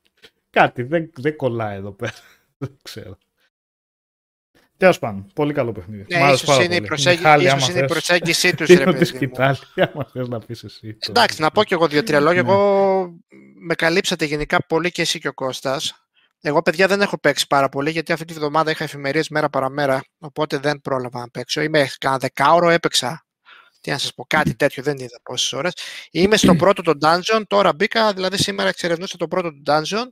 [0.51, 2.13] Κάτι δεν, δεν κολλάει εδώ πέρα.
[2.59, 3.19] δεν ξέρω.
[4.77, 6.03] Τέλος πάντων, πολύ καλό παιχνίδι.
[6.03, 6.89] Μ' Ναι, άρεσε ίσως πάρα είναι, η πολύ.
[6.89, 7.19] προσέγγι...
[7.19, 9.17] Μιχάλη, ίσως άμα είναι η θες, προσέγγιση τους, δίνω ρε τη παιδί μου.
[9.17, 9.59] σκητάλη,
[9.95, 10.95] άμα θες να πεις εσύ.
[10.95, 12.43] το- Εντάξει, να πω κι εγώ δύο-τρία λόγια.
[12.43, 12.51] Ναι.
[12.53, 13.11] Εγώ
[13.67, 15.95] με καλύψατε γενικά πολύ και εσύ και ο Κώστας.
[16.41, 20.01] Εγώ, παιδιά, δεν έχω παίξει πάρα πολύ γιατί αυτή τη βδομάδα είχα εφημερίες μέρα παραμέρα.
[20.19, 21.61] Οπότε δεν πρόλαβα να παίξω.
[21.61, 23.25] Είμαι κάνα δεκάωρο έπαιξα.
[23.81, 25.73] Τι να σας πω, κάτι τέτοιο δεν είδα πόσες ώρες.
[26.11, 30.05] Είμαι στο πρώτο το dungeon, τώρα μπήκα, δηλαδή σήμερα εξερευνούσα το πρώτο του dungeon,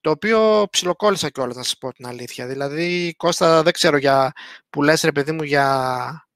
[0.00, 2.46] το οποίο ψιλοκόλλησα κιόλας να σας πω την αλήθεια.
[2.46, 4.32] Δηλαδή, Κώστα, δεν ξέρω για,
[4.70, 6.28] που λες ρε παιδί μου για,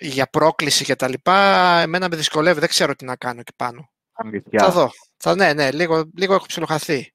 [0.00, 3.90] για πρόκληση και τα λοιπά, εμένα με δυσκολεύει, δεν ξέρω τι να κάνω εκεί πάνω.
[4.12, 4.60] Αλήθεια.
[4.64, 4.90] Θα δω.
[5.16, 7.14] Θα, ναι, ναι, λίγο, λίγο έχω ψιλοχαθεί.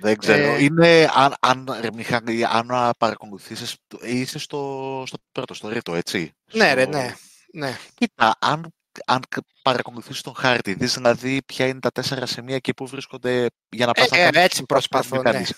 [0.00, 0.54] Δεν ξέρω.
[0.54, 5.94] Ε, Είναι, αν, αν, ρε, Μιχάλη, αν παρακολουθήσεις, το- είσαι στο, στο πρώτο, στο ρίτο,
[5.94, 6.32] έτσι.
[6.52, 7.14] Ναι, ρε, Στο- ναι.
[7.52, 7.78] ναι.
[7.94, 8.74] Κοίτα, αν,
[9.06, 9.22] αν
[9.62, 13.92] παρακολουθήσεις τον χάρτη, δεις δηλαδή ποια είναι τα τέσσερα σημεία και πού βρίσκονται για να
[13.92, 15.30] πας Ε, να ε, κάνεις έτσι αυτό που πρέπει προσπαθώ, να ναι.
[15.32, 15.54] κάνεις.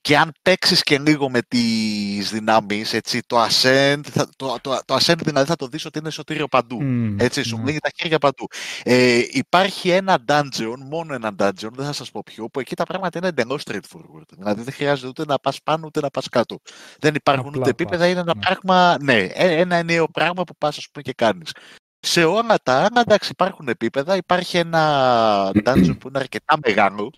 [0.00, 4.96] Και αν παίξεις και λίγο με τις δυνάμεις, έτσι, το ascend, θα, το, το, το
[5.00, 6.82] ascend δηλαδή θα το δεις ότι είναι σωτήριο παντού.
[6.82, 7.62] Μμμ, Έτσι, σου ναι.
[7.62, 8.46] πνίγει τα χέρια παντού.
[8.82, 12.84] Ε, υπάρχει ένα dungeon, μόνο ένα dungeon, δεν θα σας πω ποιο, που εκεί τα
[12.84, 14.28] πράγματα είναι εντελώς straightforward.
[14.36, 16.58] Δηλαδή δεν χρειάζεται ούτε να πας πάνω ούτε να πας κάτω.
[16.98, 18.40] Δεν υπάρχουν Απλά ούτε επίπεδα, πας, είναι ένα ναι.
[18.40, 21.52] πράγμα, ναι, ε- ένα νέο πράγμα που πας ας πούμε και κάνεις.
[22.00, 27.12] Σε όλα τα άλλα, εντάξει, υπάρχουν επίπεδα, υπάρχει ένα dungeon που είναι αρκετά μεγάλο,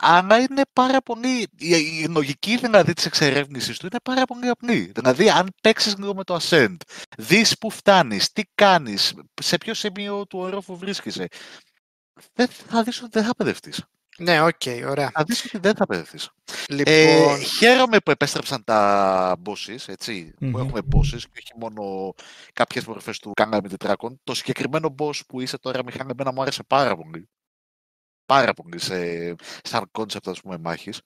[0.00, 1.40] αλλά είναι πάρα πολύ.
[1.58, 4.92] Η, η λογική δηλαδή της εξερεύνησης του είναι πάρα πολύ απλή.
[4.94, 6.76] Δηλαδή, αν παίξεις λίγο με το Ascend,
[7.18, 11.28] δεις που φτάνεις, τι κάνεις, σε ποιο σημείο του ορόφου βρίσκεσαι,
[12.32, 13.72] δεν θα δεις ότι δεν θα παιδευτεί.
[14.18, 15.10] Ναι, οκ, ωραία.
[15.10, 16.18] Θα δεις ότι δεν θα παιδευτεί.
[16.68, 20.50] Λοιπόν, Ε, χαίρομαι που επέστρεψαν τα bosses, έτσι, Μμμ.
[20.50, 22.14] που έχουμε bosses και όχι μόνο
[22.52, 24.20] κάποιες μορφές του Ganon τετράκων.
[24.24, 27.28] Το συγκεκριμένο boss που είσαι τώρα, Μιχάλη, εμένα μου άρεσε πάρα πολύ.
[28.26, 31.00] Πάρα πολύ σε, σαν concept, ας πούμε, μάχης.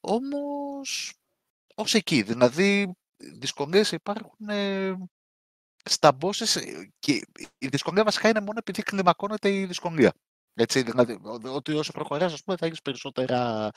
[0.00, 1.14] Όμως,
[1.74, 4.94] ως εκεί, δηλαδή, δυσκολίες υπάρχουν ε,
[5.84, 7.12] στα bosses ε, και
[7.58, 10.12] η δυσκολία βασικά είναι μόνο επειδή κλιμακώνεται η δυσκολία.
[10.56, 13.70] Έτσι, δηλαδή, ο- ότι όσο προχωράς, ας πούμε, θα έχεις περισσότερα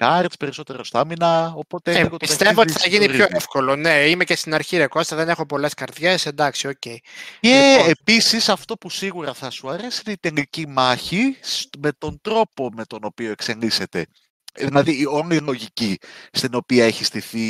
[0.00, 1.92] hearts, περισσότερο stamina, οπότε...
[1.92, 3.36] ε, λίγο το πιστεύω ότι παιχνίδι θα γίνει πιο συντονίζει.
[3.36, 3.76] εύκολο.
[3.76, 6.78] Ναι, είμαι και στην αρχή, ρε Κώστα, δεν έχω πολλές καρδιές, εντάξει, οκ.
[6.78, 6.98] Και
[7.40, 7.90] Λοιπόν.
[7.90, 12.70] επίσης αυτό που σίγουρα θα σου αρέσει είναι η τελική μάχη σ- με τον τρόπο
[12.76, 14.06] με τον οποίο εξελίσσεται.
[14.52, 15.98] Ε, Δηλαδή η όλη η λογική
[16.32, 17.40] στην οποία έχει στηθεί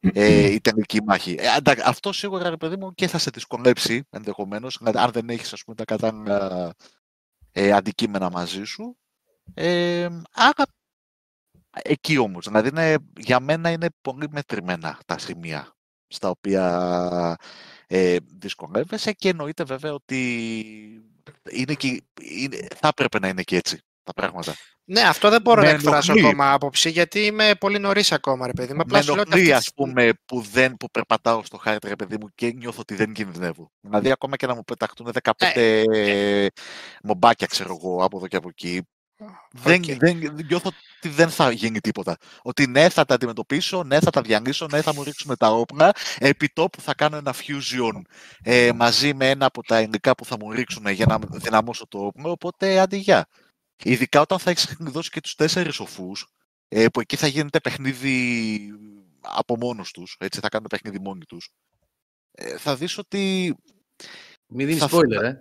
[0.00, 1.36] ε, η τελική μάχη.
[1.38, 5.28] Ε, εντάξει, αυτό σίγουρα, ρε παιδί μου, και θα σε δυσκολέψει ενδεχομένως, δηλαδή, αν δεν
[5.28, 6.74] έχεις ας πούμε, τα κατάλληλα
[7.58, 8.98] ε, αντικείμενα μαζί σου.
[9.54, 10.64] Ε, άρα,
[11.70, 15.76] εκεί όμως, δηλαδή είναι, για μένα είναι πολύ μετρημένα τα σημεία
[16.06, 17.36] στα οποία
[17.86, 20.18] ε, δυσκολεύεσαι και εννοείται βέβαια ότι
[21.50, 23.80] είναι και, είναι, θα έπρεπε να είναι και έτσι.
[24.12, 24.54] Τα πράγματα.
[24.84, 26.28] Ναι, αυτό δεν μπορώ Με να εκφράσω ενοχλεί.
[26.30, 28.80] ακόμα άποψη, γιατί είμαι πολύ νωρίς ακόμα, ρε παιδί μου.
[28.80, 31.44] Απλά Με σου λέω ότι ενοχλεί, αυτή ας τη στιγμή- πούμε, που, δεν, που περπατάω
[31.44, 33.70] στο χάρτη, ρε παιδί μου, και νιώθω ότι δεν κινδυνεύω.
[33.80, 36.46] Δηλαδή, ακόμα και να μου πεταχτούν 15
[37.02, 38.82] μομπάκια, ξέρω εγώ, από εδώ και από εκεί,
[39.52, 39.98] δεν, Οκ.
[39.98, 40.16] δεν,
[40.48, 42.16] νιώθω ότι δεν θα γίνει τίποτα.
[42.42, 45.92] Ότι ναι, θα τα αντιμετωπίσω, ναι, θα τα διανύσω, ναι, θα μου ρίξουν τα όπλα.
[46.18, 48.00] Επί τόπου θα κάνω ένα fusion
[48.42, 51.98] ε, μαζί με ένα από τα υλικά που θα μου ρίξουν για να δυναμώσω το
[51.98, 52.30] όπλο.
[52.30, 53.26] Οπότε, άντε γεια.
[53.82, 56.12] Ειδικά όταν θα έχεις δώσει και τους τέσσερις σοφούς,
[56.68, 58.58] ε, που εκεί θα γίνεται παιχνίδι
[59.20, 61.50] από μόνος τους, έτσι θα κάνουν παιχνίδι μόνοι τους.
[62.32, 63.54] Ε, θα δεις ότι
[64.46, 65.34] Μην δίνεις Θα spoiler, ε.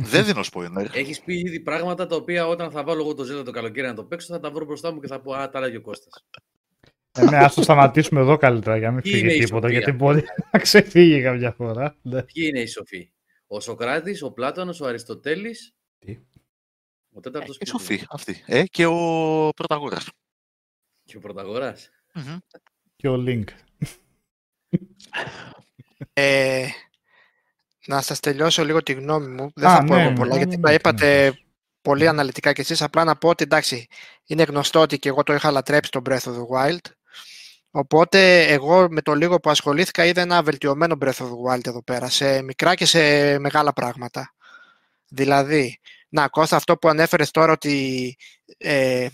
[0.00, 0.86] δεν δίνω spoiler.
[0.92, 3.94] Έχεις πει ήδη πράγματα τα οποία όταν θα βάλω εγώ το Zelda το καλοκαίρι να
[3.94, 6.24] το παίξω θα τα βρω μπροστά μου και θα πω Α, τα έλεγε ο Κώστας.
[7.12, 9.66] Ε, ναι, ας το σταματήσουμε εδώ καλύτερα για να μην Ποιοι φύγει είναι η τίποτα,
[9.66, 11.96] Σοφία; γιατί μπορεί να ξεφύγει κάποια φορά.
[12.02, 12.22] Ναι.
[12.22, 13.12] Ποιοι είναι οι σοφοί;
[13.46, 15.74] Ο Σοκράτης, ο Πλάτωνος, ο Αριστοτέλης.
[15.98, 16.18] Τι;
[17.12, 18.42] Ο τέταρτος Και ποιος είναι; σοφή αυτή.
[18.46, 20.08] Ε, και ο πρωταγόρας.
[21.04, 21.90] Και ο Πρωταγοράς.
[22.96, 23.44] Και ο Link.
[26.12, 26.68] Ε,
[27.86, 29.52] να σας τελειώσω λίγο τη γνώμη μου.
[29.54, 31.36] Δεν Α, θα πω ναι, εγώ πολλά, ναι, γιατί ναι, τα ναι, είπατε ναι.
[31.82, 32.82] πολύ αναλυτικά κι εσείς.
[32.82, 33.86] Απλά να πω ότι εντάξει,
[34.26, 36.84] είναι γνωστό ότι και εγώ το είχα λατρέψει το Breath of the Wild.
[37.70, 41.82] Οπότε εγώ με το λίγο που ασχολήθηκα είδα ένα βελτιωμένο Breath of the Wild εδώ
[41.82, 44.34] πέρα, σε μικρά και σε μεγάλα πράγματα.
[45.08, 45.80] Δηλαδή,
[46.10, 48.16] να Κώστα αυτό που ανέφερες τώρα ότι
[48.58, 49.08] ε,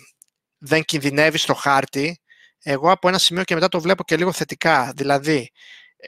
[0.58, 2.20] δεν κινδυνεύεις στο χάρτη,
[2.62, 4.92] εγώ από ένα σημείο και μετά το βλέπω και λίγο θετικά.
[4.96, 5.50] Δηλαδή,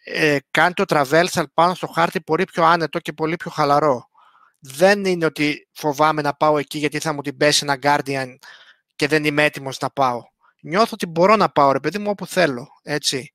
[0.05, 4.09] ε, κάνει το traversal πάνω στο χάρτη πολύ πιο άνετο και πολύ πιο χαλαρό.
[4.59, 8.35] Δεν είναι ότι φοβάμαι να πάω εκεί γιατί θα μου την πέσει ένα Guardian
[8.97, 10.23] και δεν είμαι έτοιμος να πάω.
[10.61, 12.69] Νιώθω ότι μπορώ να πάω, ρε παιδί μου, όπου θέλω.
[12.83, 13.33] Έτσι.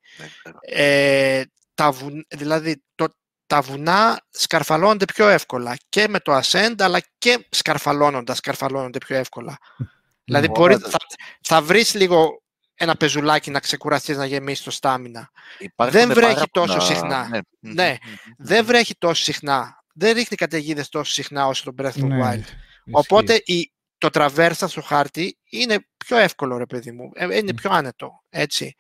[0.62, 1.44] Ε,
[1.74, 3.08] τα βουν- δηλαδή, το,
[3.54, 9.58] τα βουνά σκαρφαλώνονται πιο εύκολα και με το ascend, αλλά και σκαρφαλώνοντας, σκαρφαλώνονται πιο εύκολα.
[10.26, 10.78] δηλαδή, Ωραία.
[10.78, 10.98] μπορεί, θα,
[11.42, 12.42] θα βρεις λίγο
[12.76, 15.32] ένα πεζουλάκι να ξεκουραστείς να γεμίσεις το στάμινα.
[15.60, 17.28] Υπάρχουν Δεν βρέχει πάρα τόσο πολλά- συχνά.
[17.28, 17.40] Ναι.
[17.60, 17.90] Ναι.
[18.04, 18.68] Μμμ, μμμ, Δεν μμμ.
[18.68, 19.84] βρέχει τόσο συχνά.
[19.94, 22.38] Δεν ρίχνει καταιγίδες τόσο συχνά όσο το Breath of the Ναι, Wild.
[22.40, 22.56] ισχύει.
[22.92, 27.10] Οπότε η, το τραβέρσα στο χάρτη είναι πιο εύκολο, ρε παιδί μου.
[27.14, 27.56] Ε, είναι Μμ.
[27.56, 28.24] πιο άνετο.
[28.30, 28.76] Έτσι.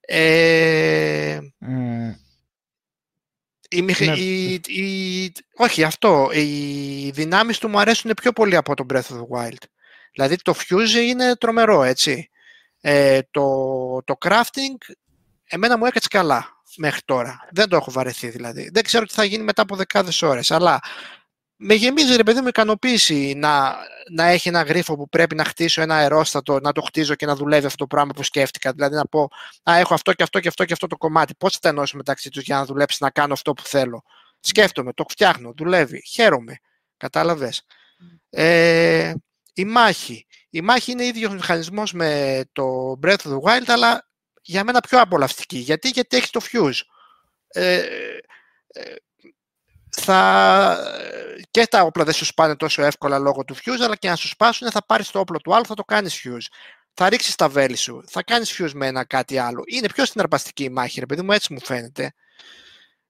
[0.00, 2.16] Ε, Ε,
[3.72, 4.12] η, μηχ- Ναι.
[4.16, 6.28] η- η- όχι, αυτό.
[6.32, 9.62] Οι δυνάμεις του μου αρέσουν πιο πολύ από το Breath of the Wild.
[10.12, 12.28] Δηλαδή το Fuse είναι τρομερό, έτσι.
[12.80, 13.42] Ε, το,
[14.04, 14.92] το crafting
[15.44, 17.48] εμένα μου έκατσε καλά μέχρι τώρα.
[17.50, 18.70] Δεν το έχω βαρεθεί δηλαδή.
[18.72, 20.80] Δεν ξέρω τι θα γίνει μετά από δεκάδες ώρες, αλλά
[21.64, 23.76] με γεμίζει ρε παιδί μου ικανοποίηση να,
[24.10, 27.36] να έχει ένα γρίφο που πρέπει να χτίσω ένα αερόστατο, να το χτίζω και να
[27.36, 28.72] δουλεύει αυτό το πράγμα που σκέφτηκα.
[28.72, 29.28] Δηλαδή να πω,
[29.70, 31.34] Α, έχω αυτό και αυτό και αυτό και αυτό το κομμάτι.
[31.34, 34.02] Πώς θα τα ενώσω μεταξύ τους για να δουλέψει να κάνω αυτό που θέλω;
[34.40, 36.58] Σκέφτομαι, το φτιάχνω, δουλεύει, χαίρομαι.
[36.96, 37.66] Κατάλαβες.
[38.30, 39.12] Ε,
[39.54, 40.26] η μάχη.
[40.50, 44.08] Η μάχη είναι ίδιος μηχανισμός με το Breath of the Wild, αλλά
[44.42, 45.58] για μένα πιο απολαυστική.
[45.58, 46.80] Γιατί, Γιατί έχει το fuse.
[47.48, 47.76] Ε,
[48.66, 48.94] ε,
[50.04, 50.78] θα,
[51.50, 54.28] και τα όπλα δεν σου σπάνε τόσο εύκολα λόγω του fuse, αλλά και να σου
[54.28, 56.46] σπάσουν θα πάρεις το όπλο του άλλου, θα το κάνεις fuse.
[56.94, 59.62] Θα ρίξεις τα βέλη σου, θα κάνεις fuse με ένα κάτι άλλο.
[59.66, 62.12] Είναι πιο συναρπαστική η μάχη, ρε παιδί μου, έτσι μου φαίνεται.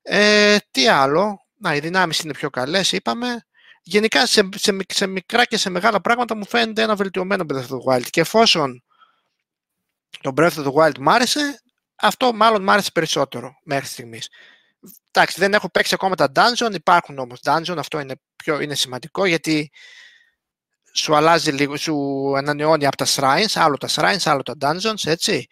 [0.02, 3.46] Ε, τι άλλο, να, οι δυνάμεις είναι πιο καλές, είπαμε.
[3.82, 7.66] Γενικά σε, σε, μικ- σε μικρά και σε μεγάλα πράγματα μου φαίνεται ένα βελτιωμένο Breath
[7.68, 8.06] of the Wild.
[8.10, 8.84] Και εφόσον
[10.20, 11.62] το Breath of the Wild μ' άρεσε,
[11.96, 14.28] αυτό μάλλον μ' άρεσε περισσότερο μέχρι στιγμής.
[15.10, 19.24] Εντάξει, δεν έχω παίξει ακόμα τα dungeon, υπάρχουν όμως dungeon, αυτό είναι, πιο, είναι σημαντικό
[19.24, 19.70] γιατί
[20.94, 21.96] σου αλλάζει λίγο, σου
[22.36, 25.46] ανανεώνει από τα shrines, άλλο τα shrines, άλλο τα dungeons, έτσι.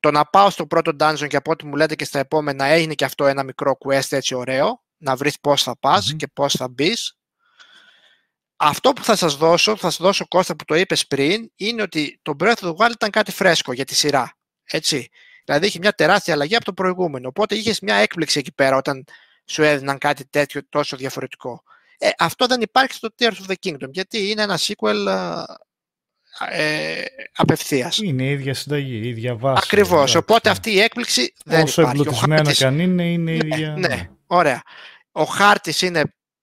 [0.00, 2.94] Το να πάω στο πρώτο dungeon και από ό,τι μου λέτε και στα επόμενα έγινε
[2.94, 6.16] και αυτό ένα μικρό quest έτσι ωραίο, να βρεις πώς θα πας Μμμ.
[6.16, 7.16] και πώς θα μπεις.
[8.56, 12.18] Αυτό που θα σας δώσω, θα σας δώσω Κώστα που το είπες πριν, είναι ότι
[12.22, 14.36] το Breath of the Wild ήταν κάτι φρέσκο για τη σειρά.
[14.64, 15.08] Έτσι.
[15.46, 17.28] Δηλαδή είχε μια τεράστια αλλαγή από το προηγούμενο.
[17.28, 19.04] Οπότε είχες μια έκπληξη εκεί πέρα όταν
[19.44, 21.62] σου έδιναν κάτι τέτοιο τόσο διαφορετικό.
[21.98, 25.06] Ε, αυτό δεν υπάρχει στο Tears of the Kingdom, γιατί είναι ένα sequel
[26.50, 27.02] ε,
[27.36, 27.98] απευθείας.
[27.98, 29.60] Είναι η ίδια συνταγή, η ίδια βάση.
[29.64, 29.92] Ακριβώς.
[29.98, 30.16] εντάξει.
[30.16, 31.98] Οπότε αυτή η έκπληξη δεν Όσο υπάρχει.
[31.98, 33.74] Ο εμπλουτισμένο χάρτης- κι αν είναι, είναι η ναι, ίδια.
[33.78, 34.62] ναι, ωραία.
[35.12, 36.02] Ο χάρτης είναι,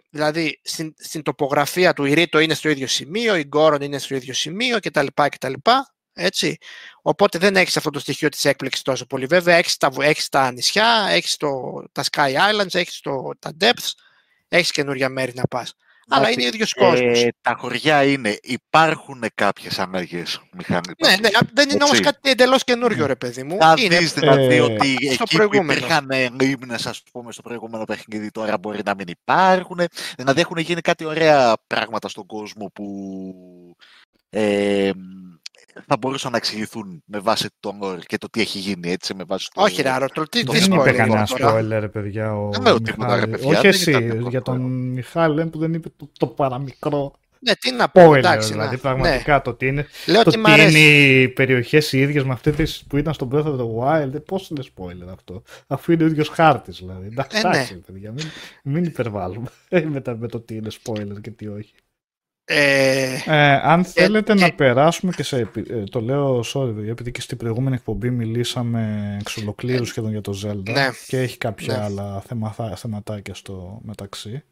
[0.10, 4.16] δηλαδή στην, στην τοπογραφία του η Ρήτο είναι στο ίδιο σημείο, η Γκόρον είναι στο
[4.16, 5.06] ίδιο σημείο κτλ.
[5.16, 5.54] κτλ.
[6.14, 6.58] Έτσι.
[7.02, 9.26] Οπότε δεν έχεις αυτό το στοιχείο της έκπληξης τόσο πολύ.
[9.26, 11.50] Βέβαια έχεις τα, βου- έχεις τα νησιά, έχεις το,
[11.92, 13.92] τα Sky Islands, έχεις το, τα Depths,
[14.48, 15.74] έχεις καινούρια μέρη να πας.
[16.10, 17.22] Αλλά είναι ο ίδιος κόσμος.
[17.22, 21.10] Ε, τα χωριά είναι, υπάρχουν κάποιες αλλαγές μηχανικά.
[21.10, 22.04] ναι, ναι, α- δεν είναι όμως έτσι.
[22.12, 23.58] κάτι εντελώς καινούριο ρε παιδί μου.
[23.60, 25.74] Θα Είναι δεις δηλαδή ε, ότι στο εκεί που προηγούμενο.
[25.80, 26.10] υπήρχαν
[26.42, 29.80] λίμνες ας πούμε στο προηγούμενο παιχνίδι τώρα μπορεί να μην υπάρχουν.
[30.16, 32.86] Δηλαδή έχουν γίνει κάτι ωραία πράγματα στον κόσμο που
[34.30, 34.92] ε,
[35.88, 39.24] θα μπορούσαν να εξηγηθούν με βάση τον όρο και το τι έχει γίνει έτσι με
[39.28, 39.62] βάση το...
[39.62, 41.88] Όχι ρε Άρωτολ, τι, το τι Δεν spoiler είπε spoiler κανένα είναι τώρα; spoiler, ρε
[41.88, 42.36] παιδιά.
[42.36, 43.32] Ο Δεν λέω τίποτα, ρε Μιχάλη.
[43.32, 44.30] παιδιά, Όχι δεν εσύ, ήταν τίποτα.
[44.30, 48.16] για τον Μιχάλη λέμε που δεν είπε το, το παραμικρό Ναι, τι να πω, spoiler.
[48.18, 48.52] εντάξει.
[48.52, 49.88] δηλαδή, να- πραγματικά το τι είναι.
[50.06, 50.14] Ναι.
[50.14, 51.22] Λέω το ότι μ' τι είναι αρέσει.
[51.22, 54.26] οι περιοχές οι ίδιες με αυτές που ήταν στο Breath of the Wild.
[54.26, 57.08] Πώς είναι spoiler αυτό, αφού είναι ο ίδιος χάρτης δηλαδή.
[57.08, 57.56] Εντάξει, Ε, ναι.
[57.56, 58.26] εντάξει, παιδιά, μην,
[58.64, 59.48] μην υπερβάλλουμε
[59.90, 61.74] με, τα- με το τι είναι spoiler και τι όχι.
[62.46, 65.38] Ε, Ε, αν θέλετε να και- περάσουμε και σε.
[65.38, 70.12] επι- ε, το λέω, sorry, παιδιά, επειδή και στην προηγούμενη εκπομπή μιλήσαμε εξ ολοκλήρου σχεδόν
[70.12, 70.90] για το Zelda ναι.
[71.08, 71.84] και έχει κάποια Ναι.
[71.84, 74.44] άλλα θεματά, θεματάκια στο μεταξύ.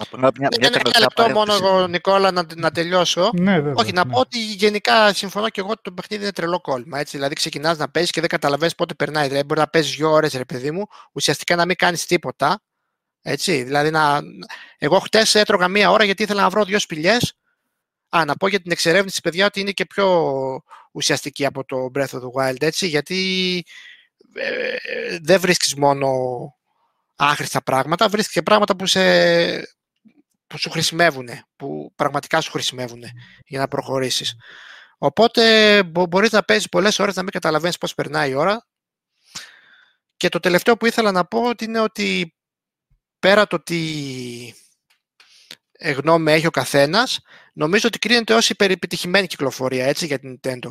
[0.00, 1.72] Απλά μια, μια, ένα, τελευταία ένα λεπτό μόνο παρένθεση.
[1.74, 3.30] εγώ, Νικόλα, να, να τελειώσω.
[3.32, 3.72] Ναι, βέβαια.
[3.76, 4.12] Όχι, να ναι.
[4.12, 6.98] πω ότι γενικά συμφωνώ και εγώ ότι το παιχνίδι είναι τρελό κόλλημα.
[6.98, 7.16] Έτσι.
[7.16, 9.28] Δηλαδή, ξεκινάς να παίζει και δεν καταλαβαίνεις πότε περνάει.
[9.28, 10.82] Δηλαδή, μπορεί να παίζει δύο ώρες, ρε παιδί μου,
[11.12, 12.60] ουσιαστικά να μην κάνεις τίποτα.
[13.30, 13.62] Έτσι.
[13.62, 14.20] Δηλαδή, να...
[14.78, 17.34] εγώ χτες έτρωγα μία ώρα γιατί ήθελα να βρω δύο σπηλιές.
[18.08, 22.08] Α, να πω για την εξερεύνηση, παιδιά, ότι είναι και πιο ουσιαστική από το Breath
[22.08, 22.62] of the Wild.
[22.62, 23.64] Έτσι, γιατί
[24.34, 26.10] ε, ε, δεν βρίσκεις μόνο
[27.16, 29.00] άχρηστα πράγματα, βρίσκεις και πράγματα που, σε,
[30.46, 33.02] που σου χρησιμεύουν, που πραγματικά σου χρησιμεύουν
[33.46, 34.34] για να προχωρήσεις.
[34.98, 38.66] Οπότε μπο- μπορείς να παίζεις πολλές ώρες να μην καταλαβαίνεις πώς περνάει η ώρα.
[40.16, 42.32] Και το τελευταίο που ήθελα να πω ότι είναι ότι
[43.18, 44.54] πέρα το ότι
[45.72, 47.20] ε, γνώμη έχει ο καθένας,
[47.52, 50.70] νομίζω ότι κρίνεται ως υπερεπιτυχημένη κυκλοφορία έτσι, για την Nintendo.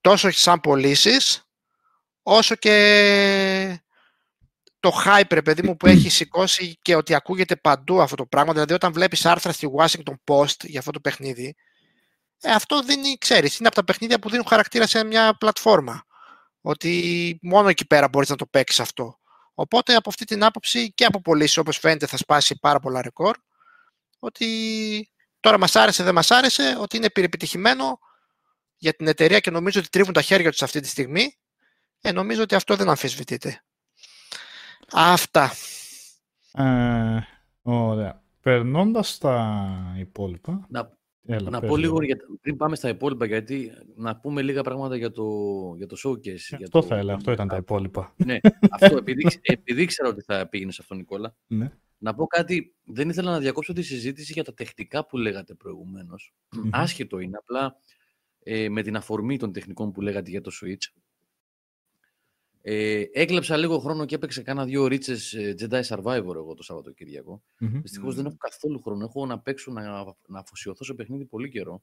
[0.00, 1.48] Τόσο σαν πωλήσεις,
[2.22, 3.82] όσο και
[4.80, 8.52] το hype, ρε παιδί μου, που έχει σηκώσει και ότι ακούγεται παντού αυτό το πράγμα.
[8.52, 11.54] Δηλαδή, όταν βλέπεις άρθρα στη Washington Post για αυτό το παιχνίδι,
[12.40, 16.04] ε, αυτό δίνει, ξέρεις, είναι από τα παιχνίδια που δίνουν χαρακτήρα σε μια πλατφόρμα.
[16.60, 19.18] Ότι μόνο εκεί πέρα μπορείς να το παίξεις αυτό.
[19.54, 23.36] Οπότε, από αυτή την άποψη και από πωλήσει, όπως φαίνεται, θα σπάσει πάρα πολλά ρεκόρ.
[24.18, 25.10] Ότι
[25.40, 27.98] τώρα μας άρεσε, δεν μας άρεσε, ότι είναι επιρρεπιτυχημένο
[28.76, 31.36] για την εταιρεία και νομίζω ότι τρίβουν τα χέρια τους αυτή τη στιγμή.
[32.00, 33.62] Ε, νομίζω ότι αυτό δεν αμφισβητείται.
[34.92, 35.52] Αυτά.
[36.52, 37.18] Ε,
[37.62, 38.22] ωραία.
[38.40, 40.66] Περνώντας στα υπόλοιπα.
[40.68, 40.90] Να,
[41.26, 42.04] Έλα, να πες πω λίγο, λίγο.
[42.04, 45.24] για, πριν πάμε στα υπόλοιπα, γιατί να πούμε λίγα πράγματα για το,
[45.76, 46.46] για το showcase.
[46.48, 48.14] για Αυτό το, θα έλεγα, αυτό ήταν τα υπόλοιπα.
[48.24, 48.38] Ναι,
[48.70, 51.36] αυτό, επειδή, επειδή ήξερα ότι θα πήγαινες σε αυτό, Νικόλα.
[51.46, 51.72] Ναι.
[51.98, 56.34] Να πω κάτι, δεν ήθελα να διακόψω τη συζήτηση για τα τεχνικά που λέγατε προηγουμένως.
[56.56, 56.68] Μμμ.
[56.72, 57.76] Άσχετο είναι, απλά
[58.42, 61.01] ε, με την αφορμή των τεχνικών που λέγατε για το Switch.
[62.64, 67.42] Ε, έκλεψα λίγο χρόνο και έπαιξε κάνα δύο ρίτσες ε, Jedi Survivor εγώ το Σαββατοκύριακο.
[67.58, 67.80] Μμμ.
[67.80, 69.04] Δυστυχώς δεν έχω καθόλου χρόνο.
[69.04, 71.82] Έχω να παίξω, να, να αφοσιωθώ σε παιχνίδι πολύ καιρό.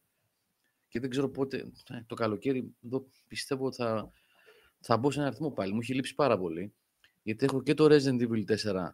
[0.87, 1.57] Και δεν ξέρω πότε.
[1.89, 4.11] ε, Το καλοκαίρι εδώ πιστεύω ότι θα,
[4.79, 5.73] θα μπω σε ένα αριθμό πάλι.
[5.73, 6.73] Μου έχει λείψει πάρα πολύ.
[7.21, 8.89] Γιατί έχω και το Resident Evil 4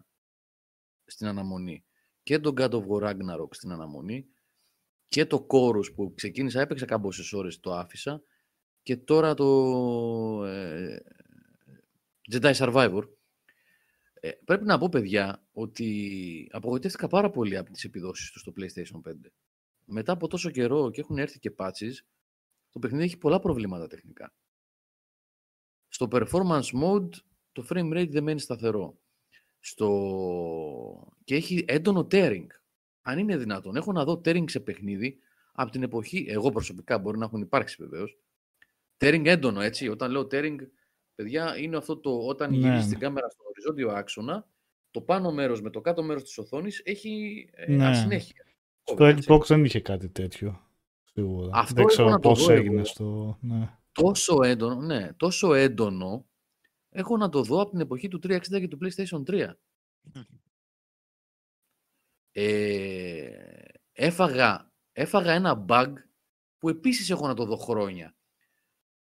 [1.05, 1.85] στην αναμονή
[2.23, 4.25] και το God of War Ragnarok στην αναμονή
[5.07, 8.21] και το Chorus που ξεκίνησα, έπαιξα κάμποσες ώρες, το άφησα
[8.83, 10.97] και τώρα το ε,
[12.31, 13.03] Jedi Survivor.
[14.14, 19.10] Ε, πρέπει να πω, παιδιά, ότι απογοητεύτηκα πάρα πολύ από τις επιδόσεις τους στο PlayStation
[19.10, 19.14] 5.
[19.85, 21.93] Μετά από τόσο καιρό και έχουν έρθει και patches,
[22.69, 24.34] το παιχνίδι έχει πολλά προβλήματα τεχνικά.
[25.88, 27.10] Στο performance mode,
[27.52, 28.97] το frame rate δεν μένει σταθερό.
[29.60, 31.14] Στο...
[31.23, 32.47] Και έχει έντονο tearing.
[33.02, 33.76] Αν είναι δυνατόν.
[33.76, 35.19] Έχω να δω tearing σε παιχνίδι
[35.52, 38.18] από την εποχή, εγώ προσωπικά μπορεί να έχουν υπάρξει βεβαίως,
[38.97, 39.88] tearing έντονο, έτσι.
[39.88, 40.56] Όταν λέω tearing,
[41.15, 42.89] παιδιά, είναι αυτό το όταν Ναι, γυρίζεις ναι.
[42.89, 44.47] την κάμερα στον οριζόντιο άξονα,
[44.91, 47.85] το πάνω μέρος με το κάτω μέρος της οθόνης έχει ε, Ναι.
[47.87, 48.45] ασυνέχεια.
[48.83, 49.27] Στο Έτσι.
[49.31, 50.69] Xbox δεν είχε κάτι τέτοιο.
[51.03, 51.49] Σίγουρα.
[51.53, 52.61] Αυτό δεν έχω ξέρω να το πώς δω εγώ.
[52.61, 53.37] έγινε στο...
[53.41, 53.77] Ναι.
[53.91, 56.25] τόσο έντονο, ναι, τόσο έντονο
[56.89, 59.49] έχω να το δω από την εποχή του 360 και του PlayStation 3.
[62.31, 63.29] Ε,
[63.91, 65.93] έφαγα, έφαγα ένα bug
[66.57, 68.15] που επίσης έχω να το δω χρόνια.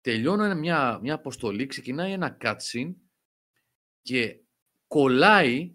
[0.00, 2.94] Τελειώνω ένα- μια, μια αποστολή, ξεκινάει ένα cutscene
[4.02, 4.42] και
[4.86, 5.74] κολλάει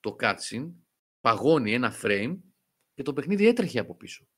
[0.00, 0.72] το cutscene,
[1.20, 2.38] παγώνει ένα frame
[2.94, 4.28] και το παιχνίδι έτρεχε από πίσω.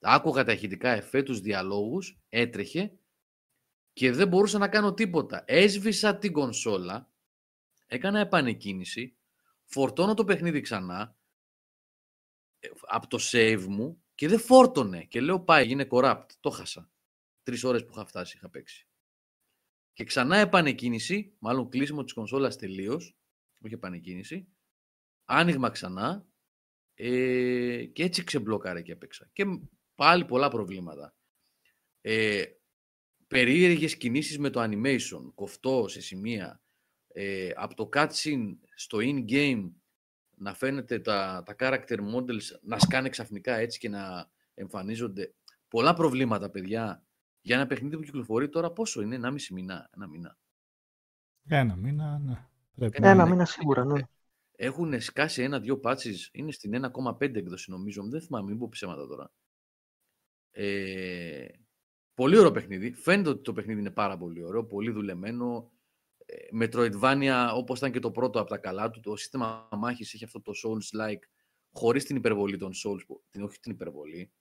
[0.00, 2.98] Άκουγα τα ηχητικά εφέ, τους διαλόγους, έτρεχε
[3.92, 5.44] και δεν μπορούσα να κάνω τίποτα.
[5.46, 7.10] Έσβησα την κονσόλα,
[7.86, 9.16] έκανα επανεκκίνηση,
[9.64, 11.16] φορτώνω το παιχνίδι ξανά
[12.58, 15.04] ε, από το save μου και δεν φόρτωνε.
[15.04, 16.26] Και λέω πάει, γίνε corrupt.
[16.40, 16.90] Το χάσα.
[17.48, 18.86] Τρεις ώρες που είχα φτάσει, είχα παίξει.
[19.92, 23.16] Και ξανά επανεκκίνηση, μάλλον κλείσιμο της κονσόλας τελείως,
[23.64, 24.48] όχι επανεκκίνηση,
[25.24, 26.26] άνοιγμα ξανά
[26.94, 29.30] ε, και έτσι ξεμπλοκάρε και έπαιξα.
[29.32, 29.44] Και
[29.94, 31.16] πάλι πολλά προβλήματα.
[32.00, 32.44] Ε,
[33.26, 36.62] περίεργες κινήσεις με το animation, κοφτό σε σημεία,
[37.08, 39.70] ε, από το cutscene στο in-game
[40.36, 45.34] να φαίνεται τα, τα character models να σκάνε ξαφνικά έτσι και να εμφανίζονται.
[45.68, 47.02] Πολλά προβλήματα, παιδιά.
[47.48, 49.90] Για ένα παιχνίδι που κυκλοφορεί τώρα πόσο είναι, ένα μισή μήνα.
[49.94, 50.38] Ένα μήνα.
[51.48, 52.46] Ένα μήνα, ναι.
[52.74, 53.30] Πρέπει Ένα να είναι.
[53.30, 54.00] μήνα σίγουρα, ναι.
[54.52, 59.32] Έχουν σκάσει ένα-δυο patches, είναι στην 1,5 έκδοση νομίζω, δεν θυμάμαι, μην πω ψέματα τώρα.
[60.50, 61.46] Ε,
[62.14, 62.92] πολύ ωραίο παιχνίδι.
[62.92, 65.72] Φαίνεται ότι το παιχνίδι είναι πάρα πολύ ωραίο, πολύ δουλεμένο.
[66.26, 70.24] Ε, Metroidvania, όπως ήταν και το πρώτο από τα καλά του, το σύστημα μάχης έχει
[70.24, 71.22] αυτό το Souls-like,
[71.72, 74.32] χωρίς την υπερβολή των Souls, που- την, όχι την υπερβολή.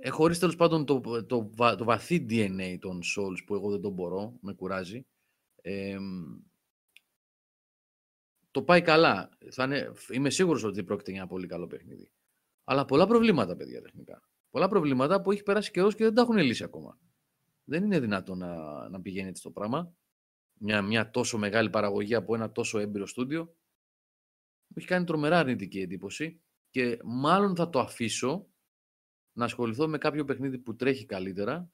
[0.00, 3.80] Ε, χωρίς τέλος πάντων το, το, βα- το βαθύ DNA των Souls που εγώ δεν
[3.80, 5.06] τον μπορώ, με κουράζει.
[5.62, 5.98] Ε,
[8.50, 9.28] το πάει καλά.
[9.50, 12.10] Θα είναι, είμαι σίγουρος ότι πρόκειται για ένα πολύ καλό παιχνίδι.
[12.64, 14.28] Αλλά πολλά προβλήματα, παιδιά, τεχνικά.
[14.50, 16.98] Πολλά προβλήματα που έχει περάσει καιρός και δεν τα έχουν λύσει ακόμα.
[17.64, 19.94] Δεν είναι δυνατόν να, να πηγαίνει έτσι το πράγμα.
[20.60, 23.44] Μια, μια τόσο μεγάλη παραγωγή από ένα τόσο έμπειρο στούντιο.
[24.66, 28.47] Μου έχει κάνει τρομερά αρνητική εντύπωση και μάλλον θα το αφήσω
[29.38, 31.72] να ασχοληθώ με κάποιο παιχνίδι που τρέχει καλύτερα,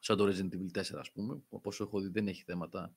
[0.00, 2.96] σαν το Resident Evil 4 ας πούμε, όπως έχω δει δεν έχει θέματα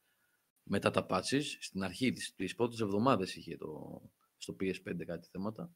[0.63, 4.01] μετά τα patches, στην αρχή της, τις πρώτες εβδομάδες είχε το,
[4.37, 5.73] στο PS5 κάτι θέματα.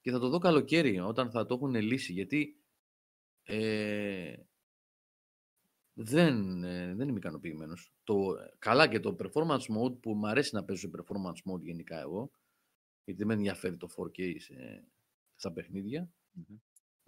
[0.00, 2.60] Και θα το δω καλοκαίρι όταν θα το έχουν λύσει γιατί
[3.42, 4.36] ε,
[5.92, 7.92] δεν, ε, δεν είμαι ικανοποιημένος.
[8.04, 12.00] Το, καλά και το performance mode που μου αρέσει να παίζω σε performance mode γενικά
[12.00, 12.30] εγώ
[13.04, 14.84] γιατί δεν με ενδιαφέρει το 4K σε,
[15.34, 16.12] στα παιχνίδια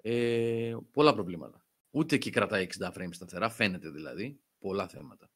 [0.06, 1.66] ε, πολλά προβλήματα.
[1.90, 4.40] Ούτε εκεί κρατάει 60 frames σταθερά, φαίνεται δηλαδή.
[4.59, 5.31] Πολλά θέματα.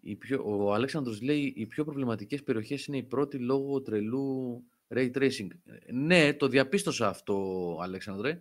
[0.00, 5.10] Οι πιο, ο Αλέξανδρος λέει οι πιο προβληματικές περιοχές είναι η πρώτη λόγω τρελού ray
[5.12, 5.48] tracing.
[5.64, 8.40] Ε, Ναι, το διαπίστωσα αυτό, Αλέξανδρε.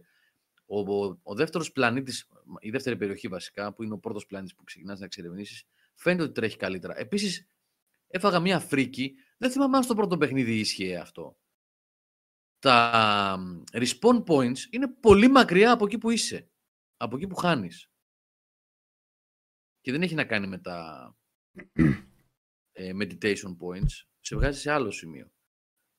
[0.66, 2.28] Ο, ο, ο δεύτερος πλανήτης,
[2.60, 6.34] η δεύτερη περιοχή βασικά, που είναι ο πρώτος πλανήτης που ξεκινάς να εξερευνήσεις, φαίνεται ότι
[6.34, 7.00] τρέχει καλύτερα.
[7.00, 7.48] Επίσης,
[8.08, 9.16] έφαγα μία φρίκη.
[9.38, 11.38] Δεν θυμάμαι αν στο πρώτο παιχνίδι ίσχυε αυτό.
[12.60, 16.52] Τα μ, respawn points είναι πολύ μακριά από εκεί που είσαι.
[16.98, 17.92] Από εκεί που χάνεις.
[19.82, 21.12] Και δεν έχει να κάνει με τα
[22.72, 24.06] ε, meditation points.
[24.20, 25.32] Σε βγάζει σε άλλο σημείο.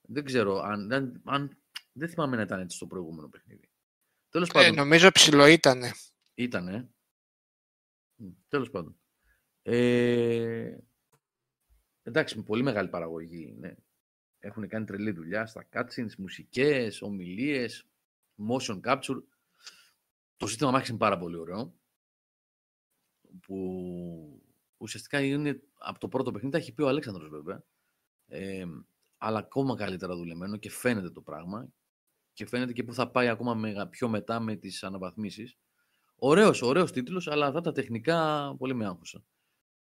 [0.08, 1.62] Δεν ξέρω αν, αν, αν-
[1.92, 3.70] Δεν θυμάμαι να ήταν έτσι στο προηγούμενο παιχνίδι.
[4.28, 4.74] Τέλος Ε, πάντων.
[4.74, 5.92] νομίζω ψηλό ήτανε.
[6.34, 6.90] Ήτανε.
[8.20, 9.00] Μ, Τέλος πάντων.
[9.62, 10.78] Ε,
[12.02, 13.52] εντάξει, με πολύ μεγάλη παραγωγή.
[13.58, 13.74] Ναι.
[14.38, 17.86] Έχουν κάνει τρελή δουλειά στα cutscenes, μουσικές, ομιλίες,
[18.48, 19.22] motion capture.
[20.36, 21.74] Το σύστημα μάχης είναι πάρα πολύ ωραίο.
[23.40, 24.42] Που
[24.76, 27.64] ουσιαστικά είναι από το πρώτο παιχνίδι, τα έχει πει ο Αλέξανδρος βέβαια.
[28.26, 28.64] Ε,
[29.18, 31.72] αλλά ακόμα καλύτερα δουλεμένο και φαίνεται το πράγμα.
[32.32, 35.58] Και φαίνεται και που θα πάει ακόμα μεγα- πιο μετά με τις αναβαθμίσεις.
[36.14, 39.24] Ωραίος, ωραίος τίτλος, αλλά αυτά τα τεχνικά πολύ με άγχωσαν.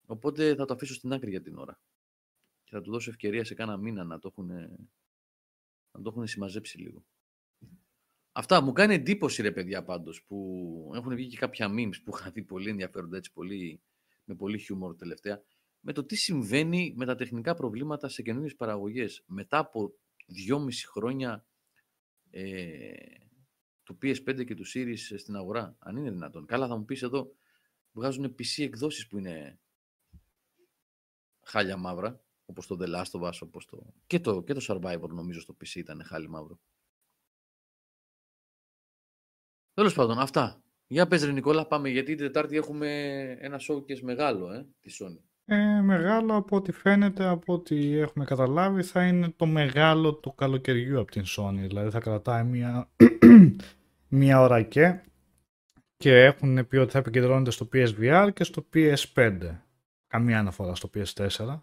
[0.05, 1.79] Οπότε θα το αφήσω στην άκρη για την ώρα.
[2.71, 4.47] Και θα του δώσω ευκαιρία σε κάνα μήνα να το έχουν,
[5.91, 7.05] να το έχουν συμμαζέψει λίγο.
[8.31, 12.31] Αυτά μου κάνει εντύπωση ρε παιδιά πάντως που έχουν βγει και κάποια memes που είχα
[12.31, 13.81] δει πολύ ενδιαφέροντα έτσι πολύ,
[14.23, 15.43] με πολύ χιούμορ τελευταία
[15.79, 19.93] με το τι συμβαίνει με τα τεχνικά προβλήματα σε καινούριες παραγωγές μετά από
[20.27, 21.45] δυόμιση χρόνια
[22.29, 22.93] ε,
[23.83, 25.75] του PS5 και του Series στην αγορά.
[25.79, 26.45] Αν είναι δυνατόν.
[26.45, 27.35] Καλά θα μου πεις εδώ
[27.91, 29.59] βγάζουν PC εκδόσεις που είναι
[31.41, 33.93] χάλια μαύρα όπως το The Last of Us, όπως το...
[34.07, 36.59] Και, το, και το Survivor νομίζω στο PC ήταν χάλι μαύρο.
[39.73, 40.61] Τέλος πάντων, αυτά.
[40.87, 42.89] Για πες ρε Νικόλα, πάμε γιατί την Τετάρτη έχουμε
[43.39, 45.19] ένα showcase μεγάλο, ε, τη Sony.
[45.45, 50.99] Ε, μεγάλο από ό,τι φαίνεται, από ό,τι έχουμε καταλάβει, θα είναι το μεγάλο του καλοκαιριού
[50.99, 51.67] από την Sony.
[51.67, 52.89] Δηλαδή θα κρατάει μία,
[54.19, 55.01] μία ώρα και
[56.01, 59.39] και έχουν πει ότι θα επικεντρώνεται στο PSVR και στο PS5.
[60.07, 61.59] Καμία αναφορά στο PS4.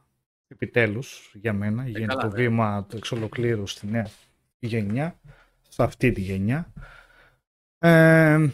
[0.48, 2.42] Επιτέλους, για μένα, γίνεται καλά, το ναι.
[2.42, 4.10] βήμα του εξ ολοκλήρου στη νέα
[4.58, 5.20] γενιά,
[5.68, 6.72] σε αυτή τη γενιά.
[7.78, 8.48] Ε,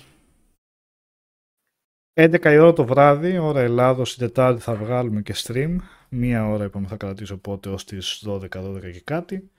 [2.16, 5.76] 11 η ώρα το βράδυ, ώρα Ελλάδος, την Τετάρτη θα βγάλουμε και stream.
[6.08, 9.50] Μία ώρα είπαμε θα κρατήσω πότε ως τις 12-12 και κάτι.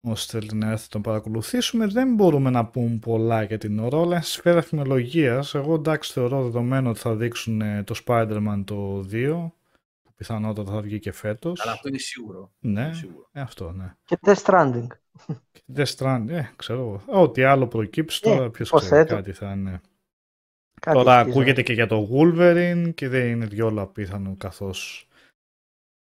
[0.00, 3.98] Όσοι θέλετε να έρθετε να τον παρακολουθήσουμε, δεν μπορούμε να πούμε πολλά για την ώρα.
[3.98, 5.54] Όλα είναι στη σφαίρα φημολογίας.
[5.54, 9.57] Εγώ εντάξει θεωρώ δεδομένο ότι θα δείξουν ε, το Spider-Man το 2, που
[10.18, 11.60] πιθανότατα θα βγει και φέτος.
[11.60, 12.52] Αλλά αυτό είναι σίγουρο.
[12.58, 13.28] Ναι, Είναι σίγουρο.
[13.32, 13.94] ε, αυτό ναι.
[14.04, 14.86] Και Death Stranding.
[15.52, 17.20] Και Death Stranding, ε, ξέρω εγώ.
[17.22, 19.14] Ό,τι άλλο προκύψει Ε, τώρα, ποιος πώς ξέρει έτω.
[19.14, 19.80] κάτι θα είναι.
[20.80, 21.36] Κάτι Τώρα ελπίζω.
[21.38, 25.08] ακούγεται και για το Wolverine και δεν είναι διόλου απίθανο καθώς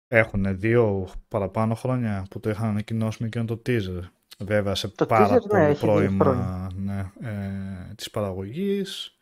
[0.07, 4.02] έχουν δύο παραπάνω χρόνια που το είχαν ανακοινώσει με εκείνο το teaser.
[4.39, 6.69] Βέβαια σε Το πάρα teaser, ναι, πολύ έχει δύο πρώιμα χρόνια.
[6.76, 9.16] ναι, ε, της παραγωγής.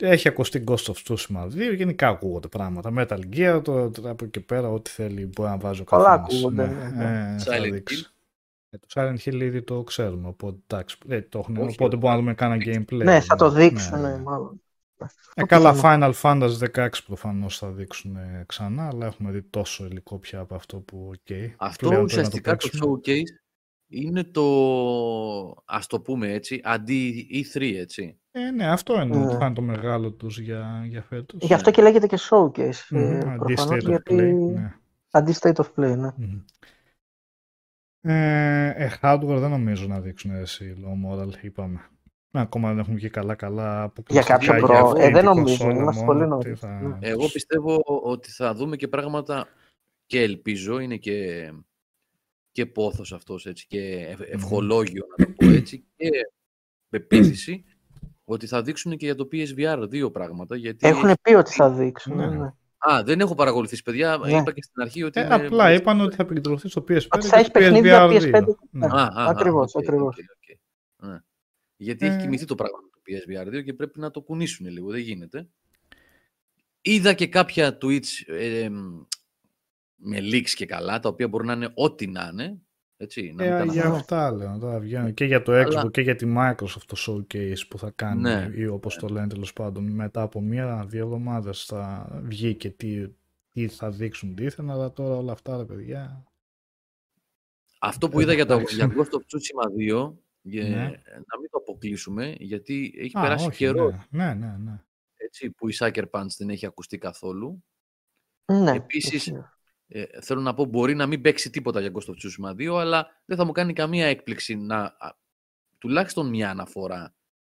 [0.00, 2.92] Έχει ακουστεί Ghost of Tsushima 2, γενικά ακούγονται πράγματα.
[2.96, 6.32] Metal Gear, τώρα, τώρα από εκεί πέρα ό,τι θέλει μπορεί να βάζει ο Πολλά καθένας.
[6.32, 8.06] ακούγονται, Ναι, ναι, ε, θα Silent δείξει.
[8.70, 12.10] Ε, το Silent Hill ήδη το ξέρουμε, οπότε, εντάξει, ε, το έχουν, Όχι, οπότε μπορούμε
[12.10, 13.02] να δούμε κάνα gameplay.
[13.04, 14.08] Ναι, θα το ναι, δείξουν, ναι.
[14.08, 14.62] ναι, μάλλον.
[15.34, 20.18] Ε, καλά, Final Fantasy 16 προφανώς θα δείξουν ε, ξανά, αλλά έχουμε δει τόσο υλικό
[20.18, 21.36] πια από αυτό που, οκ.
[21.56, 23.00] Αυτό πλέον πρέπει να ουσιαστικά το, παίξουμε.
[23.04, 23.40] showcase
[23.90, 24.44] είναι το,
[25.64, 28.18] ας το πούμε έτσι, αντί E3, έτσι.
[28.30, 29.26] Ε, ναι, αυτό είναι, Ναι.
[29.26, 31.40] ότι θα είναι το μεγάλο τους για, για φέτος.
[31.42, 32.86] Γι' αυτό και λέγεται και showcase.
[32.90, 34.14] Μμμ, ε, αντί προφανώς, State of γιατί...
[34.14, 34.74] Play, ναι.
[35.10, 36.10] Αντί state of play, ναι.
[36.16, 36.40] Μμμ.
[38.02, 41.90] Ε, ε, hardware δεν νομίζω να δείξουν εσύ low moral, είπαμε.
[42.32, 45.74] Ακόμα δεν έχουν βγει καλά-καλά αποκλειστικά κάποιο για προ- αυτή ε, δεν την νομίζω, κονσόλα
[45.82, 47.08] είμαστε μόνο, πολύ τι νωρίς, θα- ναι.
[47.08, 49.48] Εγώ πιστεύω ότι θα δούμε και πράγματα
[50.06, 51.50] και ελπίζω, είναι και,
[52.52, 56.08] και πόθος αυτός έτσι και ευ- ευχολόγιο να το πω έτσι και
[56.88, 57.64] πεποίθηση
[58.24, 60.86] ότι θα δείξουν και για το PSVR δύο πράγματα γιατί...
[60.88, 62.16] Έχουν πει ότι θα δείξουν.
[62.16, 62.26] Ναι.
[62.26, 62.36] Ναι.
[62.36, 62.48] ναι.
[62.78, 64.36] Α, δεν έχω παρακολουθήσει παιδιά, Ναι.
[64.38, 65.20] είπα και στην αρχή ότι...
[65.20, 68.06] Ε, είναι- απλά είπαν ότι θα επικεντρωθεί στο PS5 Ότι θα και έχει στο παιχνίδια
[68.08, 68.42] PSVR 2.
[68.42, 68.44] PS5.
[68.70, 68.86] Ναι.
[68.86, 70.16] Α, α, α, Ακριβώς, οκ, ακριβώς.
[70.16, 71.08] οκ, οκ.
[71.08, 71.18] Ναι.
[71.76, 72.20] Γιατί έχει Ε.
[72.20, 75.48] κοιμηθεί το πράγμα του PSVR 2 και πρέπει να το κουνήσουν λίγο, δεν γίνεται.
[76.80, 79.00] Είδα και κάποια tweets ε, εμ,
[80.02, 82.58] με leaks και καλά, τα οποία μπορεί να είναι ό,τι να είναι.
[82.96, 83.94] Έτσι, να μην Ε, τα για αναφέρω.
[83.94, 84.58] αυτά λέω.
[84.58, 87.90] Τώρα βγαίνουν και για το Xbox Αλλά- και για τη Microsoft το showcase που θα
[87.94, 88.50] κάνει Ναι.
[88.54, 93.08] ή όπως το λένε τέλος πάντων μετά από μία-δύο εβδομάδες θα βγει και τι,
[93.50, 96.24] τι θα δείξουν δίθεν αλλά τώρα όλα αυτά ρε παιδιά
[97.80, 98.74] Αυτό που είδα για, το, Εντάξει.
[98.74, 100.76] για Ghost of Tsushima 2, για- Ναι.
[101.26, 104.82] να μην το αποκλείσουμε, γιατί έχει Α, περάσει όχι, καιρός ναι, ναι, ναι, ναι.
[105.16, 107.64] έτσι, που η Sucker Punch δεν έχει ακουστεί καθόλου.
[108.52, 109.44] Ναι, Επίσης, ισχύει.
[109.92, 113.06] Ε, θέλω να πω, μπορεί να μην παίξει τίποτα για Ghost of Tsushima 2, αλλά
[113.24, 115.14] δεν θα μου κάνει καμία έκπληξη να α,
[115.78, 117.14] τουλάχιστον μια αναφορά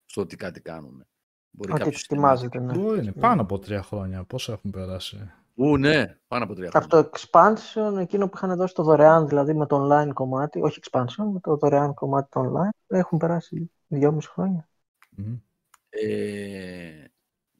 [0.06, 1.06] στο ότι κάτι κάνουν.
[1.50, 2.72] Μπορεί Ότι κάποιος ετοιμάζεται, ναι.
[2.72, 4.24] Μπορεί, είναι πάνω από τρία χρόνια.
[4.24, 7.10] Πόσα έχουν περάσει; Ού, ναι, πάνω από τρία Από χρόνια.
[7.10, 11.24] το expansion, εκείνο που είχαν δώσει το δωρεάν, δηλαδή με το online κομμάτι, όχι expansion,
[11.32, 14.68] με το δωρεάν κομμάτι το online, έχουν περάσει δυόμιση χρόνια.
[15.10, 15.36] Μμμ.
[15.88, 17.09] Ε,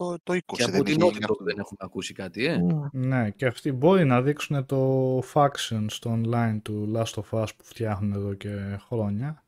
[0.01, 1.44] Το, το 20 και από δεν την είχε Naughty γίνει Dog αυτό.
[1.44, 2.56] δεν έχουμε ακούσει κάτι, ε.
[2.56, 2.89] Ναι.
[2.93, 7.64] Ναι, και αυτοί μπορεί να δείξουν το faction στο online του Last of Us που
[7.64, 9.44] φτιάχνουν εδώ και χρόνια.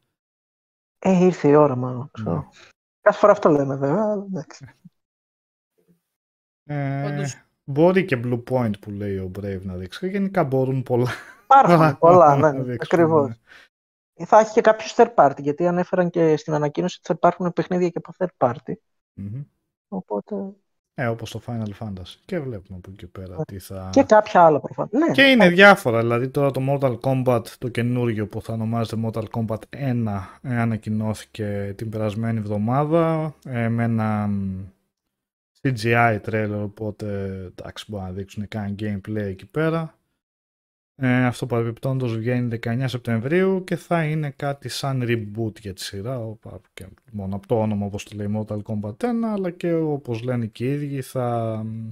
[0.99, 2.11] Ε, ήρθε η ώρα μάλλον.
[2.13, 2.35] ξέρω.
[2.37, 2.43] Ναι.
[3.01, 4.67] Κάθε φορά αυτό λέμε βέβαια, αλλά εντάξει.
[6.65, 9.99] Ε, Πάντως- Μπορεί και Blue Point που λέει ο Brave να δείξει.
[9.99, 11.11] Και γενικά μπορούν πολλά.
[11.45, 13.29] Υπάρχουν πολλά, να ναι, δείξουν, ακριβώς.
[13.29, 14.25] ναι.
[14.27, 17.89] Θα έχει και κάποιος third party, γιατί ανέφεραν και στην ανακοίνωση ότι θα υπάρχουν παιχνίδια
[17.89, 18.73] και από third party.
[19.15, 19.43] Μμμ.
[19.93, 20.55] Οπότε.
[20.95, 22.17] Ε, όπως το Final Fantasy.
[22.25, 23.89] Και βλέπουμε από εκεί και πέρα τι θα...
[23.93, 24.91] Και κάποια άλλα προφανώς.
[24.93, 29.25] Ναι, Και είναι διάφορα, δηλαδή τώρα το Mortal Kombat, το καινούργιο που θα ονομάζεται Mortal
[29.31, 30.07] Kombat 1,
[30.43, 34.65] ε, ανακοινώθηκε την περασμένη εβδομάδα ε, με ένα μ,
[35.63, 39.95] CGI trailer, οπότε εντάξει μπορεί να δείξουν καν gameplay εκεί πέρα.
[41.05, 46.19] Ε, αυτό παρεμπιπτόντως βγαίνει 19 Σεπτεμβρίου και θα είναι κάτι σαν reboot για τη σειρά,
[46.19, 50.23] οπα- και μόνο από το όνομα όπως το λέει Mortal Kombat 1, αλλά και όπως
[50.23, 51.91] λένε και οι ίδιοι θα, μ,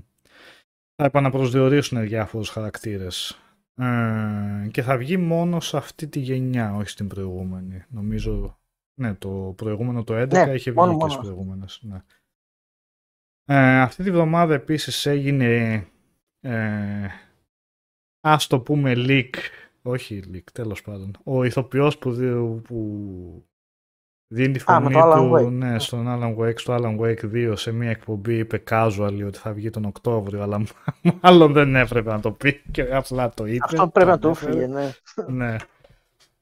[0.94, 3.40] θα επαναπροσδιορίσουν διάφορους χαρακτήρες.
[3.74, 7.84] Ε, και θα βγει μόνο σε αυτή τη γενιά, όχι στην προηγούμενη.
[7.88, 8.58] Νομίζω,
[9.00, 11.32] ναι, το προηγούμενο το 11 Ναι, είχε βγει μόνο- και μόνο στις αυτό.
[11.32, 11.80] προηγούμενες.
[11.82, 12.02] Ναι.
[13.44, 15.74] Ε, αυτή τη βδομάδα επίσης έγινε,
[16.40, 17.06] ε,
[18.20, 19.30] ας το πούμε leak,
[19.82, 23.44] όχι leak, τέλος πάντων, ο ηθοποιός που, δι- που
[24.34, 25.52] δίνει τη Α, με φωνή το Alan του Wake.
[25.52, 29.52] ναι, στον Alan Wake, στο Alan Wake 2 σε μια εκπομπή είπε casual ότι θα
[29.52, 30.62] βγει τον Οκτώβριο, αλλά
[31.22, 33.64] μάλλον δεν έπρεπε να το πει και απλά το είπε.
[33.64, 34.52] Αυτό πρέπει να το του ανέφερε.
[34.66, 34.90] φύγει, ναι.
[35.46, 35.56] Ναι.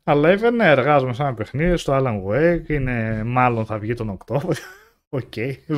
[0.04, 4.08] Αλλά είπε ναι, εργάζομαι σε ένα παιχνίδι στο Alan Wake, είναι, μάλλον θα βγει τον
[4.08, 4.62] Οκτώβριο.
[5.08, 5.32] Οκ,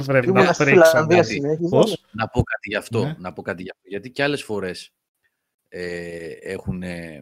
[0.06, 0.84] πρέπει Ήμουν να στη πρίξω.
[0.84, 1.28] Φιλανδία κάτι.
[1.32, 1.68] συνέχιζα.
[1.68, 3.04] Πώς; Να πω κάτι γι' αυτό.
[3.04, 3.14] Ναι.
[3.18, 3.82] Να πω κάτι γι' αυτό.
[3.88, 4.92] Γιατί και άλλες φορές
[5.72, 7.20] ε, έχουν ε,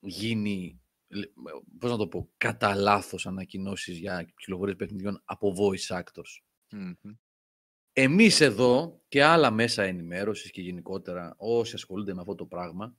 [0.00, 1.32] γίνει, λ-
[1.78, 6.42] πώς να το πω, κατά λάθος ανακοινώσεις για κυκλοφορίες παιχνιδιών από voice actors.
[6.70, 7.14] Μμμ.
[7.92, 12.96] Εμείς εδώ και άλλα μέσα ενημέρωσης και γενικότερα όσοι ασχολούνται με αυτό το πράγμα,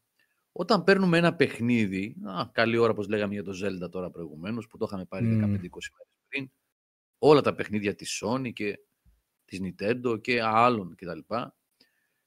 [0.52, 4.78] όταν παίρνουμε ένα παιχνίδι, α, καλή ώρα όπως λέγαμε για το Zelda τώρα προηγουμένως, που
[4.78, 5.40] το είχαμε πάρει Μμμ.
[5.40, 6.52] 15-20 μέρες πριν,
[7.18, 8.80] όλα τα παιχνίδια της Sony και
[9.45, 11.19] της Nintendo και άλλων κτλ.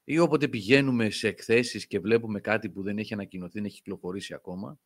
[0.03, 4.33] Ή όποτε πηγαίνουμε σε εκθέσεις και βλέπουμε κάτι που δεν έχει ανακοινωθεί, δεν έχει κυκλοφορήσει
[4.33, 4.79] ακόμα,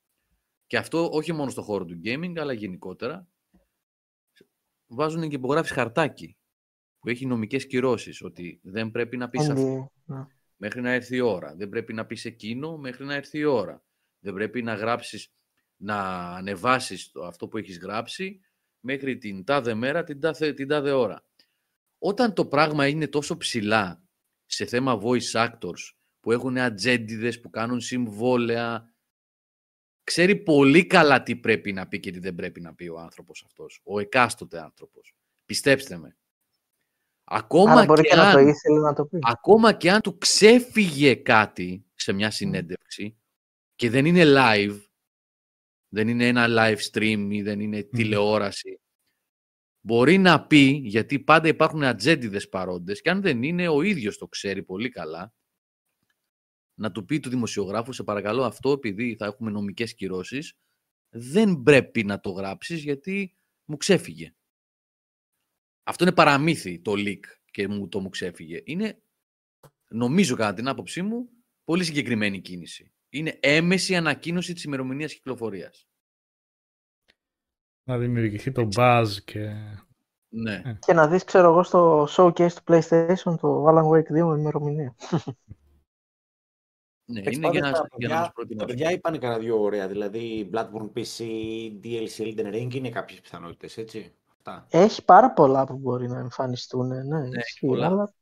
[0.68, 3.28] και αυτό όχι μόνο στο χώρο του gaming, αλλά γενικότερα,
[4.88, 6.38] βάζουν και υπογράφεις χαρτάκι
[7.00, 10.26] που έχει νομικές κυρώσεις, ότι δεν πρέπει να πεις αυτό Αντι- ναι.
[10.56, 11.56] μέχρι να έρθει η ώρα.
[11.56, 13.84] Δεν πρέπει να πεις εκείνο μέχρι να έρθει η ώρα.
[14.20, 15.34] Δεν πρέπει να γράψεις,
[15.76, 15.98] να
[16.36, 18.40] ανεβάσεις το, αυτό που έχεις γράψει
[18.80, 21.24] μέχρι την τάδε μέρα, την τάδε, την τάδε ώρα.
[21.98, 24.05] Όταν το πράγμα είναι τόσο ψηλά
[24.46, 28.94] σε θέμα voice actors που έχουν ατζέντιδες, που κάνουν συμβόλαια,
[30.04, 33.44] ξέρει πολύ καλά τι πρέπει να πει και τι δεν πρέπει να πει ο άνθρωπος
[33.46, 33.82] αυτός.
[33.84, 35.16] Ο εκάστοτε άνθρωπος.
[35.46, 36.18] Πιστέψτε με.
[37.24, 39.20] Ακόμα Άρα μπορεί και, και να αν, το ήθελε να το πει.
[39.22, 43.18] ακόμα και αν του ξέφυγε κάτι σε μια συνέντευξη
[43.76, 44.80] και δεν είναι live,
[45.88, 48.80] δεν είναι ένα live stream ή δεν είναι τηλεόραση,
[49.86, 54.28] μπορεί να πει, γιατί πάντα υπάρχουν ατζέντιδες παρόντες και αν δεν είναι, ο ίδιος το
[54.28, 55.34] ξέρει πολύ καλά,
[56.74, 60.54] να του πει του δημοσιογράφου, σε παρακαλώ αυτό, επειδή θα έχουμε νομικές κυρώσεις,
[61.10, 63.36] δεν πρέπει να το γράψεις γιατί
[63.66, 64.34] μου ξέφυγε.
[65.84, 68.62] Αυτό είναι παραμύθι το leak και μου, το μου ξέφυγε.
[68.64, 69.02] Είναι,
[69.90, 71.30] νομίζω κατά την άποψή μου,
[71.64, 72.92] πολύ συγκεκριμένη κίνηση.
[73.10, 75.88] Είναι έμεση ανακοίνωση της ημερομηνίας κυκλοφορίας.
[77.88, 79.54] Να δημιουργηθεί το buzz και...
[80.30, 80.54] Ναι.
[80.66, 80.78] Ε.
[80.80, 84.96] Και να δεις, ξέρω εγώ, στο showcase του PlayStation το Alan Wake 2 με ημερομηνία.
[87.06, 88.68] ναι Εντάξει, είναι για πάντως να, τα για να μας παιδιά- Τα προετοιμάσουν.
[88.76, 89.88] παιδιά είπαν κανένα δύο ωραία.
[89.88, 91.24] Δηλαδή, Bloodborne PC,
[91.84, 94.14] DLC Elden Ring είναι κάποιες πιθανότητες, έτσι.
[94.32, 94.68] Αυτά.
[94.70, 96.88] Έχει πάρα πολλά που μπορεί να εμφανιστούν.
[96.88, 97.86] Ναι, έχει ισχύει, πολλά.
[97.86, 98.14] αλλά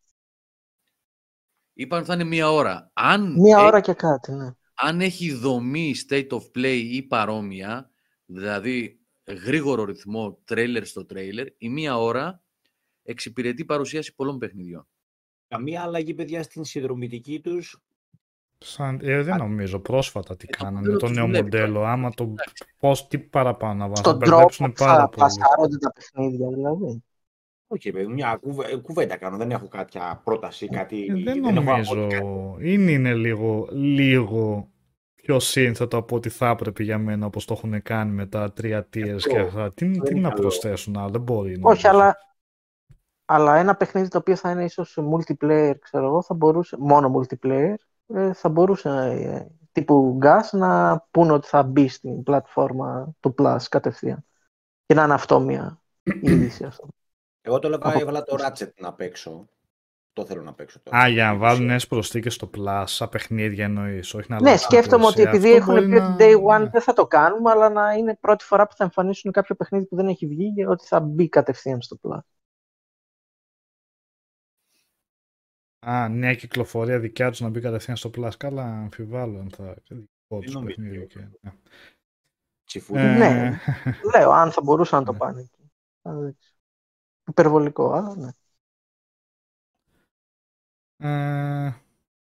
[1.73, 2.89] Είπαν ότι θα είναι μία ώρα.
[2.93, 4.51] Αν, μία έ- ώρα και κάτι, ναι.
[4.73, 7.89] αν έχει δομή state of play ή παρόμοια,
[8.25, 12.41] δηλαδή γρήγορο ρυθμό τρέιλερ στο τρέιλερ, η μία ώρα
[13.03, 14.87] εξυπηρετεί παρουσίαση πολλών παιχνιδιών.
[15.47, 17.77] Καμία αλλαγή, παιδιά, στην συνδρομητική τους.
[18.57, 21.43] Σαν, ε, δεν νομίζω πρόσφατα τι Ε, το κάνανε μοντέλο με το τους νέο δουλεύει
[21.43, 21.73] μοντέλο.
[21.73, 21.91] τώρα.
[21.91, 22.65] Άμα το Εντάξει.
[22.77, 23.95] πώς, τι παραπάνω να βάλουν.
[23.95, 25.21] Θα Στον τρόπο μπερδέψουν που πάρα θα πολύ.
[25.21, 27.03] πασάρονται τα παιχνίδια, δηλαδή.
[27.67, 29.37] Όχι, παιδί, μου, μια κουβε- κουβέντα κάνω.
[29.37, 31.05] Δεν έχω κάποια πρόταση, κάτι.
[31.05, 31.93] Ε, δεν έχω νομίζω.
[31.93, 32.73] αγόρει κάτι.
[32.73, 34.69] Είναι, είναι λίγο, λίγο
[35.23, 38.87] πιο σύνθετο από ό,τι θα έπρεπε για μένα όπως το έχουν κάνει με τα τρία
[38.93, 39.29] tiers Αυτό.
[39.29, 39.73] και αυτά.
[39.73, 40.41] Τι, Δεν τι είναι να καλό.
[40.41, 41.49] προσθέσουν άλλο, δεν μπορεί.
[41.51, 41.89] Όχι, νομίζω.
[41.89, 42.17] αλλά,
[43.25, 47.73] αλλά ένα παιχνίδι το οποίο θα είναι ίσως multiplayer, ξέρω εγώ, θα μπορούσε, μόνο multiplayer,
[48.13, 53.57] ε, θα μπορούσε ε, τύπου gas να πούνε ότι θα μπει στην πλατφόρμα του Plus
[53.69, 54.25] κατευθείαν.
[54.85, 55.81] Και να είναι αυτό μια
[56.21, 56.87] είδηση αυτό.
[57.41, 59.47] Εγώ το έλεγα, Από- έβαλα το Ratchet να παίξω.
[60.13, 60.97] Το θέλω να παίξω τώρα.
[60.97, 64.69] Α, για να βάλουν νέες προσθήκες στο Plus, σαν παιχνίδια εννοείς, όχι να Ναι, αλλάξουν
[64.71, 65.39] σκέφτομαι ότι υπηρεσία.
[65.39, 66.69] επειδή Αυτό έχουν μπορεί πει να- ότι day one ναι.
[66.69, 69.95] δεν θα το κάνουμε, αλλά να είναι πρώτη φορά που θα εμφανίσουν κάποιο παιχνίδι που
[69.95, 72.19] δεν έχει βγει, για ότι θα μπει κατευθείαν στο Plus.
[75.87, 78.31] Α, νέα κυκλοφορία δικιά τους να μπει κατευθείαν στο Plus.
[78.37, 79.75] Καλά, αμφιβάλλω αν θα...
[79.87, 80.75] δικό τους νομίζω.
[80.75, 81.51] παιχνίδι και- ναι.
[82.65, 82.99] Τσιφούδι.
[82.99, 83.59] Ε, Ναι.
[84.15, 85.17] Λέω, αν θα μπορούσαν να το Ναι.
[85.17, 85.71] πάνε εκεί.
[86.01, 86.53] Θα δείξω.
[87.27, 88.29] Υπερβολικό, αλλά ναι.
[91.03, 91.73] Ε,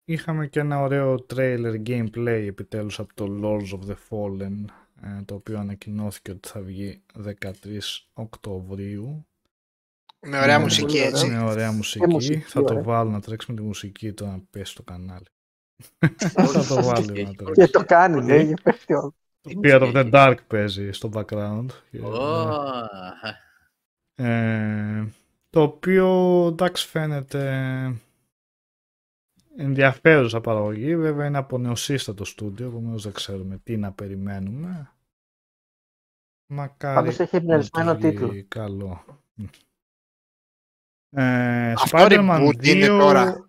[0.04, 4.64] είχαμε και ένα ωραίο trailer gameplay επιτέλους από το Lords of the Fallen
[5.02, 7.42] ε, το οποίο ανακοινώθηκε ότι θα βγει 13
[8.12, 9.26] Οκτωβρίου
[10.26, 11.26] Με ωραία Ναι, μουσική, πολύ έτσι.
[11.26, 12.84] με ωραία μουσική, μουσική, θα το ωραία.
[12.84, 15.26] βάλω να τρέξει με τη μουσική το να πέσει στο κανάλι
[16.16, 19.14] θα το βάλω να Και τρέξει το κάνει, λέει, και πέφτει όλο.
[19.62, 22.06] Fear of the Dark παίζει στο background Και, ναι.
[22.06, 22.84] Ω,
[24.14, 25.06] Ε,
[25.50, 27.40] το οποίο εντάξει φαίνεται
[29.56, 30.96] ενδιαφέρουσα παραγωγή.
[30.96, 34.90] Βέβαια είναι από νεοσύστατο στούντιο, επομένως δεν ξέρουμε τι να περιμένουμε.
[36.46, 38.44] Μακάρι Πάντως έχει να εμπνευσμένο τους βγει τίτλο.
[38.48, 39.04] Καλό.
[41.10, 42.98] Ε, Αυτό Spider-Man reboot είναι 2...
[42.98, 43.48] τώρα.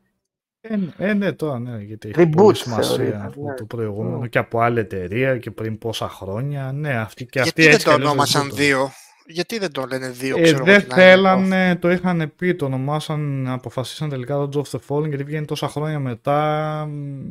[0.62, 3.54] Ε, ε, ναι, τώρα ναι, γιατί έχει Reboot πολύ σημασία θεωρείται, αυτό ναι.
[3.54, 4.30] το προηγούμενο Mm.
[4.30, 6.72] και από άλλη εταιρεία και πριν πόσα χρόνια.
[6.72, 8.54] Ναι, αυτή και αυτή Γιατί δεν έτσι το κι αλλιώς ονόμασαν reboot.
[8.54, 8.90] δύο;
[9.30, 11.02] Γιατί δεν το λένε δύο, Ε, ξέρω εγώ, δεν την άλλη.
[11.02, 15.46] θέλανε, το είχαν πει, το ονομάσαν, αποφασίσαν τελικά το Jobs of the Fallen γιατί βγαίνει
[15.46, 16.86] τόσα χρόνια μετά.
[16.86, 17.24] μ,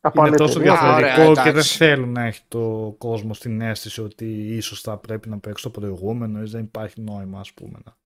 [0.00, 0.80] Από Είναι άλλη τόσο εταιρεία.
[0.80, 1.76] Α, ωραία, διαφορετικό και δεν εντάξει.
[1.76, 4.24] θέλουν να έχει το κόσμο στην αίσθηση ότι
[4.56, 7.96] ίσως θα πρέπει να παίξει το προηγούμενο ή δεν υπάρχει νόημα ας πούμε να,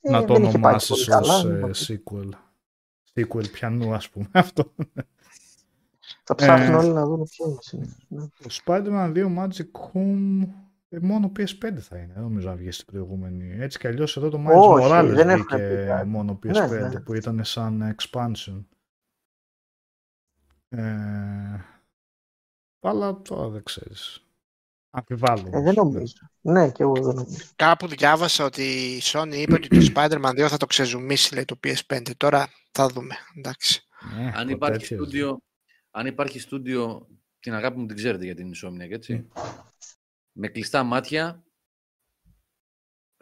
[0.00, 1.70] Ε, να το δεν είχε πάει ονομάσεις πολύ καλά, ως ε, λοιπόν.
[1.74, 2.28] sequel.
[3.14, 4.72] Sequel πιανού ας πούμε αυτό.
[6.24, 7.58] Θα ψάχνουν Ε, όλοι να δουν ποιο είναι.
[7.60, 8.20] συνήθως, ναι.
[8.20, 10.46] Το Spider-Man 2 Magic Home
[10.88, 13.56] ε, μόνο PS5 θα είναι, δεν νομίζω να βγει στην προηγούμενη.
[13.60, 16.08] Έτσι κι αλλιώς εδώ το Miles Όχι, Morales δεν έχουν βγήκε πει κάτι.
[16.08, 17.00] μόνο PS5 Ναι, ναι.
[17.00, 18.64] που ήταν σαν expansion.
[20.68, 20.84] Ε,
[22.80, 24.20] αλλά τώρα δεν ξέρεις.
[24.90, 25.42] Αμφιβάλλω.
[25.46, 25.62] Ε, όμως.
[25.64, 26.12] δεν νομίζω.
[26.40, 27.44] Ναι, και εγώ δεν νομίζω.
[27.56, 31.58] Κάπου διάβασα ότι η Sony είπε ότι το Spider-Man 2 θα το ξεζουμίσει, λέει, το
[31.64, 32.00] PS5.
[32.16, 33.14] Τώρα θα δούμε.
[33.36, 33.86] Εντάξει.
[34.16, 34.96] Ναι, αν, το υπάρχει τέτοιο.
[34.96, 35.38] στούντιο,
[35.90, 37.08] αν υπάρχει στούντιο,
[37.40, 39.28] την αγάπη μου την ξέρετε για την Insomniac, έτσι.
[40.38, 41.44] Με κλειστά μάτια,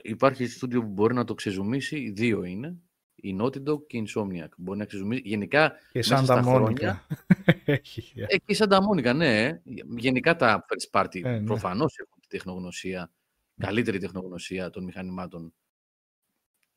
[0.02, 2.76] υπάρχει στούντιο που μπορεί να το ξεζουμίσει, οι δύο είναι.
[3.14, 4.48] Η Naughty Dog και η Insomniac.
[4.56, 5.22] Μπορεί να ξεζουμίσει.
[5.24, 7.06] Γενικά, Και μέσα σαν στα τα χρόνια- Μόνικα.
[7.64, 8.12] Έχει.
[8.16, 9.60] Ε, και η Santa Monica, ναι.
[9.96, 11.44] Γενικά τα first party Ε, ναι.
[11.44, 13.12] προφανώς έχουν τη τεχνογνωσία,
[13.56, 15.54] καλύτερη τεχνογνωσία των μηχανημάτων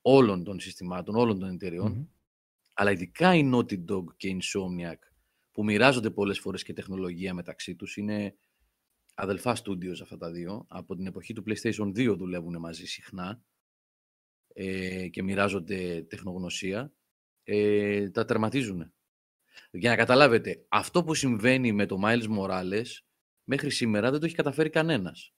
[0.02, 1.92] όλων των συστημάτων, όλων των εταιριών.
[1.92, 2.06] Μμμ.
[2.74, 5.00] Αλλά ειδικά η Naughty Dog και η Insomniac
[5.52, 8.36] που μοιράζονται πολλές φορές και τεχνολογία μεταξύ τους είναι
[9.18, 10.66] αδελφά studios αυτά τα δύο.
[10.68, 13.44] Από την εποχή του PlayStation 2 δουλεύουν μαζί συχνά
[14.54, 16.94] ε, και μοιράζονται τεχνογνωσία.
[17.44, 18.94] Ε, τα τερματίζουν.
[19.72, 22.86] Για να καταλάβετε, αυτό που συμβαίνει με το Miles Morales
[23.44, 25.34] μέχρι σήμερα δεν το έχει καταφέρει κανένας.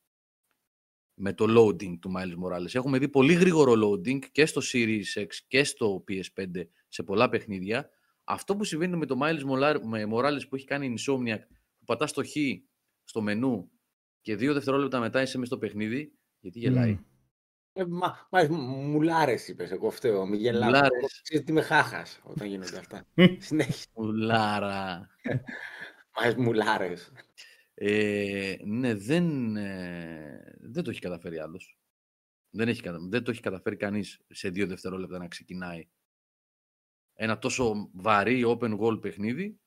[1.13, 2.75] Με το loading του Miles Morales.
[2.75, 7.89] Έχουμε δει πολύ γρήγορο loading και στο Series X και στο PS5 σε πολλά παιχνίδια.
[8.23, 9.41] Αυτό που συμβαίνει με το Miles
[10.13, 11.39] Morales που έχει κάνει η Insomniac,
[11.77, 12.35] που πατάς στο χ
[13.09, 13.71] στο μενού
[14.21, 16.99] και δύο δευτερόλεπτα μετά είσαι μες στο παιχνίδι, γιατί γελάει.
[17.73, 20.69] Ε, μα, μα μουλάρες είπες, εγώ φταίω, μη γελάω.
[20.69, 21.21] Μουλάρες.
[21.21, 23.05] Ξέρεις τι με χάχας όταν γίνονται αυτά.
[23.37, 23.87] Συνέχισε.
[23.95, 25.09] Μουλάρα.
[26.15, 27.11] Μα μουλάρες.
[27.73, 31.77] Ε, ναι, δεν, ε, δεν το έχει καταφέρει άλλος.
[32.49, 35.89] Δεν, έχει, κατα- δεν το έχει καταφέρει κανείς σε δύο δευτερόλεπτα να ξεκινάει
[37.13, 39.59] ένα τόσο βαρύ open goal παιχνίδι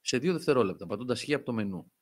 [0.00, 1.92] σε δύο δευτερόλεπτα, πατώντας χ από το μενού.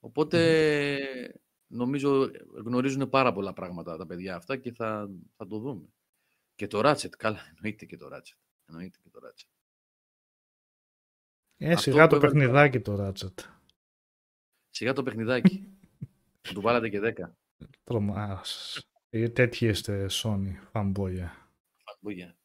[0.00, 2.30] Οπότε νομίζω
[2.64, 5.88] γνωρίζουν πάρα πολλά πράγματα τα παιδιά αυτά και θα, θα το δούμε.
[6.54, 8.38] Και το Ratchet, καλά, εννοείται και το Ratchet.
[8.66, 9.48] Εννοείται και το Ratchet.
[11.56, 13.34] Ε, Αυτό σιγά που το έβαλε- παιχνιδάκι το Ratchet.
[14.70, 15.78] Σιγά το παιχνιδάκι.
[16.40, 17.30] που του βάλατε και 10.
[17.84, 18.80] Τρομάς.
[19.10, 21.28] Ε, Τέτοιοι είστε Sony, fanboy.
[22.00, 22.36] Μπούγια.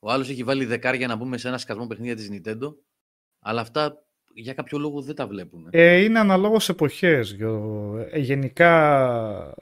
[0.00, 2.74] Ο άλλος έχει βάλει δεκάρια να μπούμε σε ένα σκασμό παιχνίδια της Nintendo,
[3.38, 4.07] αλλά αυτά
[4.40, 5.66] για κάποιο λόγο δεν τα βλέπουν.
[5.70, 7.32] Ε, είναι αναλόγως εποχές.
[7.32, 8.06] Γιώργο.
[8.10, 9.54] Ε, γενικά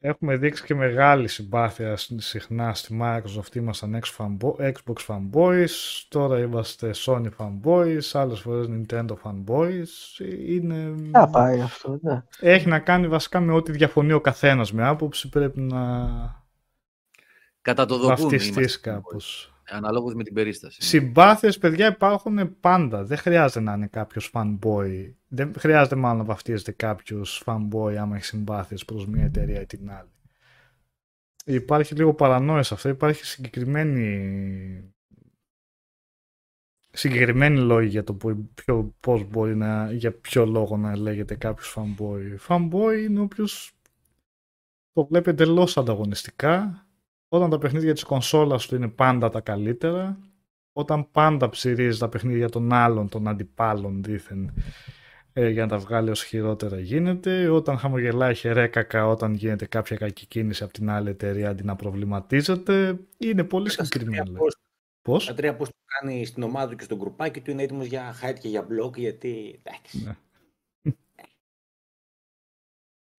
[0.00, 3.54] έχουμε δείξει και μεγάλη συμπάθεια σ- συχνά στη Microsoft.
[3.54, 5.70] Ήμασταν X fanbo- Xbox fanboys,
[6.08, 9.86] τώρα είμαστε Sony fanboys, άλλες φορές Nintendo fanboys.
[10.18, 10.94] Ε, Είναι...
[11.12, 12.22] Θα πάει αυτό, ναι.
[12.40, 15.28] Έχει να κάνει βασικά με ό,τι διαφωνεί ο καθένας με άποψη.
[15.28, 16.08] Πρέπει να
[17.62, 19.54] Κατά το δοκούν βαφτιστείς είμαστε, κάπως.
[19.70, 20.82] Αναλόγως με την περίσταση.
[20.82, 23.04] Συμπάθειες, παιδιά, υπάρχουν πάντα.
[23.04, 25.12] Δεν χρειάζεται να είναι κάποιος fanboy.
[25.28, 29.90] Δεν χρειάζεται μάλλον να βαφτίζεται κάποιος fanboy άμα έχει συμπάθειες προς μια εταιρεία ή την
[29.90, 30.08] άλλη.
[31.44, 32.88] Υπάρχει λίγο παρανόηση σε αυτό.
[32.88, 34.94] Υπάρχει συγκεκριμένη
[36.92, 41.76] συγκεκριμένη λόγη για το που- ποιο, πώς μπορεί να, για ποιο λόγο να λέγεται κάποιος
[41.78, 42.36] fanboy.
[42.48, 43.72] Fanboy είναι όποιος
[44.92, 46.86] το βλέπει εντελώς ανταγωνιστικά,
[47.32, 50.18] όταν τα παιχνίδια της κονσόλας του είναι πάντα τα καλύτερα,
[50.72, 54.52] όταν πάντα ψηρίζει τα παιχνίδια των άλλων, των αντιπάλων δήθεν,
[55.32, 60.26] ε, για να τα βγάλει όσο χειρότερα γίνεται, όταν χαμογελάει χερέκακα όταν γίνεται κάποια κακή
[60.26, 64.38] κίνηση από την άλλη εταιρεία αντί να προβληματίζεται, είναι πολύ Τα τρία συγκεκριμένο.
[64.38, 64.58] post-
[65.02, 67.86] Πώς; Τα τρία post που κάνει στην ομάδα του και στον γκρουπάκι του είναι έτοιμος
[67.86, 70.02] για hide και για blog γιατί εντάξει.
[70.04, 70.16] Ναι.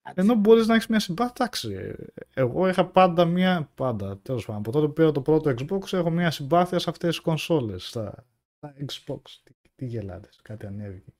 [0.02, 0.20] Άντε.
[0.20, 1.32] Ενώ μπορείς να έχεις μια συμπάθεια.
[1.38, 1.94] Εντάξει,
[2.34, 3.70] εγώ είχα πάντα μια.
[3.74, 4.60] Πάντα, τέλος πάντων.
[4.60, 7.86] Από τότε που πήρα το πρώτο Xbox, έχω μια συμπάθεια σε αυτές τις κονσόλες.
[7.88, 8.26] Στα,
[8.56, 9.20] στα Xbox.
[9.44, 11.12] Τι, τι γελάτε, κάτι ανέβηκε.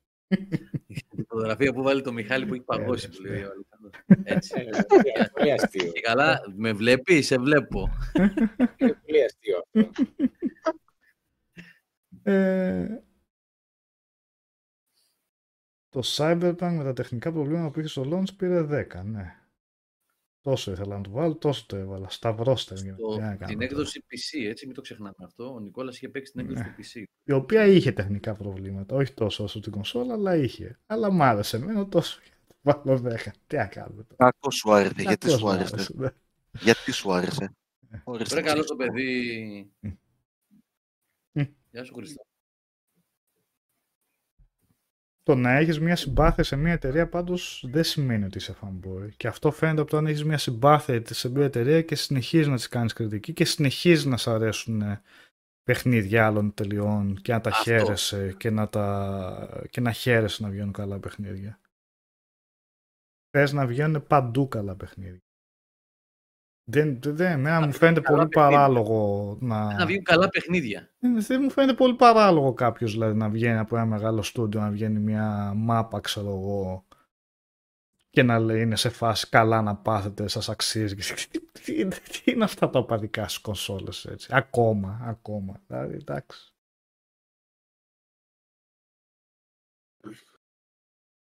[0.86, 3.09] Η φωτογραφία που βάλει το Μιχάλη που έχει παγώσει.
[3.12, 3.46] Ε, που λέει ναι.
[3.46, 4.02] ο Αλεξάνδρος.
[4.22, 4.52] Έτσι.
[4.56, 5.92] Ε, πολύ- Πολύ αστείο.
[5.92, 7.88] Και καλά, με βλέπει, σε βλέπω.
[8.76, 9.90] Είναι Πολύ αστείο αυτό.
[15.94, 19.36] Ε, το Cyberpunk με τα τεχνικά προβλήματα που είχε στο launch πήρε 10, ναι.
[20.40, 22.09] Τόσο ήθελα να το βάλω, τόσο το έβαλα.
[22.09, 22.74] Σταυρώστε.
[22.74, 23.64] για- Το- για να κάνω την τώρα.
[23.64, 25.52] έκδοση PC, έτσι, μην το ξεχνάμε αυτό.
[25.52, 26.69] Ο Νικόλας είχε παίξει την έκδοση Ναι.
[26.69, 27.05] του PC.
[27.24, 28.97] Η οποία είχε τεχνικά προβλήματα.
[28.97, 30.78] Όχι τόσο όσο την κονσόλα, αλλά είχε.
[30.86, 32.20] Αλλά μ' άρεσε εμένα τόσο.
[32.23, 32.32] για
[32.62, 33.32] να το Βάλω 10.
[33.47, 34.16] Τι να κάνουμε τώρα.
[34.31, 34.94] Κακό σου άρεσε.
[34.97, 36.09] Γιατί Κακώς σου μ' άρεσε; άρεσε, ναι.
[36.60, 37.52] Γιατί σου άρεσε;
[38.05, 38.52] Ορίστε Βρε μας.
[38.52, 39.70] καλό το παιδί.
[39.81, 39.90] Μμ.
[41.32, 41.43] Μμ.
[41.70, 42.23] Γεια σου Χριστό.
[45.22, 49.08] Το να έχεις μια συμπάθεια σε μια εταιρεία πάντως δεν σημαίνει ότι είσαι fanboy.
[49.16, 52.54] Και αυτό φαίνεται από το αν έχεις μια συμπάθεια σε μια εταιρεία και συνεχίζεις να
[52.54, 55.02] της κάνεις κριτική και συνεχίζεις να σ' αρέσουν ε,
[55.62, 57.62] παιχνίδια άλλων τελειών και να τα Αυτό.
[57.62, 59.66] χαίρεσαι και να, τα...
[59.70, 61.60] και να χαίρεσαι να βγαίνουν καλά παιχνίδια.
[63.30, 65.22] Θες να βγαίνουν παντού καλά παιχνίδια.
[66.72, 68.58] Δεν, δεν, εμένα μου βγουν φαίνεται καλά πολύ παιχνίδια.
[68.58, 69.74] παράλογο να...
[69.74, 70.90] Να βγουν καλά παιχνίδια.
[71.00, 74.70] Ε, Δεν μου φαίνεται πολύ παράλογο κάποιος δηλαδή, να βγαίνει από ένα μεγάλο στούντιο, να
[74.70, 76.84] βγαίνει μια μάπα, ξέρω εγώ,
[78.10, 80.94] και να λέει είναι σε φάση καλά να πάθετε, σας αξίζει.
[81.30, 84.28] Τι, τι, είναι- τι είναι αυτά τα οπαδικά στις κονσόλες έτσι.
[84.32, 85.60] Ακόμα, ακόμα.
[85.66, 86.52] Δηλαδή, εντάξει.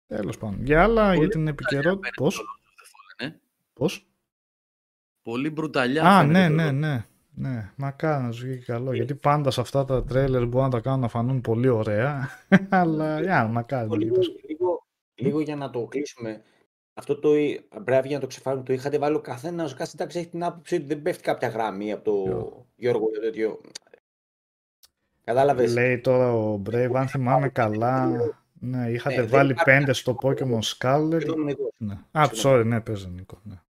[0.07, 0.65] Τέλος πάντων.
[0.65, 1.91] Για άλλα, Πολύ για την επικαιρότητα.
[1.93, 2.87] φαίνεται Πώς, το Lord of the
[3.27, 3.39] Fallen, ε.
[3.73, 4.03] πώς.
[5.29, 6.05] Πολύ μπρουταλιά.
[6.05, 6.75] Α, φαίνεται ναι, το ναι, Lord.
[6.75, 7.05] ναι.
[7.35, 8.93] Ναι, μακάρι να σου βγει καλό.
[8.93, 12.29] Γιατί πάντα σε αυτά τα τρέλερ μπορούν να τα κάνουν να φανούν πολύ ωραία.
[12.69, 16.43] Αλλά, για μακάρι να βγει λίγο, τόσο λίγο, λίγο για να το κλείσουμε.
[16.95, 17.31] Αυτό το
[17.85, 18.63] πρέπει για να το ξεφάρουμε.
[18.65, 19.73] Το είχατε βάλει ο καθένας.
[19.73, 23.09] Ο κάθε σύνταξη έχει την άποψη ότι δεν πέφτει κάποια γραμμή από το Ποιο; Γιώργο
[23.11, 23.61] για τέτοιο.
[25.25, 28.11] Κατάλαβες; Λέει τώρα ο Brave, αν θυμάμαι καλά,
[28.61, 31.37] Ναι, είχατε Ναι, δεν βάλει υπάρχει- πέντε στο Pokemon Scarlet.
[31.45, 31.73] Νίκος.
[31.77, 31.99] Ναι.
[32.11, 33.41] Α, sorry, ναι, παίζει Νίκο.
[33.43, 33.61] Ναι.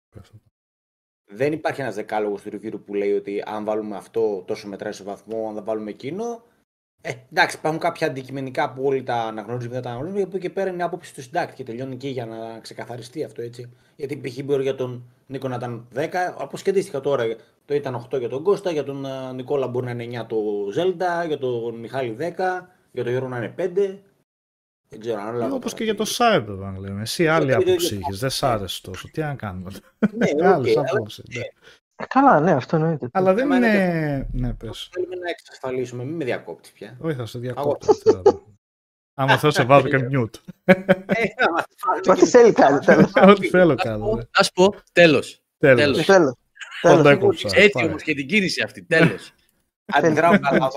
[1.29, 1.37] Πες το.
[1.37, 5.03] Δεν υπάρχει ένας δεκάλογος του review που λέει ότι αν βάλουμε αυτό τόσο μετράει σε
[5.03, 6.43] βαθμό, αν δεν βάλουμε εκείνο.
[7.01, 10.23] Ε, εντάξει, υπάρχουν κάποια αντικειμενικά που όλοι τα αναγνωρίζουν και δεν τα αναγνωρίζουν.
[10.23, 13.25] Από εκεί και πέρα είναι η άποψη του συντάκτη και τελειώνει εκεί για να ξεκαθαριστεί
[13.25, 13.71] αυτό έτσι.
[13.97, 14.43] Γιατί π.χ.
[14.45, 16.07] μπορεί για τον Νίκο να ήταν 10,
[16.39, 17.25] όπως και αντίστοιχα τώρα
[17.65, 20.37] το ήταν 8 για τον Κώστα, για τον ε, Νικόλα μπορεί να είναι 9 το
[20.77, 22.21] Zelda, για τον Μιχάλη 10,
[22.93, 23.99] για τον Γιώργο να είναι 5.
[24.89, 25.45] Δεν ξέρω αν όλα.
[25.45, 27.01] Είναι όπως και για το Cyberpunk λέμε.
[27.03, 29.09] Εσύ άλλη άποψη είχες, δεν σ' άρεσε τόσο.
[29.13, 29.71] Τι να κάνουμε.
[30.13, 31.41] Ναι, Άλλες οκ, αλλά απόψεις, ναι.
[31.97, 33.09] Ε, καλά, ναι, αυτό εννοείται.
[33.13, 34.29] Αλλά δεν Εμένα είναι...
[34.33, 34.89] Ναι, πες.
[34.93, 36.05] θέλουμε να εξασφαλίσουμε.
[36.05, 36.97] Μην με διακόπτεις πια.
[37.01, 37.95] Όχι, θα σε διακόπτω.
[37.95, 38.47] θέλω.
[39.15, 40.35] Άμα θέλω σε βάζω και mute.
[40.65, 40.75] Ε,
[41.37, 43.11] άμα βάλουμε Ό,τι και- θέλει κάνει, τέλος.
[43.15, 44.15] Ό,τι θέλω κάνω.
[44.15, 44.21] ναι.
[44.23, 45.43] Α πω, τέλος.
[45.59, 45.81] Τέλος.
[45.81, 46.05] Τέλος.
[46.07, 46.35] Τέλος.
[46.83, 47.13] Τον το Τέλος.
[47.19, 47.49] έκοψα.
[47.55, 47.87] Έτσι Πάρε.
[47.89, 48.83] όμως και την κίνηση αυτή.
[48.85, 49.33] Τέλος.
[49.93, 50.71] Αντιδράω καλά.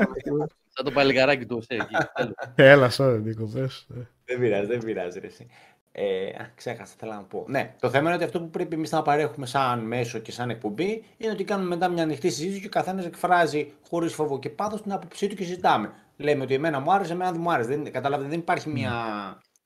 [0.72, 1.96] Όταν- Σαν το παλικαράκι του ΟΣΕ εκεί.
[2.14, 2.34] τέλος.
[2.56, 3.88] Έλα, sorry, Νίκο, πες.
[3.96, 5.20] Ε, Δεν πειράζει, δεν πειράζει.
[5.20, 5.48] Ρε, εσύ.
[5.94, 7.46] Ε, α, ξέχασα, θέλω να πω.
[7.48, 10.50] Ναι, το θέμα είναι ότι αυτό που πρέπει εμείς να παρέχουμε σαν μέσο και σαν
[10.50, 14.50] εκπομπή είναι ότι κάνουμε μετά μια ανοιχτή συζήτηση και ο καθένας εκφράζει χωρίς φόβο και
[14.50, 15.94] πάθος την άποψή του και συζητάμε.
[16.18, 17.70] Λέμε ότι εμένα μου άρεσε, εμένα δεν μου άρεσε.
[17.70, 18.92] Δεν, καταλάβετε, δεν υπάρχει μια.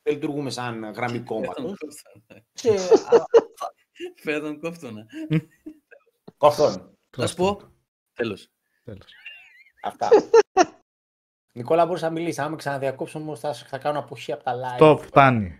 [0.03, 1.73] Δεν λειτουργούμε σαν γραμμή κόμματος.
[4.23, 5.05] Φέρε τον κόφτονα.
[6.37, 6.97] Κοφτών.
[7.09, 7.59] Θα σου πω.
[8.13, 8.47] Τέλος.
[8.83, 9.05] Τέλος.
[9.83, 10.07] Αυτά.
[11.57, 12.39] Νικόλα, μπορείς να μιλήσεις.
[12.39, 14.81] Άμα ξαναδιακόψω όμως, θα, θα κάνω αποχή από τα live.
[14.81, 15.59] Stop, φτάνει.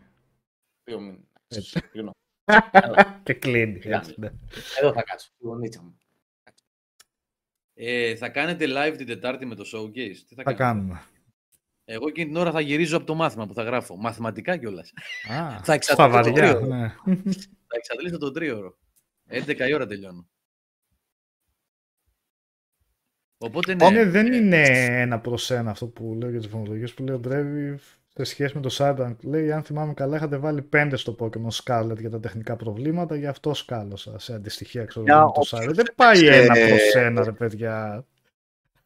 [0.83, 1.19] Δύο μήνες.
[1.47, 1.69] Έτσι.
[1.69, 2.11] Συγγνώμη.
[3.23, 3.79] Και κλείνει.
[3.79, 3.95] Κοίτα.
[3.97, 4.29] έτσι, ναι.
[4.79, 5.27] Εδώ θα κάτσω.
[5.27, 5.97] στη γωνίτσα μου.
[7.73, 11.01] Ε, θα κάνετε live την Τετάρτη με το showcase; Τι θα, Θα κάνετε; κάνουμε.
[11.85, 13.95] Εγώ εκείνη την ώρα θα γυρίζω από το μάθημα που θα γράφω.
[13.97, 14.93] Μαθηματικά κιόλας.
[15.31, 16.33] Α, Θα στα εξαντλήσω το βαριά.
[16.33, 16.65] τρίωρο.
[16.65, 16.95] ναι.
[17.67, 18.77] Θα εξαντλήσω το τρίωρο.
[19.29, 20.27] 11 η ώρα τελειώνω.
[23.45, 23.85] Οπότε ναι.
[23.85, 24.61] Είναι, δεν είναι
[25.01, 27.79] ένα προς ένα αυτό που λέω για τις βαθμολογίες που λέει ο Brave
[28.13, 29.15] σε σχέση με το Cyberpunk.
[29.21, 33.27] Λέει, αν θυμάμαι καλά, είχατε βάλει 5 στο Pokemon Scarlet για τα τεχνικά προβλήματα, γι'
[33.27, 35.73] αυτό σκάλωσα σε αντιστοιχεία ξέρω, Για με το όποιος Cyberpunk.
[35.73, 38.05] Δεν πάει έπαιξε- ένα προς ένα, ρε παιδιά.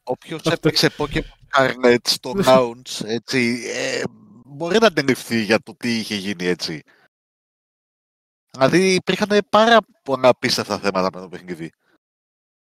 [0.03, 1.21] Όποιος Αυτό- έπαιξε Pokemon
[1.57, 4.03] Scarlet στο Nouns, έτσι, ε,
[4.45, 6.81] μπορεί να αντιληφθεί για το τι είχε γίνει έτσι.
[8.51, 11.71] Δηλαδή υπήρχαν πάρα πολλά απίστευτα θέματα με το παιχνίδι.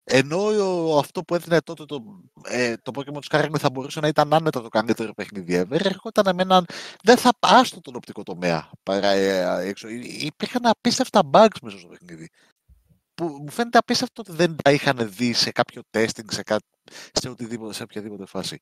[0.06, 0.38] Ενώ
[0.94, 2.04] ο- αυτό που έδινε τότε το,
[2.44, 6.42] ε, το Pokemon Scarlet θα μπορούσε να ήταν άνετα το καλύτερο παιχνίδι ever, έρχονταν με
[6.42, 6.66] έναν.
[7.04, 9.88] Δεν θα άστο τον οπτικό τομέα παρά ε, έξω.
[9.88, 12.30] Υ- Υπήρχαν απίστευτα bugs μέσα στο παιχνίδι.
[13.16, 16.58] Που μου φαίνεται απίστευτο ότι δεν τα είχαν δει σε κάποιο testing, σε, κά...
[17.14, 18.62] σε, οτιδήποτε, σε οποιαδήποτε φάση.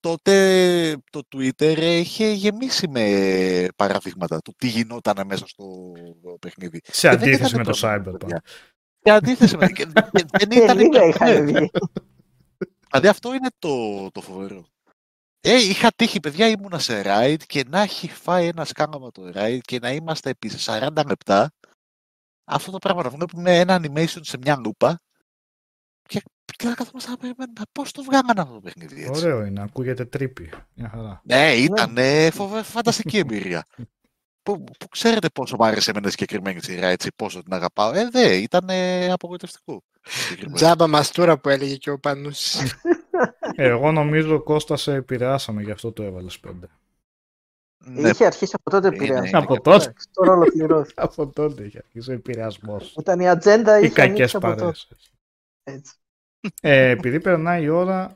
[0.00, 5.92] Τότε το Twitter είχε γεμίσει με παραδείγματα του τι γινόταν μέσα στο
[6.40, 6.80] παιχνίδι.
[6.84, 8.36] Σε Και δεν αντίθεση ήταν με το τρομερό, Cyberpunk.
[9.02, 9.12] Παιδιά.
[9.12, 9.66] Σε αντίθεση με.
[9.66, 11.06] και- και δεν Και ήταν λίγα ναι.
[11.06, 11.70] είχαν βγει.
[12.90, 14.64] Δηλαδή αυτό είναι το, το φοβερό.
[15.40, 19.58] Ε, είχα τύχει, παιδιά, ήμουνα σε ride και να έχει φάει ένα σκάναμα το ride
[19.62, 21.52] και να είμαστε επί 40 λεπτά.
[22.44, 25.00] Αυτό το πράγμα να βλέπουμε ένα animation σε μια λούπα
[26.08, 26.22] και,
[26.56, 29.24] και να καθόμαστε να περιμένουμε πώς το βγάλανε αυτό το παιχνίδι έτσι.
[29.24, 30.50] Ωραίο είναι, ακούγεται trippy.
[30.74, 31.20] Μια χαρά.
[31.24, 33.66] Ναι, ήταν ε, φοβε- φανταστική εμπειρία.
[34.42, 37.92] Που, που ξέρετε πόσο μου άρεσε εμένα η συγκεκριμένη σειρά, έτσι, πόσο την αγαπάω.
[37.94, 39.82] Ε, δε, ήταν ε, απογοητευτικό.
[40.02, 40.56] συγκεκριμένα.
[40.56, 42.54] Τζάμπα μαστούρα που έλεγε και ο Πανούς.
[43.54, 46.66] Ε, εγώ νομίζω Κώστα σε επηρεάσαμε, γι' αυτό το έβαλες πέντε.
[47.84, 49.28] Ναι, Είχε αρχίσει από τότε Είναι, πειράζει.
[49.28, 49.38] είναι.
[49.38, 49.84] Από τότε.
[49.84, 51.00] Εντάξει, Τώρα ολοκληρώθηκε.
[51.04, 52.94] Από τότε είχε αρχίσει ο επηρεασμός.
[52.98, 54.60] Ήταν η ατζέντα Οι είχε κακές ανοίξει από τότε.
[54.60, 54.72] παρέ.
[55.62, 55.94] Έτσι.
[56.60, 58.14] Ε, επειδή περνάει η ώρα,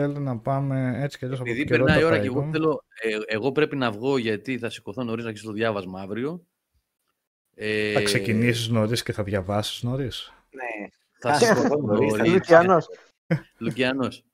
[0.00, 2.26] θέλω να πάμε έτσι κι αλλιώς από Επειδή το καιρό περνάει η ώρα τα και
[2.26, 2.52] εγώ είπαμε.
[2.52, 2.84] θέλω.
[3.02, 6.46] ε, εγώ πρέπει να βγω γιατί θα σηκωθώ νωρίς να αρχίσω το διάβασμα αύριο.
[7.54, 10.88] Ε, Θα ξεκινήσεις νωρίς και θα διαβάσεις νωρίς; Ναι.
[11.18, 12.32] Θα Θα σηκωθώ σηκωθώ νωρίς, θα νωρίς.
[12.32, 12.86] Λουκιανός.
[13.58, 14.24] Λουκιανός.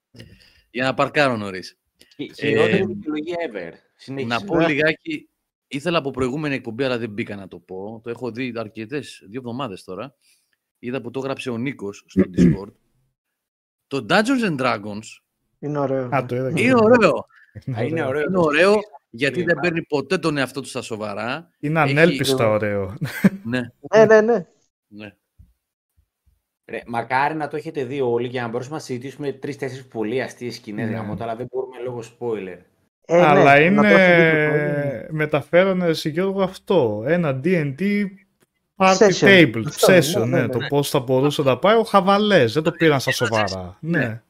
[0.71, 1.79] Για να παρκάρω νωρίς.
[2.15, 3.73] Χει- Χειρότερη Ε, επιλογή ever.
[3.97, 4.35] Συνέχισε.
[4.35, 5.29] Να πω λιγάκι.
[5.69, 8.01] Ήθελα από προηγούμενη εκπομπή, αλλά δεν μπήκα να το πω.
[8.03, 10.15] Το έχω δει αρκετές, δύο εβδομάδες τώρα.
[10.79, 12.73] Είδα που το έγραψε ο Νίκος στο Discord.
[13.87, 15.01] Το Dungeons and Dragons
[15.61, 16.09] Είναι ωραίο.
[16.15, 16.85] Α, το είδα και είναι εγώ.
[16.85, 17.27] ωραίο.
[17.79, 18.23] Α, είναι ωραίο.
[18.29, 18.75] Είναι ωραίο
[19.11, 21.51] γιατί Είναι δεν πάρα- παίρνει ποτέ τον εαυτό του στα σοβαρά.
[21.61, 22.95] Είναι Έχει- ανέλπιστα ωραίο.
[23.45, 23.61] Ναι,
[23.95, 24.47] Ναι, ναι, ναι.
[24.89, 25.13] ναι.
[26.71, 30.55] Ρε, μακάρι να το έχετε δει όλοι για να μπορέσουμε να συζητήσουμε τρει-τέσσερι πολύ αστείες
[30.55, 30.95] σκηνές Ναι.
[30.97, 32.59] γαμώτα, αλλά δεν μπορούμε λόγω spoiler.
[33.05, 35.07] Ε, ναι, Αλλά να το έχει δει το είναι.
[35.11, 37.05] Μεταφέρανε εσύ Γιώργο αυτό.
[37.07, 37.81] Ένα DD
[38.77, 39.27] party Session.
[39.27, 40.69] table, Αυτό, session, ναι, ναι, ναι, το ναι.
[40.69, 42.53] πώς θα μπορούσε να πάει ο Χαβαλές.
[42.53, 43.77] Δεν το πήραν στα σοβαρά.
[43.81, 44.23] Ναι, Ναι.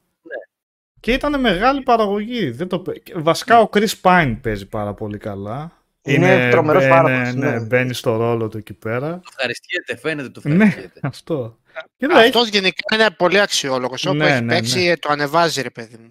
[1.01, 2.51] Και ήταν μεγάλη παραγωγή.
[2.51, 2.79] Δεν το...
[2.79, 3.61] πέ- Βασικά Ναι.
[3.61, 5.73] ο Chris Pine παίζει πάρα πολύ καλά.
[6.03, 7.61] Είναι τρομερός μπαίνει- πάροχος, ναι, ναι.
[7.61, 9.11] μπαίνει στο ρόλο του εκεί πέρα.
[9.15, 11.01] Το ευχαριστιέται, φαίνεται το Ναι, ευχαριστιέται.
[11.03, 11.59] αυτό.
[11.97, 14.07] Και δεν έχει Αυτό γενικά είναι πολύ αξιόλογος.
[14.07, 14.97] Όπου Ναι, έχει ναι, παίξει, ναι.
[14.97, 16.09] το ανεβάζει, ρε παιδί μου.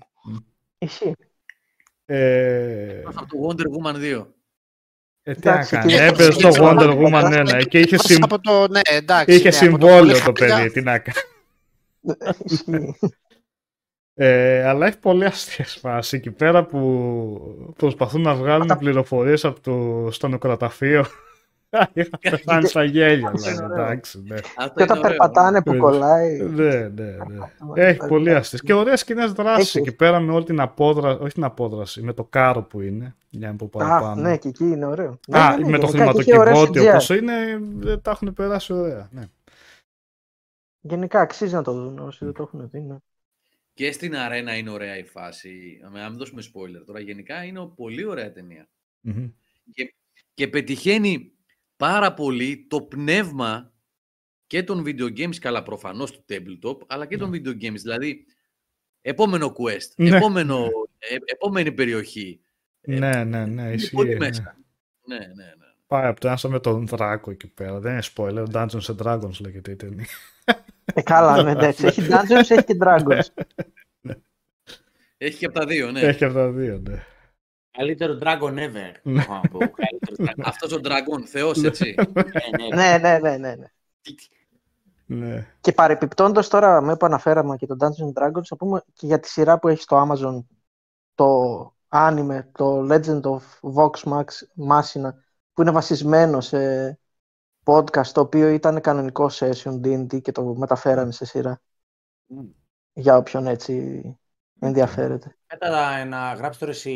[0.78, 1.14] Ισχύει.
[2.06, 4.28] Ε, Από το Wonder Woman 2.
[5.24, 7.80] ε, τι να Εντάξει, κάνει, και- έπαιζε στο και- Wonder και- Woman και- 1 και
[7.80, 10.58] είχε, Μέσα συμ- από το, ναι, εντάξει, είχε ναι, από το συμβόλαιο πολύ το χαμηλά-
[10.58, 11.18] παιδί, τι να κάνει.
[14.20, 14.32] Ισχύει.
[14.32, 19.60] Ε, αλλά έχει πολύ αστεία φάση εκεί πέρα που προσπαθούν να βγάλουν Όταν- πληροφορίες από
[19.60, 21.06] το στενοκραταφείο.
[21.94, 23.86] Είχα πεθάνει στα γέλια, Αυτό είναι δηλαδή, ωραίο.
[23.86, 24.36] εντάξει, ναι.
[24.36, 25.10] Αυτό Και είναι όταν ωραίο.
[25.10, 25.78] περπατάνε που Ναι.
[25.80, 26.38] κολλάει.
[26.40, 26.88] Ναι, ναι,
[27.74, 27.84] ναι.
[27.86, 28.62] Έχει πολύ αστείες.
[28.62, 29.76] Και ωραίες κοινέ δράσεις Έχεις.
[29.76, 33.48] εκεί πέρα με όλη την απόδραση, όχι την απόδραση, με το κάρο που είναι, για
[33.48, 34.22] να πω Α, παραπάνω.
[34.22, 35.20] ναι, και εκεί είναι ωραίο.
[35.32, 36.94] Α, Ναι, ναι, ναι, με το γενικά εκεί έχει ωραίο χρηματοκιβώτιο CGI.
[36.94, 37.34] όπως είναι,
[37.80, 39.08] δεν τα έχουν περάσει ωραία.
[39.12, 39.24] Ναι.
[40.82, 42.88] Γενικά αξίζει να το δουν όσοι δεν το έχουν δει.
[43.80, 43.88] Ναι.
[43.88, 45.80] Και στην αρένα είναι ωραία η φάση.
[45.92, 47.00] Να μην δώσουμε spoiler τώρα.
[47.00, 48.70] Γενικά είναι πολύ ωραία ταινία.
[49.00, 49.30] Μμμ.
[49.74, 49.94] Και,
[50.34, 51.32] και πετυχαίνει
[51.76, 53.74] πάρα πολύ το πνεύμα
[54.48, 57.80] και των video games, καλά προφανώς του tabletop, αλλά και των video games.
[57.82, 58.26] Δηλαδή,
[59.02, 60.18] επόμενο quest, Ναι.
[60.18, 62.42] επόμενο, ε, επόμενη περιοχή.
[62.82, 63.96] Ναι, ναι, ναι, Είναι ισχύει.
[63.96, 64.18] πολύ ναι.
[64.18, 64.58] μέσα.
[65.06, 65.54] Ναι, ναι, ναι.
[65.88, 67.80] Πάει από το ένα με τον Δράκο εκεί πέρα.
[67.80, 70.06] Δεν είναι spoiler, Dungeons and Dragons λέγεται η ταινία.
[70.94, 71.86] Ε, καλά, ναι, εντάξει.
[71.86, 73.44] Έχει Dungeons, έχει και Dragons.
[75.18, 76.00] Έχει και από τα δύο, ναι.
[76.00, 77.04] Έχει και αυτά τα δύο, ναι.
[77.72, 78.92] Καλύτερο Dragon ever.
[79.02, 79.22] Ναι.
[79.22, 79.58] έχω να πω.
[79.58, 80.44] Καλύτερο Dragon.
[80.44, 81.96] Αυτός ο Dragon, θεός, έτσι.
[82.76, 82.98] Ναι, ναι.
[82.98, 83.68] ναι, ναι, ναι, ναι, ναι.
[85.06, 85.48] ναι.
[85.62, 89.20] Και παρεπιπτόντως τώρα, με που αναφέραμε και το Dungeons and Dragons, θα πούμε και για
[89.20, 90.44] τη σειρά που έχεις στο Amazon
[91.16, 93.42] το anime, το Legend of
[93.76, 94.26] Vox Max
[94.70, 95.10] Machina,
[95.54, 97.00] που είναι βασισμένο σε
[97.70, 101.62] podcast, το οποίο ήταν κανονικό session D&D και το μεταφέρανε σε σειρά.
[102.26, 102.46] Μμ.
[102.94, 104.04] Για όποιον έτσι
[104.60, 105.36] ενδιαφέρεται.
[105.52, 106.94] Μετά να γράψει τώρα εσύ,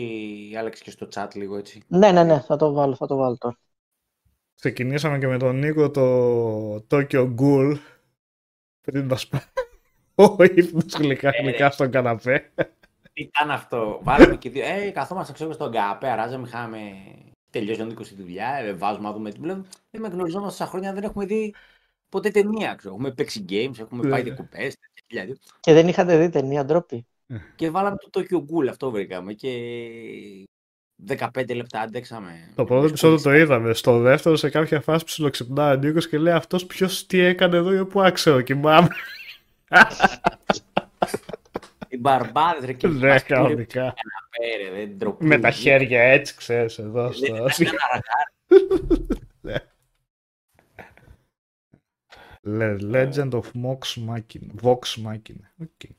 [0.57, 1.83] Άλεξ, και στο chat λίγο έτσι.
[1.87, 3.57] Ναι, ναι, ναι, θα το βάλω, θα το βάλω τώρα.
[4.55, 7.77] Ξεκινήσαμε και με τον Νίκο το Tokyo Ghoul
[8.81, 9.41] πριν μας πάει
[10.27, 12.51] ο ύπνος γλυκά Ε, γλυκά στον καναπέ.
[13.13, 13.99] Τι ήταν αυτό.
[14.03, 14.65] Βάλαμε και δύο.
[14.65, 16.79] Ε, καθόμαστε ξέρω στον καπέ, αράζαμε, είχαμε
[17.53, 18.55] τελειώσει ο Νίκος τη δουλειά.
[18.55, 19.65] Ε, βάζουμε να δούμε τι βλέπουμε.
[19.91, 21.53] Δεν με γνωριζόμαστε στα χρόνια, δεν έχουμε δει
[22.09, 22.75] ποτέ ταινία.
[22.75, 22.93] Ξέρω.
[22.93, 24.09] Έχουμε παίξει games, έχουμε Ναι.
[24.09, 24.75] πάει διακοπές.
[25.59, 27.05] Και δεν είχατε δει ταινία ντροπή.
[27.55, 29.34] Και βάλαμε το Tokyo Ghoul, αυτό βρήκαμε.
[29.34, 29.49] Και
[31.07, 32.51] 15 λεπτά αντέξαμε.
[32.55, 33.73] Το πρώτο επεισόδιο το είδαμε.
[33.73, 37.73] Στο δεύτερο, σε κάποια φάση ψιλοξυπνάει ο Νίκος και λέει αυτός ποιος τι έκανε εδώ
[37.73, 38.88] ή πού άξιο κοιμάμαι.
[41.93, 43.93] Οι μπαρμπάδες ρε και Ναι, μας πήρε κανονικά.
[44.37, 45.25] πέρα, δεν ντροπή.
[45.25, 47.25] Με τα χέρια έτσι, ξέρεις, εδώ Δεν στο...
[47.25, 48.01] ήταν ένα
[49.41, 49.67] ραγάρι.
[52.45, 54.61] Le- Legend of Vox Machina.
[54.61, 55.45] Vox Machina.
[55.61, 55.89] Οκ.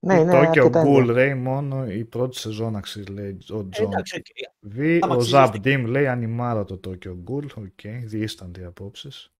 [0.00, 1.04] Ναι, Η είναι Tokyo αρκετά Ghoul, ενδιαφέρον.
[1.10, 3.86] λέει, μόνο η πρώτη σεζόν αξίζει, λέει ο Ε, Τζον.
[3.92, 4.26] Εντάξει, οκ.
[4.60, 7.46] Β, άμα ο αξίζει, Zap στην- Dim λέει ανημάρα το Tokyo Ghoul.
[7.56, 9.32] Οκ, διήστανται οι απόψεις.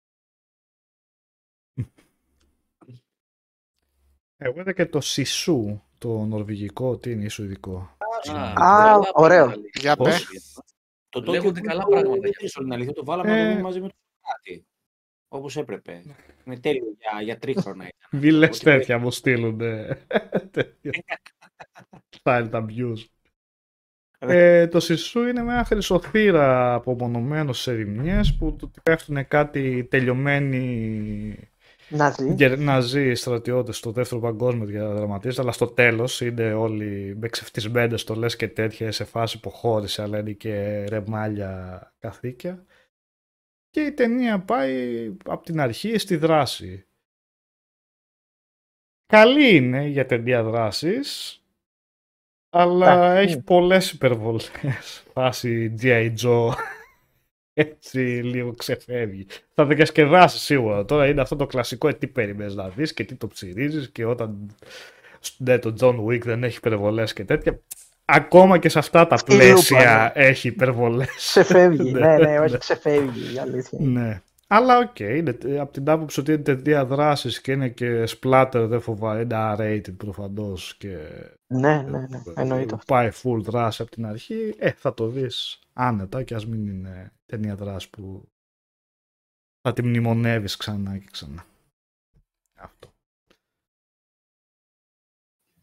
[4.41, 7.95] Εγώ είδα και το Σισού, το νορβηγικό, τι είναι, ή σουηδικό.
[8.31, 9.37] Α, Α, καλά ωραίο.
[9.43, 9.71] πράγματα, λέει.
[9.79, 10.59] Για Πώς; πες.
[11.09, 12.93] Το Tokyo Λέγονται Ghoul καλά το- πράγματα δεν για ξέρω την αλήθεια.
[12.93, 13.43] Το βάλαμε Ε.
[13.43, 14.65] να δούμε μαζί με το κάτι.
[15.27, 16.01] Όπως έπρεπε.
[16.45, 18.09] Είναι τέλειο για, για τρίχρονα ήταν.
[18.21, 19.99] Μη λες Ό,τι τέτοια, μου στείλουνε.
[20.51, 20.91] τέτοια.
[22.23, 23.05] Style abuse.
[24.19, 31.49] Ε, το Σισού είναι μια χρυσοθύρα απομονωμένο σε ερημιές που του πέφτουν κάτι τελειωμένοι
[31.89, 32.33] Ναζί.
[32.33, 38.35] γερ- ναζί στρατιώτες στο δεύτερο παγκόσμιο διαδραματίζεται, αλλά στο τέλος είναι όλοι με ξεφτισμένες στολές
[38.35, 42.65] και τέτοια σε φάση υποχώρηση, αλλά είναι και ρεμάλια καθήκια.
[43.69, 46.83] Και η ταινία πάει από την αρχή στη δράση.
[49.05, 51.41] Καλή είναι για ταινία δράσης,
[52.49, 53.41] αλλά Εντάξει, έχει ναι.
[53.41, 54.51] πολλές υπερβολές.
[55.13, 56.13] Φάση G.I.
[56.21, 56.51] Joe.
[57.59, 59.25] Έτσι λίγο ξεφεύγει.
[59.53, 60.85] Θα διασκεδάσεις σίγουρα.
[60.85, 64.05] Τώρα είναι αυτό το κλασικό ε, τι περιμένεις να δεις και τι το ψηρίζεις και
[64.05, 64.55] όταν
[65.37, 67.59] ναι, το John Wick δεν έχει υπερβολές και τέτοια.
[68.05, 71.15] Ακόμα και σε αυτά τα Στη λούπα, πλαίσια έχει υπερβολές.
[71.15, 71.91] Ξεφεύγει.
[71.91, 72.39] Ναι, ναι, ναι, ναι.
[72.39, 73.35] όχι ξεφεύγει.
[73.35, 73.77] η αλήθεια.
[73.81, 73.99] είναι.
[73.99, 74.21] Ναι.
[74.51, 78.81] Αλλά οκ, είναι από την άποψη ότι είναι ταινία δράσης και είναι και splatter δεν
[78.81, 80.97] φοβάμαι, είναι R-rated προφανώς και
[81.47, 82.21] Ναι, ναι, ναι.
[82.35, 82.93] Εννοείται αυτό.
[82.93, 87.13] πάει full δράση από την αρχή, ε, θα το δεις άνετα και ας μην είναι
[87.25, 88.29] ταινία δράση που
[89.61, 91.45] θα τη μνημονεύεις ξανά και ξανά.
[92.57, 92.93] Αυτό.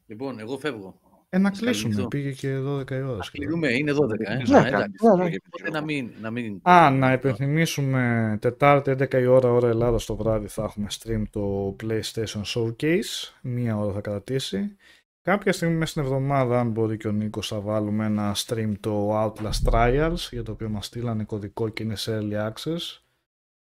[0.07, 1.01] Λοιπόν, εγώ φεύγω.
[1.29, 2.09] Ε, να Σας κλείσουμε, καληνυχτώ.
[2.09, 3.17] πήγε και 12 η ώρα.
[3.17, 3.47] Να σχεδόν.
[3.47, 4.35] κλείνουμε, είναι 12, ε.
[4.35, 5.07] Ναι, Α, εντάξει.
[5.17, 5.37] ναι, ναι.
[5.47, 6.61] Οπότε να μην, να μην...
[6.63, 11.77] Α, να υπενθυμίσουμε Τετάρτη 11 η ώρα, ώρα Ελλάδα το βράδυ θα έχουμε stream το
[11.83, 13.33] PlayStation Showcase.
[13.43, 14.77] Μία ώρα θα κρατήσει.
[15.23, 19.23] Κάποια στιγμή μέσα στην εβδομάδα, αν μπορεί και ο Νίκος, θα βάλουμε ένα stream το
[19.25, 23.01] Outlast Trials, για το οποίο μας στείλανε κωδικό και είναι σε Early Access.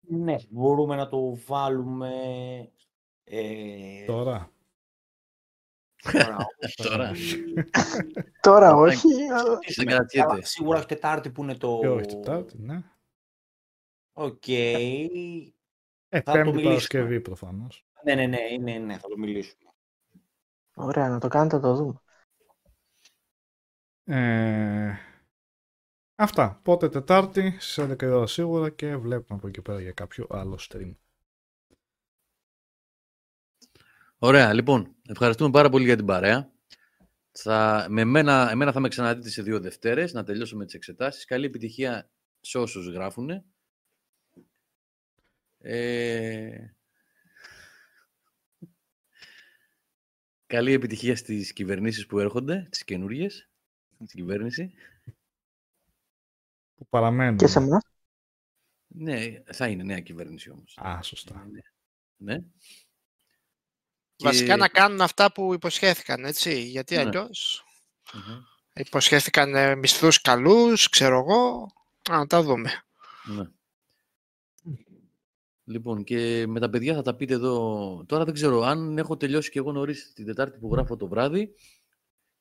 [0.07, 2.09] Ναι, μπορούμε να το βάλουμε.
[3.23, 4.49] Ε, Τώρα.
[6.83, 7.11] Τώρα.
[8.41, 9.59] Τώρα όχι, αλλά...
[9.75, 10.31] Δεν κρατιέται.
[10.31, 11.77] Αλλά Σίγουρα όχι Τετάρτη που είναι το...
[11.81, 12.83] Και όχι Τετάρτη, ναι.
[14.13, 14.47] Οκ.
[14.47, 15.07] Ε,
[16.09, 16.69] Θα το Πέμπτη μιλήσουμε.
[16.69, 17.85] Παρασκευή προφανώς.
[18.03, 19.71] Ναι, ναι, ναι, είναι, ναι, θα το μιλήσουμε.
[20.75, 22.01] Ωραία, να το κάνετε, να το δούμε.
[24.05, 24.93] Ε,
[26.15, 26.59] αυτά.
[26.63, 30.59] Πότε Τετάρτη, στις 11 η ώρα σίγουρα και βλέπουμε από εκεί πέρα για κάποιο άλλο
[30.69, 30.91] stream.
[34.25, 34.95] Ωραία, λοιπόν.
[35.07, 36.51] Ευχαριστούμε πάρα πολύ για την παρέα.
[37.31, 41.25] Θα, με εμένα, εμένα θα με ξαναδείτε σε δύο Δευτέρες, να τελειώσω με τις εξετάσεις.
[41.25, 42.09] Καλή επιτυχία
[42.41, 43.43] σε όσους γράφουν.
[45.57, 46.67] Ε...
[50.45, 53.49] Καλή επιτυχία στις κυβερνήσεις που έρχονται, τις καινούριες,
[53.93, 54.73] στην κυβέρνηση.
[56.75, 57.37] Που παραμένουν.
[57.37, 57.83] Και σε εμάς.
[58.87, 60.77] Ναι, θα είναι νέα κυβέρνηση όμως.
[60.77, 61.47] Α, σωστά.
[61.51, 61.61] Ναι.
[62.33, 62.43] ναι.
[64.19, 66.61] Βασικά Και- να κάνουν αυτά που υποσχέθηκαν, έτσι.
[66.61, 67.01] Γιατί Ναι.
[67.01, 67.65] αλλιώς
[68.13, 68.39] Μμμ.
[68.73, 71.71] υποσχέθηκαν ε, μισθούς καλούς, ξέρω εγώ.
[72.11, 72.71] Α, να τα δούμε.
[73.25, 73.43] Ναι.
[75.65, 78.03] Λοιπόν, και με τα παιδιά θα τα πείτε εδώ.
[78.07, 81.53] Τώρα δεν ξέρω αν έχω τελειώσει και εγώ νωρίς την Τετάρτη που γράφω το βράδυ.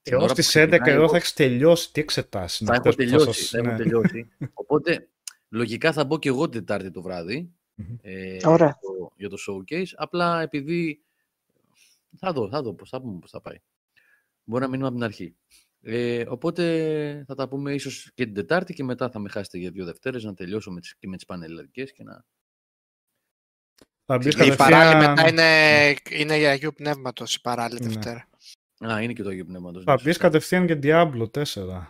[0.03, 1.93] την Έως ώρα που στις 11 ξεκινάει, εδώ εγώ θα έχεις τελειώσει.
[1.93, 2.67] Τι εξετάσεις.
[2.67, 3.45] θα έχω τελειώσει.
[3.45, 4.29] Θα έχω τελειώσει.
[4.55, 5.09] Οπότε,
[5.49, 7.97] λογικά θα μπω και εγώ την Τετάρτη το βράδυ Μμμ.
[8.03, 8.67] ε, Ωραία.
[8.67, 9.87] για, το, για το showcase.
[9.97, 11.03] Απλά επειδή.
[12.19, 13.57] Θα δω, θα δω πώς θα πούμε πώς θα πάει.
[14.45, 15.37] Μπορεί να μείνουμε από την αρχή.
[15.85, 19.71] Ε, οπότε θα τα πούμε ίσως και την Τετάρτη και μετά θα με χάσετε για
[19.71, 22.25] δύο Δευτέρες να τελειώσω με τις, και με τις πανελλαδικές και να
[24.05, 27.87] Θα μπεις Η παράλληλη μετά κατευθείαν, είναι, είναι για Αγίου Πνεύματος η παράλληλη Ναι.
[27.93, 28.29] Δευτέρα.
[28.93, 29.85] Α, είναι και το Αγίου Πνεύματος.
[29.85, 30.23] θα ναι, μπεις σωστά.
[30.23, 31.87] κατευθείαν για Diablo 4.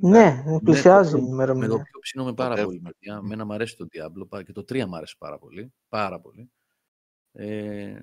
[0.00, 1.74] Ναι, πλησιάζει το- η Με το ημερομηνία.
[1.74, 2.76] οποίο ψήνομαι πάρα Κοντεύουμε.
[2.78, 2.94] πολύ.
[2.98, 3.22] παιδιά.
[3.22, 5.72] Μένα μου αρέσει το Diablo πα- και το 3 μου αρέσει πάρα πολύ.
[5.88, 6.50] Πάρα πολύ.
[7.32, 8.00] Ε,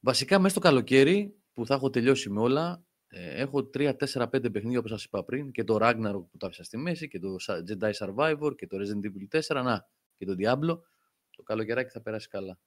[0.00, 4.52] βασικά μέσα στο καλοκαίρι που θα έχω τελειώσει με όλα ε, έχω 3, 4, 5
[4.52, 7.36] παιχνίδια όπως σας είπα πριν και το Ragnarok που το άφησα στη μέση και το
[7.46, 10.80] Sa- Jedi Survivor και το Resident Evil 4 να, και το Diablo
[11.30, 12.58] το καλοκαιράκι θα περάσει καλά.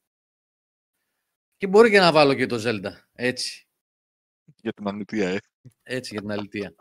[1.57, 2.91] Και μπορεί και να βάλω και το Zelda.
[3.13, 3.67] Έτσι.
[4.61, 5.39] Για την αλήθεια, ε.
[5.83, 6.75] Έτσι για την αλήθεια.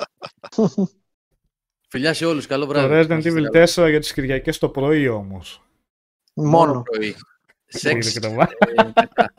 [1.88, 2.46] Φιλιά σε όλους.
[2.46, 2.94] Καλό Το βράδυ.
[2.94, 3.66] Resident Να είστε Evil καλά.
[3.66, 5.62] 4 για τις Κυριακές το πρωί όμως.
[6.34, 6.82] Μόνο.
[6.82, 7.14] πρωί.
[7.78, 8.06] Σεξ.
[8.06, 8.54] Είναι και το μάτι.
[8.76, 9.34] ε, μετά.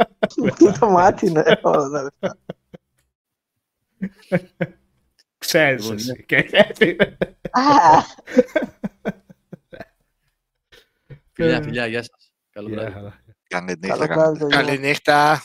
[0.58, 1.60] Τι το μάτι είναι.
[1.62, 2.38] όλα τα λεφτά.
[5.38, 6.26] Ξέρεις Λοιπόν, εσύ.
[6.26, 6.96] Και έτσι.
[7.52, 7.62] Α,
[11.32, 12.32] Φιλιά, Ε, φιλιά, γεια σας.
[12.52, 12.94] Καλό Γεια βράδυ.
[12.94, 13.22] χαρά.
[13.48, 14.58] Καλή νύχτα, Καλό καλή βράδυ, παιδιά.
[14.60, 15.44] Καληνύχτα.